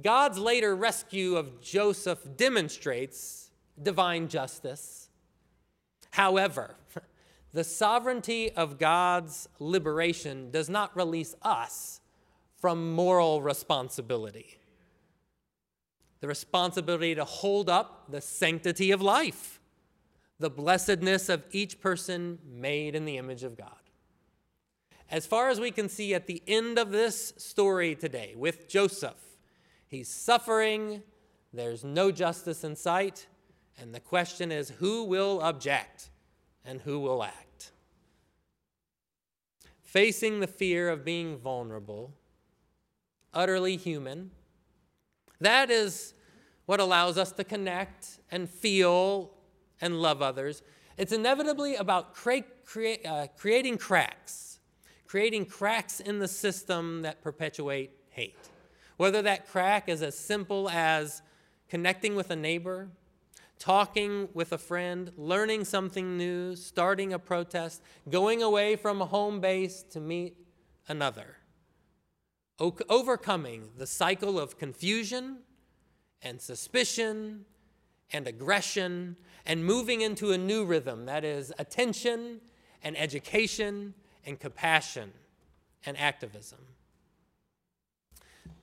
God's 0.00 0.38
later 0.38 0.74
rescue 0.74 1.36
of 1.36 1.60
Joseph 1.60 2.36
demonstrates 2.36 3.50
divine 3.80 4.28
justice. 4.28 5.08
However, 6.10 6.76
the 7.52 7.64
sovereignty 7.64 8.50
of 8.52 8.78
God's 8.78 9.48
liberation 9.58 10.50
does 10.50 10.68
not 10.68 10.96
release 10.96 11.34
us 11.42 12.00
from 12.64 12.94
moral 12.94 13.42
responsibility. 13.42 14.56
The 16.20 16.26
responsibility 16.26 17.14
to 17.14 17.22
hold 17.26 17.68
up 17.68 18.10
the 18.10 18.22
sanctity 18.22 18.90
of 18.90 19.02
life, 19.02 19.60
the 20.38 20.48
blessedness 20.48 21.28
of 21.28 21.44
each 21.50 21.78
person 21.82 22.38
made 22.50 22.94
in 22.94 23.04
the 23.04 23.18
image 23.18 23.42
of 23.42 23.58
God. 23.58 23.90
As 25.10 25.26
far 25.26 25.50
as 25.50 25.60
we 25.60 25.72
can 25.72 25.90
see 25.90 26.14
at 26.14 26.26
the 26.26 26.42
end 26.46 26.78
of 26.78 26.90
this 26.90 27.34
story 27.36 27.94
today 27.94 28.32
with 28.34 28.66
Joseph, 28.66 29.36
He's 29.86 30.08
suffering, 30.08 31.02
there's 31.52 31.84
no 31.84 32.10
justice 32.10 32.64
in 32.64 32.76
sight, 32.76 33.26
and 33.78 33.94
the 33.94 34.00
question 34.00 34.50
is 34.50 34.70
who 34.70 35.04
will 35.04 35.42
object 35.42 36.08
and 36.64 36.80
who 36.80 36.98
will 36.98 37.22
act? 37.22 37.72
Facing 39.82 40.40
the 40.40 40.46
fear 40.46 40.88
of 40.88 41.04
being 41.04 41.36
vulnerable, 41.36 42.14
utterly 43.34 43.76
human, 43.76 44.30
that 45.40 45.70
is 45.70 46.14
what 46.66 46.80
allows 46.80 47.18
us 47.18 47.32
to 47.32 47.44
connect 47.44 48.18
and 48.30 48.48
feel 48.48 49.30
and 49.80 50.00
love 50.00 50.22
others. 50.22 50.62
It's 50.96 51.12
inevitably 51.12 51.76
about 51.76 52.14
cre- 52.14 52.38
uh, 53.04 53.26
creating 53.36 53.78
cracks, 53.78 54.60
creating 55.06 55.46
cracks 55.46 56.00
in 56.00 56.18
the 56.18 56.28
system 56.28 57.02
that 57.02 57.20
perpetuate 57.20 57.90
hate. 58.10 58.38
Whether 58.96 59.22
that 59.22 59.48
crack 59.48 59.88
is 59.88 60.02
as 60.02 60.16
simple 60.16 60.70
as 60.70 61.20
connecting 61.68 62.14
with 62.14 62.30
a 62.30 62.36
neighbor, 62.36 62.88
talking 63.58 64.28
with 64.34 64.52
a 64.52 64.58
friend, 64.58 65.10
learning 65.16 65.64
something 65.64 66.16
new, 66.16 66.54
starting 66.54 67.12
a 67.12 67.18
protest, 67.18 67.82
going 68.08 68.42
away 68.42 68.76
from 68.76 69.02
a 69.02 69.06
home 69.06 69.40
base 69.40 69.82
to 69.90 70.00
meet 70.00 70.36
another. 70.88 71.36
Overcoming 72.58 73.70
the 73.76 73.86
cycle 73.86 74.38
of 74.38 74.58
confusion 74.58 75.38
and 76.22 76.40
suspicion 76.40 77.44
and 78.12 78.26
aggression 78.26 79.16
and 79.44 79.64
moving 79.64 80.00
into 80.00 80.32
a 80.32 80.38
new 80.38 80.64
rhythm 80.64 81.06
that 81.06 81.24
is 81.24 81.52
attention 81.58 82.40
and 82.82 82.96
education 82.96 83.94
and 84.24 84.38
compassion 84.38 85.12
and 85.84 85.98
activism. 85.98 86.60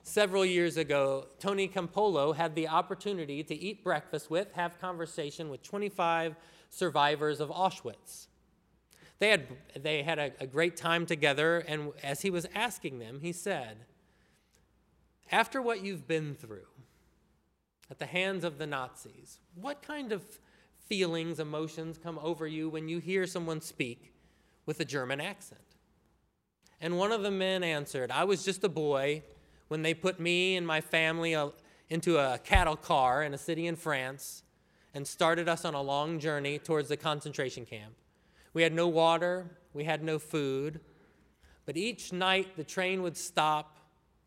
Several 0.02 0.44
years 0.44 0.76
ago, 0.76 1.26
Tony 1.38 1.68
Campolo 1.68 2.34
had 2.34 2.54
the 2.56 2.66
opportunity 2.66 3.44
to 3.44 3.54
eat 3.54 3.84
breakfast 3.84 4.30
with, 4.30 4.52
have 4.52 4.80
conversation 4.80 5.48
with 5.48 5.62
25 5.62 6.34
survivors 6.70 7.40
of 7.40 7.50
Auschwitz. 7.50 8.26
They 9.22 9.28
had, 9.28 9.46
they 9.80 10.02
had 10.02 10.18
a, 10.18 10.32
a 10.40 10.48
great 10.48 10.76
time 10.76 11.06
together, 11.06 11.58
and 11.68 11.92
as 12.02 12.22
he 12.22 12.30
was 12.30 12.44
asking 12.56 12.98
them, 12.98 13.20
he 13.20 13.30
said, 13.30 13.76
After 15.30 15.62
what 15.62 15.84
you've 15.84 16.08
been 16.08 16.34
through 16.34 16.66
at 17.88 18.00
the 18.00 18.06
hands 18.06 18.42
of 18.42 18.58
the 18.58 18.66
Nazis, 18.66 19.38
what 19.54 19.80
kind 19.80 20.10
of 20.10 20.24
feelings, 20.88 21.38
emotions 21.38 21.98
come 22.02 22.18
over 22.20 22.48
you 22.48 22.68
when 22.68 22.88
you 22.88 22.98
hear 22.98 23.24
someone 23.28 23.60
speak 23.60 24.12
with 24.66 24.80
a 24.80 24.84
German 24.84 25.20
accent? 25.20 25.60
And 26.80 26.98
one 26.98 27.12
of 27.12 27.22
the 27.22 27.30
men 27.30 27.62
answered, 27.62 28.10
I 28.10 28.24
was 28.24 28.44
just 28.44 28.64
a 28.64 28.68
boy 28.68 29.22
when 29.68 29.82
they 29.82 29.94
put 29.94 30.18
me 30.18 30.56
and 30.56 30.66
my 30.66 30.80
family 30.80 31.36
uh, 31.36 31.50
into 31.88 32.18
a 32.18 32.40
cattle 32.42 32.74
car 32.74 33.22
in 33.22 33.34
a 33.34 33.38
city 33.38 33.68
in 33.68 33.76
France 33.76 34.42
and 34.92 35.06
started 35.06 35.48
us 35.48 35.64
on 35.64 35.74
a 35.74 35.80
long 35.80 36.18
journey 36.18 36.58
towards 36.58 36.88
the 36.88 36.96
concentration 36.96 37.64
camp. 37.64 37.94
We 38.54 38.62
had 38.62 38.72
no 38.72 38.88
water, 38.88 39.58
we 39.72 39.84
had 39.84 40.02
no 40.02 40.18
food, 40.18 40.80
but 41.64 41.76
each 41.76 42.12
night 42.12 42.56
the 42.56 42.64
train 42.64 43.02
would 43.02 43.16
stop 43.16 43.78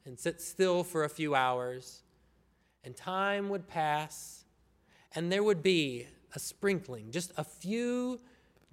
and 0.06 0.18
sit 0.20 0.42
still 0.42 0.84
for 0.84 1.04
a 1.04 1.10
few 1.10 1.36
hours, 1.36 2.04
and 2.84 2.96
time 2.96 3.50
would 3.50 3.68
pass, 3.68 4.46
and 5.14 5.32
there 5.32 5.44
would 5.44 5.62
be 5.62 6.08
a 6.34 6.40
sprinkling, 6.40 7.12
just 7.12 7.32
a 7.38 7.44
few 7.44 8.20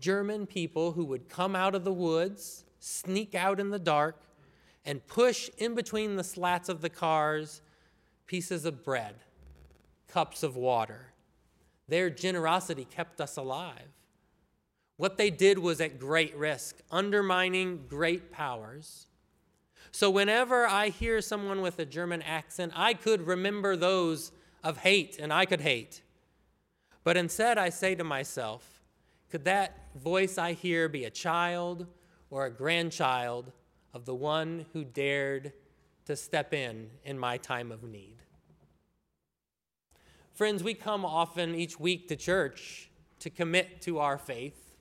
German 0.00 0.46
people 0.46 0.92
who 0.92 1.04
would 1.04 1.28
come 1.28 1.54
out 1.54 1.74
of 1.74 1.84
the 1.84 1.92
woods, 1.92 2.64
sneak 2.80 3.34
out 3.34 3.60
in 3.60 3.70
the 3.70 3.78
dark, 3.78 4.20
and 4.84 5.06
push 5.06 5.48
in 5.58 5.74
between 5.74 6.16
the 6.16 6.24
slats 6.24 6.68
of 6.68 6.80
the 6.80 6.90
cars 6.90 7.62
pieces 8.26 8.64
of 8.64 8.82
bread, 8.82 9.14
cups 10.08 10.42
of 10.42 10.56
water. 10.56 11.12
Their 11.88 12.08
generosity 12.10 12.84
kept 12.84 13.20
us 13.20 13.36
alive. 13.36 13.91
What 14.96 15.16
they 15.16 15.30
did 15.30 15.58
was 15.58 15.80
at 15.80 15.98
great 15.98 16.36
risk, 16.36 16.78
undermining 16.90 17.86
great 17.88 18.30
powers. 18.30 19.06
So, 19.90 20.10
whenever 20.10 20.66
I 20.66 20.88
hear 20.88 21.20
someone 21.20 21.60
with 21.60 21.78
a 21.78 21.84
German 21.84 22.22
accent, 22.22 22.72
I 22.74 22.94
could 22.94 23.26
remember 23.26 23.76
those 23.76 24.32
of 24.62 24.78
hate 24.78 25.18
and 25.18 25.32
I 25.32 25.44
could 25.44 25.60
hate. 25.60 26.02
But 27.04 27.16
instead, 27.16 27.58
I 27.58 27.68
say 27.68 27.94
to 27.96 28.04
myself, 28.04 28.82
could 29.30 29.44
that 29.44 29.88
voice 29.94 30.38
I 30.38 30.52
hear 30.52 30.88
be 30.88 31.04
a 31.04 31.10
child 31.10 31.86
or 32.30 32.46
a 32.46 32.50
grandchild 32.50 33.52
of 33.92 34.04
the 34.04 34.14
one 34.14 34.66
who 34.72 34.84
dared 34.84 35.52
to 36.06 36.16
step 36.16 36.52
in 36.52 36.90
in 37.04 37.18
my 37.18 37.36
time 37.36 37.70
of 37.70 37.82
need. 37.82 38.16
Friends, 40.32 40.62
we 40.62 40.74
come 40.74 41.04
often 41.04 41.54
each 41.54 41.78
week 41.78 42.08
to 42.08 42.16
church 42.16 42.90
to 43.20 43.30
commit 43.30 43.82
to 43.82 43.98
our 43.98 44.18
faith, 44.18 44.71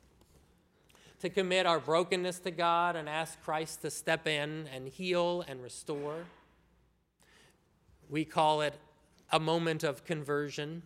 to 1.22 1.30
commit 1.30 1.66
our 1.66 1.80
brokenness 1.80 2.40
to 2.40 2.52
God 2.52 2.96
and 2.96 3.08
ask 3.08 3.42
Christ 3.44 3.82
to 3.84 3.92
step 3.92 4.28
in 4.28 4.68
and 4.74 4.88
heal 4.88 5.44
and 5.48 5.62
restore. 5.62 6.26
We 8.10 8.26
call 8.26 8.62
it 8.62 8.74
a 9.32 9.40
moment 9.40 9.84
of 9.84 10.04
conversion. 10.04 10.84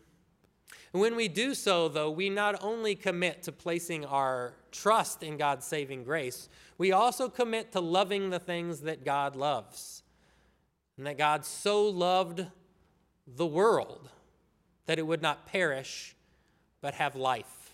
When 0.92 1.16
we 1.16 1.28
do 1.28 1.54
so, 1.54 1.88
though, 1.88 2.12
we 2.12 2.30
not 2.30 2.64
only 2.64 2.96
commit 2.96 3.44
to 3.44 3.52
placing 3.52 4.06
our 4.06 4.54
trust 4.72 5.24
in 5.24 5.38
God's 5.38 5.66
saving 5.66 6.04
grace, 6.04 6.50
we 6.78 6.92
also 6.92 7.30
commit 7.30 7.72
to 7.72 7.80
loving 7.80 8.30
the 8.30 8.40
things 8.40 8.82
that 8.82 9.04
God 9.04 9.36
loves. 9.36 10.04
And 10.98 11.08
that 11.08 11.18
God 11.18 11.46
so 11.46 11.84
loved 11.84 12.46
the 13.28 13.46
world 13.46 14.10
that 14.86 15.00
it 15.00 15.08
would 15.08 15.22
not 15.22 15.48
perish, 15.48 16.16
but 16.82 16.94
have 16.94 17.16
life. 17.16 17.65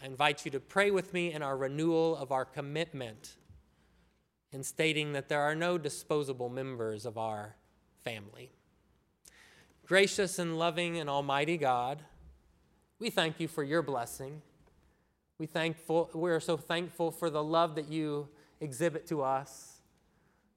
I 0.00 0.06
invite 0.06 0.44
you 0.44 0.50
to 0.52 0.60
pray 0.60 0.90
with 0.90 1.12
me 1.12 1.32
in 1.32 1.42
our 1.42 1.56
renewal 1.56 2.16
of 2.16 2.30
our 2.30 2.44
commitment 2.44 3.34
in 4.52 4.62
stating 4.62 5.12
that 5.12 5.28
there 5.28 5.42
are 5.42 5.54
no 5.54 5.76
disposable 5.76 6.48
members 6.48 7.04
of 7.04 7.18
our 7.18 7.56
family. 8.04 8.52
Gracious 9.86 10.38
and 10.38 10.58
loving 10.58 10.98
and 10.98 11.10
almighty 11.10 11.56
God, 11.56 12.02
we 12.98 13.10
thank 13.10 13.40
you 13.40 13.48
for 13.48 13.62
your 13.64 13.82
blessing. 13.82 14.42
We 15.38 15.46
thankful, 15.46 16.10
we 16.14 16.30
are 16.30 16.40
so 16.40 16.56
thankful 16.56 17.10
for 17.10 17.30
the 17.30 17.42
love 17.42 17.74
that 17.74 17.88
you 17.88 18.28
exhibit 18.60 19.06
to 19.08 19.22
us, 19.22 19.80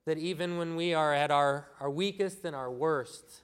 that 0.06 0.18
even 0.18 0.58
when 0.58 0.76
we 0.76 0.94
are 0.94 1.14
at 1.14 1.32
our, 1.32 1.68
our 1.80 1.90
weakest 1.90 2.46
and 2.46 2.56
our 2.56 2.72
worst, 2.72 3.42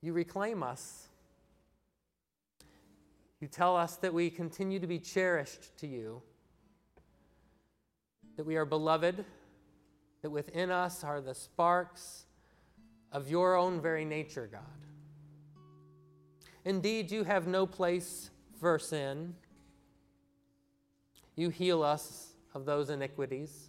you 0.00 0.12
reclaim 0.12 0.62
us. 0.62 1.08
You 3.44 3.48
tell 3.48 3.76
us 3.76 3.96
that 3.96 4.14
we 4.14 4.30
continue 4.30 4.80
to 4.80 4.86
be 4.86 4.98
cherished 4.98 5.76
to 5.76 5.86
you, 5.86 6.22
that 8.38 8.46
we 8.46 8.56
are 8.56 8.64
beloved, 8.64 9.22
that 10.22 10.30
within 10.30 10.70
us 10.70 11.04
are 11.04 11.20
the 11.20 11.34
sparks 11.34 12.24
of 13.12 13.28
your 13.28 13.54
own 13.54 13.82
very 13.82 14.06
nature, 14.06 14.48
God. 14.50 14.62
Indeed, 16.64 17.12
you 17.12 17.24
have 17.24 17.46
no 17.46 17.66
place 17.66 18.30
for 18.58 18.78
sin. 18.78 19.34
You 21.36 21.50
heal 21.50 21.82
us 21.82 22.32
of 22.54 22.64
those 22.64 22.88
iniquities. 22.88 23.68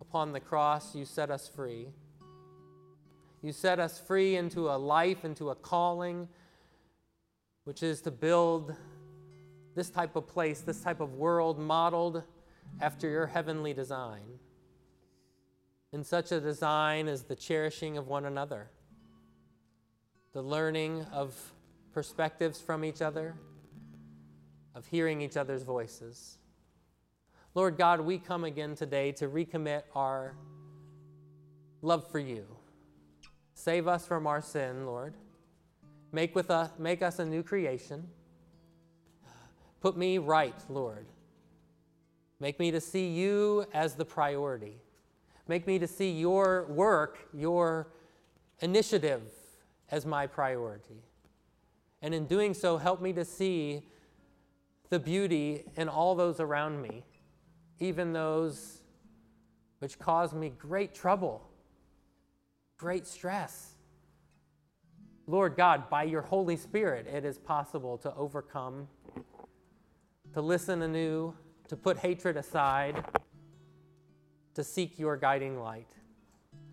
Upon 0.00 0.30
the 0.30 0.38
cross, 0.38 0.94
you 0.94 1.04
set 1.04 1.32
us 1.32 1.48
free. 1.48 1.88
You 3.42 3.50
set 3.50 3.80
us 3.80 3.98
free 3.98 4.36
into 4.36 4.70
a 4.70 4.78
life, 4.78 5.24
into 5.24 5.50
a 5.50 5.56
calling, 5.56 6.28
which 7.68 7.82
is 7.82 8.00
to 8.00 8.10
build 8.10 8.74
this 9.74 9.90
type 9.90 10.16
of 10.16 10.26
place, 10.26 10.62
this 10.62 10.80
type 10.80 11.00
of 11.00 11.16
world 11.16 11.58
modeled 11.58 12.22
after 12.80 13.10
your 13.10 13.26
heavenly 13.26 13.74
design. 13.74 14.22
In 15.92 16.02
such 16.02 16.32
a 16.32 16.40
design 16.40 17.08
as 17.08 17.24
the 17.24 17.36
cherishing 17.36 17.98
of 17.98 18.08
one 18.08 18.24
another, 18.24 18.70
the 20.32 20.40
learning 20.40 21.04
of 21.12 21.36
perspectives 21.92 22.58
from 22.58 22.86
each 22.86 23.02
other, 23.02 23.34
of 24.74 24.86
hearing 24.86 25.20
each 25.20 25.36
other's 25.36 25.62
voices. 25.62 26.38
Lord 27.54 27.76
God, 27.76 28.00
we 28.00 28.16
come 28.16 28.44
again 28.44 28.76
today 28.76 29.12
to 29.12 29.28
recommit 29.28 29.82
our 29.94 30.36
love 31.82 32.10
for 32.10 32.18
you. 32.18 32.46
Save 33.52 33.86
us 33.86 34.06
from 34.06 34.26
our 34.26 34.40
sin, 34.40 34.86
Lord. 34.86 35.12
Make, 36.12 36.34
with 36.34 36.50
us, 36.50 36.70
make 36.78 37.02
us 37.02 37.18
a 37.18 37.24
new 37.24 37.42
creation. 37.42 38.08
Put 39.80 39.96
me 39.96 40.18
right, 40.18 40.56
Lord. 40.68 41.06
Make 42.40 42.58
me 42.58 42.70
to 42.70 42.80
see 42.80 43.08
you 43.08 43.66
as 43.72 43.94
the 43.94 44.04
priority. 44.04 44.76
Make 45.46 45.66
me 45.66 45.78
to 45.78 45.86
see 45.86 46.10
your 46.10 46.66
work, 46.68 47.18
your 47.32 47.88
initiative 48.60 49.22
as 49.90 50.06
my 50.06 50.26
priority. 50.26 51.02
And 52.02 52.14
in 52.14 52.26
doing 52.26 52.54
so, 52.54 52.76
help 52.76 53.00
me 53.00 53.12
to 53.14 53.24
see 53.24 53.82
the 54.90 54.98
beauty 54.98 55.64
in 55.76 55.88
all 55.88 56.14
those 56.14 56.40
around 56.40 56.80
me, 56.80 57.04
even 57.80 58.12
those 58.12 58.78
which 59.80 59.98
cause 59.98 60.32
me 60.32 60.50
great 60.50 60.94
trouble, 60.94 61.48
great 62.76 63.06
stress. 63.06 63.74
Lord 65.28 65.56
God, 65.56 65.90
by 65.90 66.04
your 66.04 66.22
Holy 66.22 66.56
Spirit, 66.56 67.06
it 67.06 67.22
is 67.22 67.36
possible 67.36 67.98
to 67.98 68.14
overcome, 68.14 68.88
to 70.32 70.40
listen 70.40 70.80
anew, 70.80 71.34
to 71.68 71.76
put 71.76 71.98
hatred 71.98 72.38
aside, 72.38 73.04
to 74.54 74.64
seek 74.64 74.98
your 74.98 75.18
guiding 75.18 75.60
light. 75.60 75.90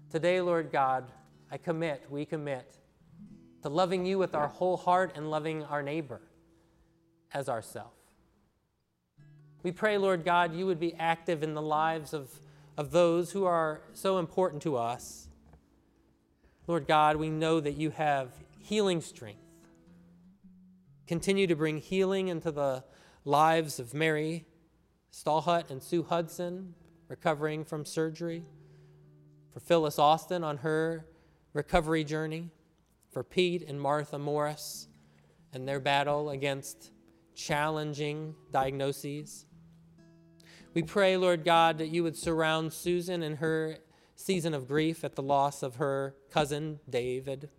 Today, 0.09 0.39
Lord 0.39 0.71
God, 0.71 1.11
I 1.51 1.57
commit, 1.57 2.05
we 2.09 2.23
commit 2.23 2.77
to 3.61 3.67
loving 3.67 4.05
you 4.05 4.17
with 4.17 4.33
our 4.33 4.47
whole 4.47 4.77
heart 4.77 5.11
and 5.17 5.29
loving 5.29 5.61
our 5.65 5.83
neighbor 5.83 6.21
as 7.33 7.49
ourself. 7.49 7.91
We 9.63 9.73
pray, 9.73 9.97
Lord 9.97 10.23
God, 10.23 10.55
you 10.55 10.65
would 10.65 10.79
be 10.79 10.95
active 10.95 11.43
in 11.43 11.55
the 11.55 11.61
lives 11.61 12.13
of, 12.13 12.31
of 12.77 12.91
those 12.91 13.33
who 13.33 13.43
are 13.43 13.81
so 13.91 14.17
important 14.17 14.61
to 14.61 14.77
us. 14.77 15.27
Lord 16.67 16.87
God, 16.87 17.17
we 17.17 17.29
know 17.29 17.59
that 17.59 17.75
you 17.75 17.89
have 17.89 18.29
healing 18.65 18.99
strength. 18.99 19.43
Continue 21.05 21.45
to 21.45 21.55
bring 21.55 21.77
healing 21.77 22.29
into 22.29 22.49
the 22.49 22.83
lives 23.23 23.79
of 23.79 23.93
Mary 23.93 24.47
Stallhut 25.11 25.69
and 25.69 25.83
Sue 25.83 26.01
Hudson, 26.01 26.73
recovering 27.07 27.63
from 27.63 27.85
surgery, 27.85 28.43
for 29.53 29.59
Phyllis 29.59 29.99
Austin 29.99 30.43
on 30.43 30.57
her 30.57 31.05
recovery 31.53 32.03
journey, 32.03 32.49
for 33.11 33.23
Pete 33.23 33.61
and 33.61 33.79
Martha 33.79 34.17
Morris 34.17 34.87
and 35.53 35.67
their 35.67 35.79
battle 35.79 36.31
against 36.31 36.89
challenging 37.35 38.33
diagnoses. 38.51 39.45
We 40.73 40.81
pray, 40.81 41.17
Lord 41.17 41.45
God, 41.45 41.77
that 41.77 41.89
you 41.89 42.01
would 42.01 42.17
surround 42.17 42.73
Susan 42.73 43.21
in 43.21 43.35
her 43.35 43.77
season 44.15 44.55
of 44.55 44.67
grief 44.67 45.03
at 45.03 45.15
the 45.15 45.21
loss 45.21 45.61
of 45.61 45.75
her 45.75 46.15
cousin, 46.31 46.79
David. 46.89 47.51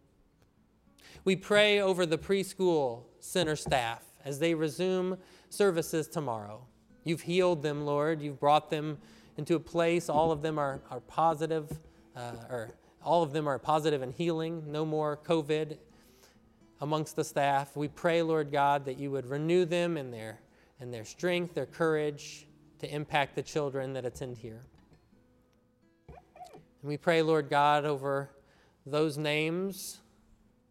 We 1.26 1.34
pray 1.34 1.80
over 1.80 2.06
the 2.06 2.18
preschool 2.18 3.02
center 3.18 3.56
staff 3.56 4.04
as 4.24 4.38
they 4.38 4.54
resume 4.54 5.18
services 5.50 6.06
tomorrow. 6.06 6.64
You've 7.02 7.22
healed 7.22 7.62
them, 7.62 7.84
Lord. 7.84 8.22
You've 8.22 8.38
brought 8.38 8.70
them 8.70 8.98
into 9.36 9.56
a 9.56 9.58
place. 9.58 10.08
All 10.08 10.30
of 10.30 10.40
them 10.40 10.56
are, 10.56 10.80
are 10.88 11.00
positive, 11.00 11.80
uh, 12.14 12.30
or 12.48 12.70
all 13.02 13.24
of 13.24 13.32
them 13.32 13.48
are 13.48 13.58
positive 13.58 14.02
and 14.02 14.14
healing. 14.14 14.70
No 14.70 14.86
more 14.86 15.16
COVID 15.16 15.78
amongst 16.80 17.16
the 17.16 17.24
staff. 17.24 17.76
We 17.76 17.88
pray, 17.88 18.22
Lord 18.22 18.52
God, 18.52 18.84
that 18.84 18.96
you 18.96 19.10
would 19.10 19.26
renew 19.26 19.64
them 19.64 19.96
in 19.96 20.12
their, 20.12 20.38
in 20.78 20.92
their 20.92 21.04
strength, 21.04 21.54
their 21.54 21.66
courage, 21.66 22.46
to 22.78 22.94
impact 22.94 23.34
the 23.34 23.42
children 23.42 23.94
that 23.94 24.04
attend 24.04 24.38
here. 24.38 24.62
And 26.06 26.88
we 26.88 26.96
pray, 26.96 27.20
Lord 27.20 27.50
God, 27.50 27.84
over 27.84 28.30
those 28.86 29.18
names 29.18 29.98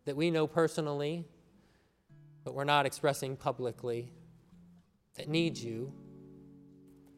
that 0.06 0.16
we 0.16 0.32
know 0.32 0.48
personally, 0.48 1.26
but 2.44 2.54
we're 2.54 2.64
not 2.64 2.86
expressing 2.86 3.36
publicly, 3.36 4.12
that 5.16 5.28
need 5.28 5.58
you, 5.58 5.92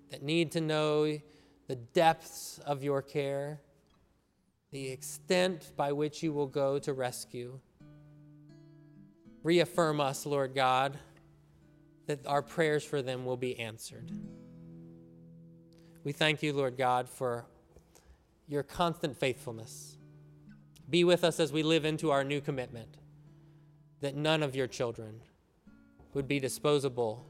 that 0.09 0.23
need 0.23 0.51
to 0.53 0.61
know 0.61 1.19
the 1.67 1.75
depths 1.75 2.59
of 2.65 2.83
your 2.83 3.01
care, 3.01 3.59
the 4.71 4.89
extent 4.89 5.71
by 5.75 5.91
which 5.91 6.23
you 6.23 6.31
will 6.31 6.47
go 6.47 6.79
to 6.79 6.93
rescue. 6.93 7.59
Reaffirm 9.43 9.99
us, 9.99 10.25
Lord 10.25 10.55
God, 10.55 10.97
that 12.05 12.25
our 12.25 12.41
prayers 12.41 12.83
for 12.83 13.01
them 13.01 13.25
will 13.25 13.37
be 13.37 13.59
answered. 13.59 14.11
We 16.05 16.13
thank 16.13 16.41
you, 16.41 16.53
Lord 16.53 16.77
God, 16.77 17.09
for 17.09 17.45
your 18.47 18.63
constant 18.63 19.17
faithfulness. 19.17 19.96
Be 20.89 21.03
with 21.03 21.23
us 21.23 21.39
as 21.39 21.51
we 21.51 21.63
live 21.63 21.85
into 21.85 22.11
our 22.11 22.23
new 22.23 22.41
commitment 22.41 22.97
that 23.99 24.15
none 24.15 24.43
of 24.43 24.55
your 24.55 24.67
children 24.67 25.21
would 26.13 26.27
be 26.27 26.39
disposable 26.39 27.25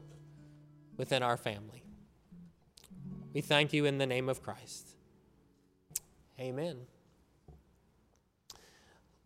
within 0.96 1.22
our 1.22 1.36
family. 1.36 1.82
We 3.32 3.40
thank 3.40 3.72
you 3.72 3.84
in 3.84 3.98
the 3.98 4.06
name 4.06 4.28
of 4.28 4.42
Christ. 4.42 4.96
Amen. 6.38 6.76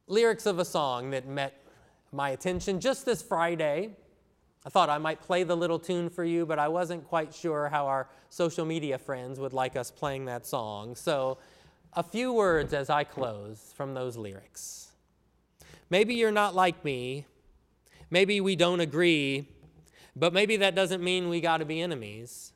Lyrics 0.06 0.46
of 0.46 0.58
a 0.58 0.64
song 0.64 1.10
that 1.10 1.26
met 1.26 1.62
my 2.10 2.30
attention 2.30 2.80
just 2.80 3.04
this 3.04 3.22
Friday 3.22 3.96
I 4.64 4.68
thought 4.68 4.88
I 4.88 4.98
might 4.98 5.20
play 5.20 5.42
the 5.42 5.56
little 5.56 5.78
tune 5.78 6.08
for 6.08 6.24
you, 6.24 6.46
but 6.46 6.58
I 6.58 6.68
wasn't 6.68 7.06
quite 7.08 7.34
sure 7.34 7.68
how 7.68 7.86
our 7.86 8.08
social 8.28 8.64
media 8.64 8.96
friends 8.96 9.40
would 9.40 9.52
like 9.52 9.74
us 9.74 9.90
playing 9.90 10.26
that 10.26 10.46
song. 10.46 10.94
So, 10.94 11.38
a 11.94 12.02
few 12.02 12.32
words 12.32 12.72
as 12.72 12.88
I 12.88 13.04
close 13.04 13.72
from 13.76 13.94
those 13.94 14.16
lyrics. 14.16 14.92
Maybe 15.90 16.14
you're 16.14 16.30
not 16.30 16.54
like 16.54 16.84
me. 16.84 17.26
Maybe 18.10 18.40
we 18.40 18.56
don't 18.56 18.80
agree, 18.80 19.48
but 20.16 20.32
maybe 20.32 20.56
that 20.58 20.74
doesn't 20.74 21.02
mean 21.02 21.28
we 21.28 21.40
got 21.40 21.58
to 21.58 21.64
be 21.64 21.80
enemies. 21.80 22.52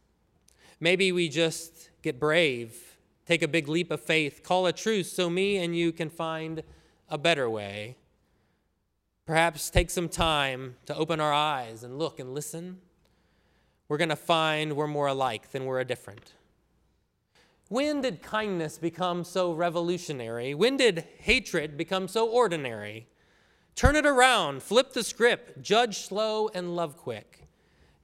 Maybe 0.80 1.12
we 1.12 1.28
just 1.28 1.90
get 2.02 2.20
brave, 2.20 2.96
take 3.26 3.42
a 3.42 3.48
big 3.48 3.68
leap 3.68 3.90
of 3.90 4.00
faith, 4.00 4.42
call 4.42 4.66
a 4.66 4.72
truce 4.72 5.12
so 5.12 5.28
me 5.30 5.58
and 5.58 5.76
you 5.76 5.92
can 5.92 6.10
find 6.10 6.62
a 7.08 7.18
better 7.18 7.48
way. 7.48 7.96
Perhaps 9.26 9.70
take 9.70 9.90
some 9.90 10.08
time 10.08 10.76
to 10.86 10.94
open 10.94 11.20
our 11.20 11.32
eyes 11.32 11.82
and 11.82 11.98
look 11.98 12.20
and 12.20 12.32
listen. 12.32 12.78
We're 13.88 13.98
going 13.98 14.10
to 14.10 14.16
find 14.16 14.76
we're 14.76 14.86
more 14.86 15.08
alike 15.08 15.50
than 15.52 15.64
we're 15.64 15.82
different. 15.84 16.32
When 17.68 18.00
did 18.00 18.22
kindness 18.22 18.78
become 18.78 19.24
so 19.24 19.52
revolutionary? 19.52 20.54
When 20.54 20.76
did 20.76 21.04
hatred 21.18 21.76
become 21.76 22.06
so 22.06 22.28
ordinary? 22.28 23.08
Turn 23.74 23.96
it 23.96 24.06
around, 24.06 24.62
flip 24.62 24.92
the 24.92 25.02
script, 25.02 25.60
judge 25.62 25.98
slow 25.98 26.48
and 26.48 26.76
love 26.76 26.96
quick. 26.96 27.48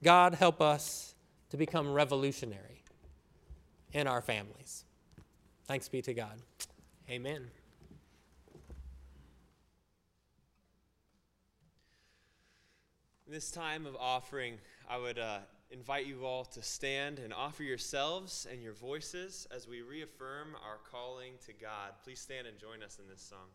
God 0.03 0.35
help 0.35 0.61
us 0.61 1.15
to 1.51 1.57
become 1.57 1.93
revolutionary 1.93 2.83
in 3.93 4.07
our 4.07 4.21
families. 4.21 4.85
Thanks 5.67 5.89
be 5.89 6.03
to 6.03 6.13
God. 6.13 6.41
Amen. 7.09 7.51
this 13.33 13.51
time 13.51 13.87
of 13.87 13.97
offering, 13.97 14.59
I 14.91 14.99
would 14.99 15.19
uh, 15.19 15.39
invite 15.73 16.07
you 16.07 16.27
all 16.27 16.45
to 16.45 16.63
stand 16.63 17.19
and 17.19 17.33
offer 17.33 17.63
yourselves 17.63 18.47
and 18.51 18.63
your 18.63 18.75
voices 18.75 19.47
as 19.51 19.67
we 19.67 19.81
reaffirm 19.81 20.49
our 20.65 20.79
calling 20.91 21.33
to 21.47 21.53
God. 21.53 21.93
Please 22.05 22.21
stand 22.21 22.47
and 22.47 22.59
join 22.59 22.83
us 22.83 22.99
in 22.99 23.09
this 23.09 23.23
song. 23.23 23.49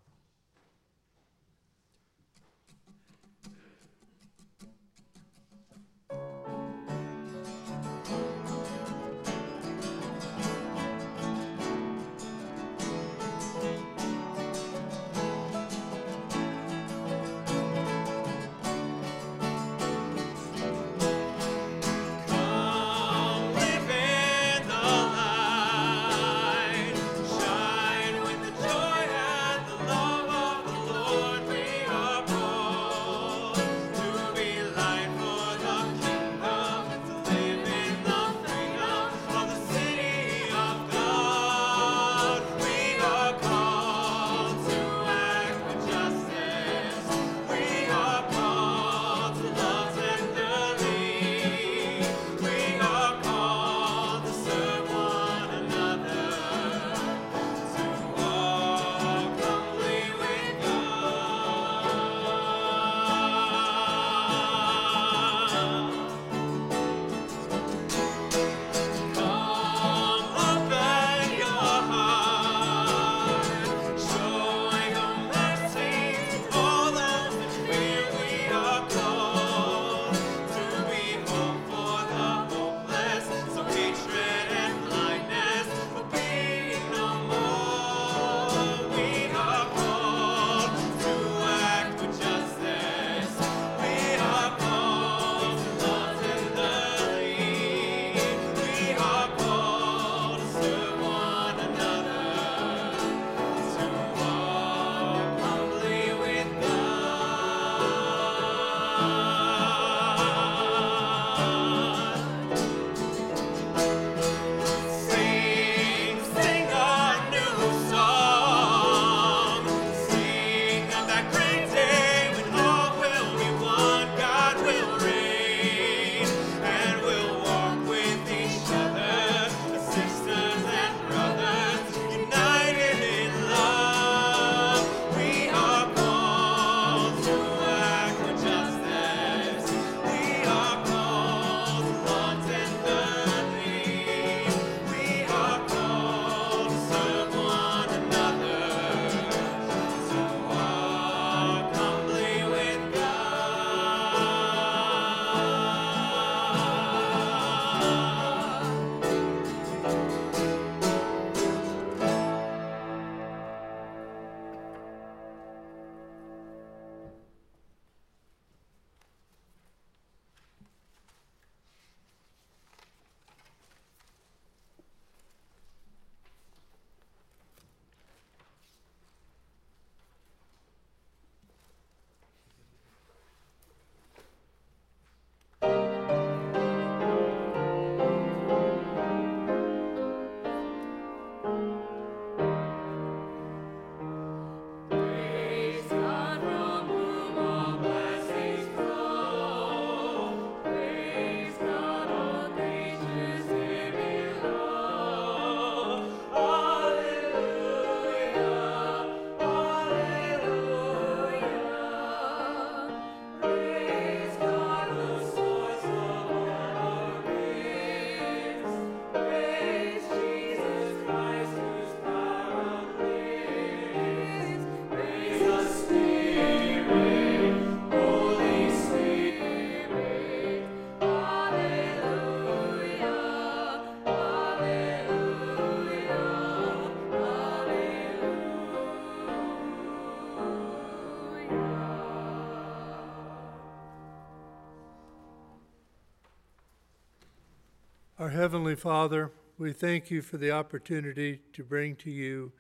Heavenly 248.38 248.76
Father, 248.76 249.32
we 249.58 249.74
thank 249.74 250.12
you 250.12 250.22
for 250.22 250.38
the 250.38 250.52
opportunity 250.52 251.42
to 251.54 251.64
bring 251.64 251.96
to 251.96 252.12
you 252.12 252.52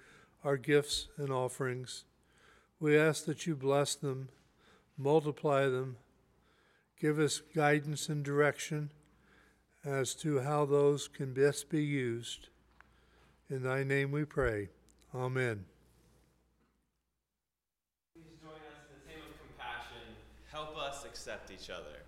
our 0.43 0.57
gifts 0.57 1.07
and 1.17 1.29
offerings. 1.29 2.03
We 2.79 2.97
ask 2.97 3.25
that 3.25 3.45
you 3.45 3.55
bless 3.55 3.93
them, 3.93 4.29
multiply 4.97 5.65
them, 5.65 5.97
give 6.99 7.19
us 7.19 7.43
guidance 7.53 8.09
and 8.09 8.25
direction 8.25 8.89
as 9.85 10.15
to 10.15 10.39
how 10.39 10.65
those 10.65 11.07
can 11.07 11.35
best 11.35 11.69
be 11.69 11.83
used. 11.83 12.49
In 13.47 13.61
thy 13.61 13.83
name 13.83 14.11
we 14.11 14.25
pray. 14.25 14.69
Amen. 15.13 15.63
Please 18.15 18.33
join 18.41 18.49
us 18.49 18.81
in 18.89 18.97
the 18.97 19.05
same 19.13 19.21
of 19.29 19.37
compassion. 19.45 20.01
Help 20.51 20.75
us 20.75 21.05
accept 21.05 21.51
each 21.51 21.69
other. 21.69 22.01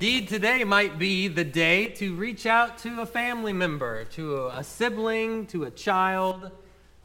Indeed, 0.00 0.28
today 0.28 0.64
might 0.64 0.98
be 0.98 1.28
the 1.28 1.44
day 1.44 1.88
to 1.88 2.14
reach 2.14 2.46
out 2.46 2.78
to 2.78 3.02
a 3.02 3.04
family 3.04 3.52
member, 3.52 4.06
to 4.16 4.46
a, 4.46 4.64
sibling, 4.64 5.46
to 5.48 5.64
a 5.64 5.70
child, 5.70 6.50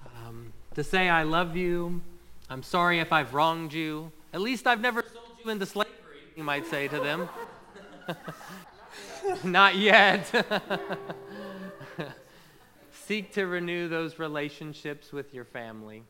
um, 0.06 0.54
to 0.76 0.82
say, 0.82 1.10
I 1.10 1.24
love 1.24 1.58
you. 1.58 2.02
I'm 2.50 2.64
sorry 2.64 3.02
if 3.02 3.12
I've 3.12 3.34
wronged 3.34 3.74
you. 3.74 4.14
At 4.34 4.40
least 4.40 4.66
I've 4.66 4.80
never 4.80 5.04
sold 5.14 5.28
you 5.44 5.52
into 5.52 5.66
slavery, 5.66 5.92
you 6.38 6.46
might 6.46 6.68
say 6.68 6.88
to 6.88 6.98
them. 7.02 7.28
Not 9.44 9.76
yet. 9.76 10.32
Seek 12.94 13.34
to 13.34 13.46
renew 13.46 13.90
those 13.90 14.20
relationships 14.20 15.12
with 15.12 15.34
your 15.34 15.44
family, 15.44 16.02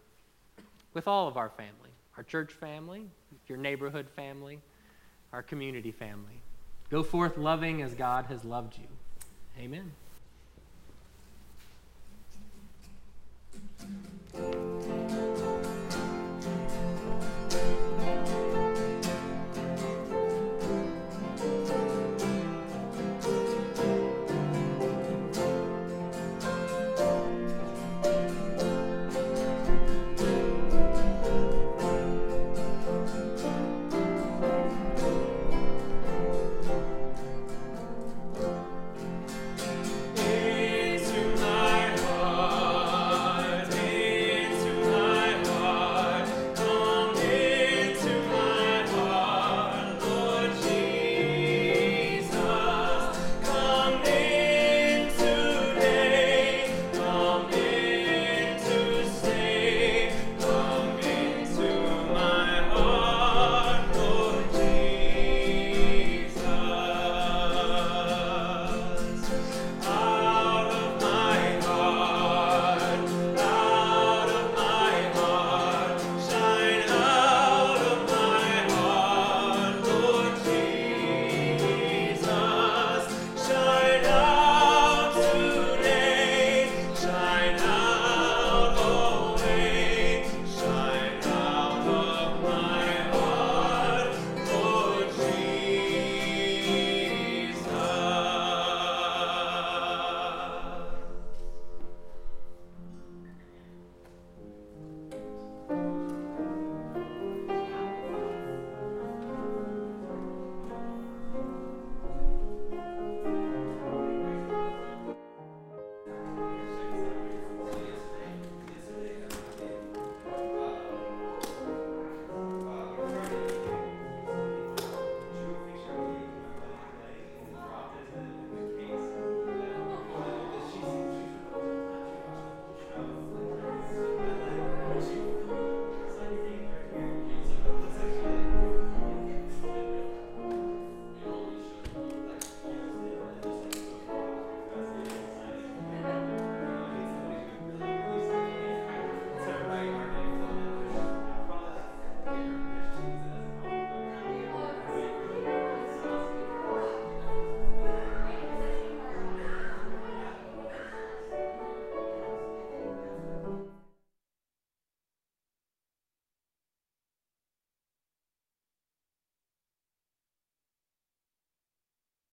with 0.94 1.08
all 1.08 1.28
of 1.28 1.36
our 1.36 1.50
family, 1.50 1.90
our 2.16 2.22
church 2.22 2.54
family, 2.54 3.08
your 3.48 3.58
neighborhood 3.58 4.08
family, 4.16 4.60
our 5.34 5.42
community 5.42 5.92
family. 5.92 6.44
Go 6.90 7.04
forth 7.04 7.38
loving 7.38 7.82
as 7.82 7.94
God 7.94 8.26
has 8.26 8.46
loved 8.46 8.78
you. 8.78 8.88
Amen. 9.60 9.92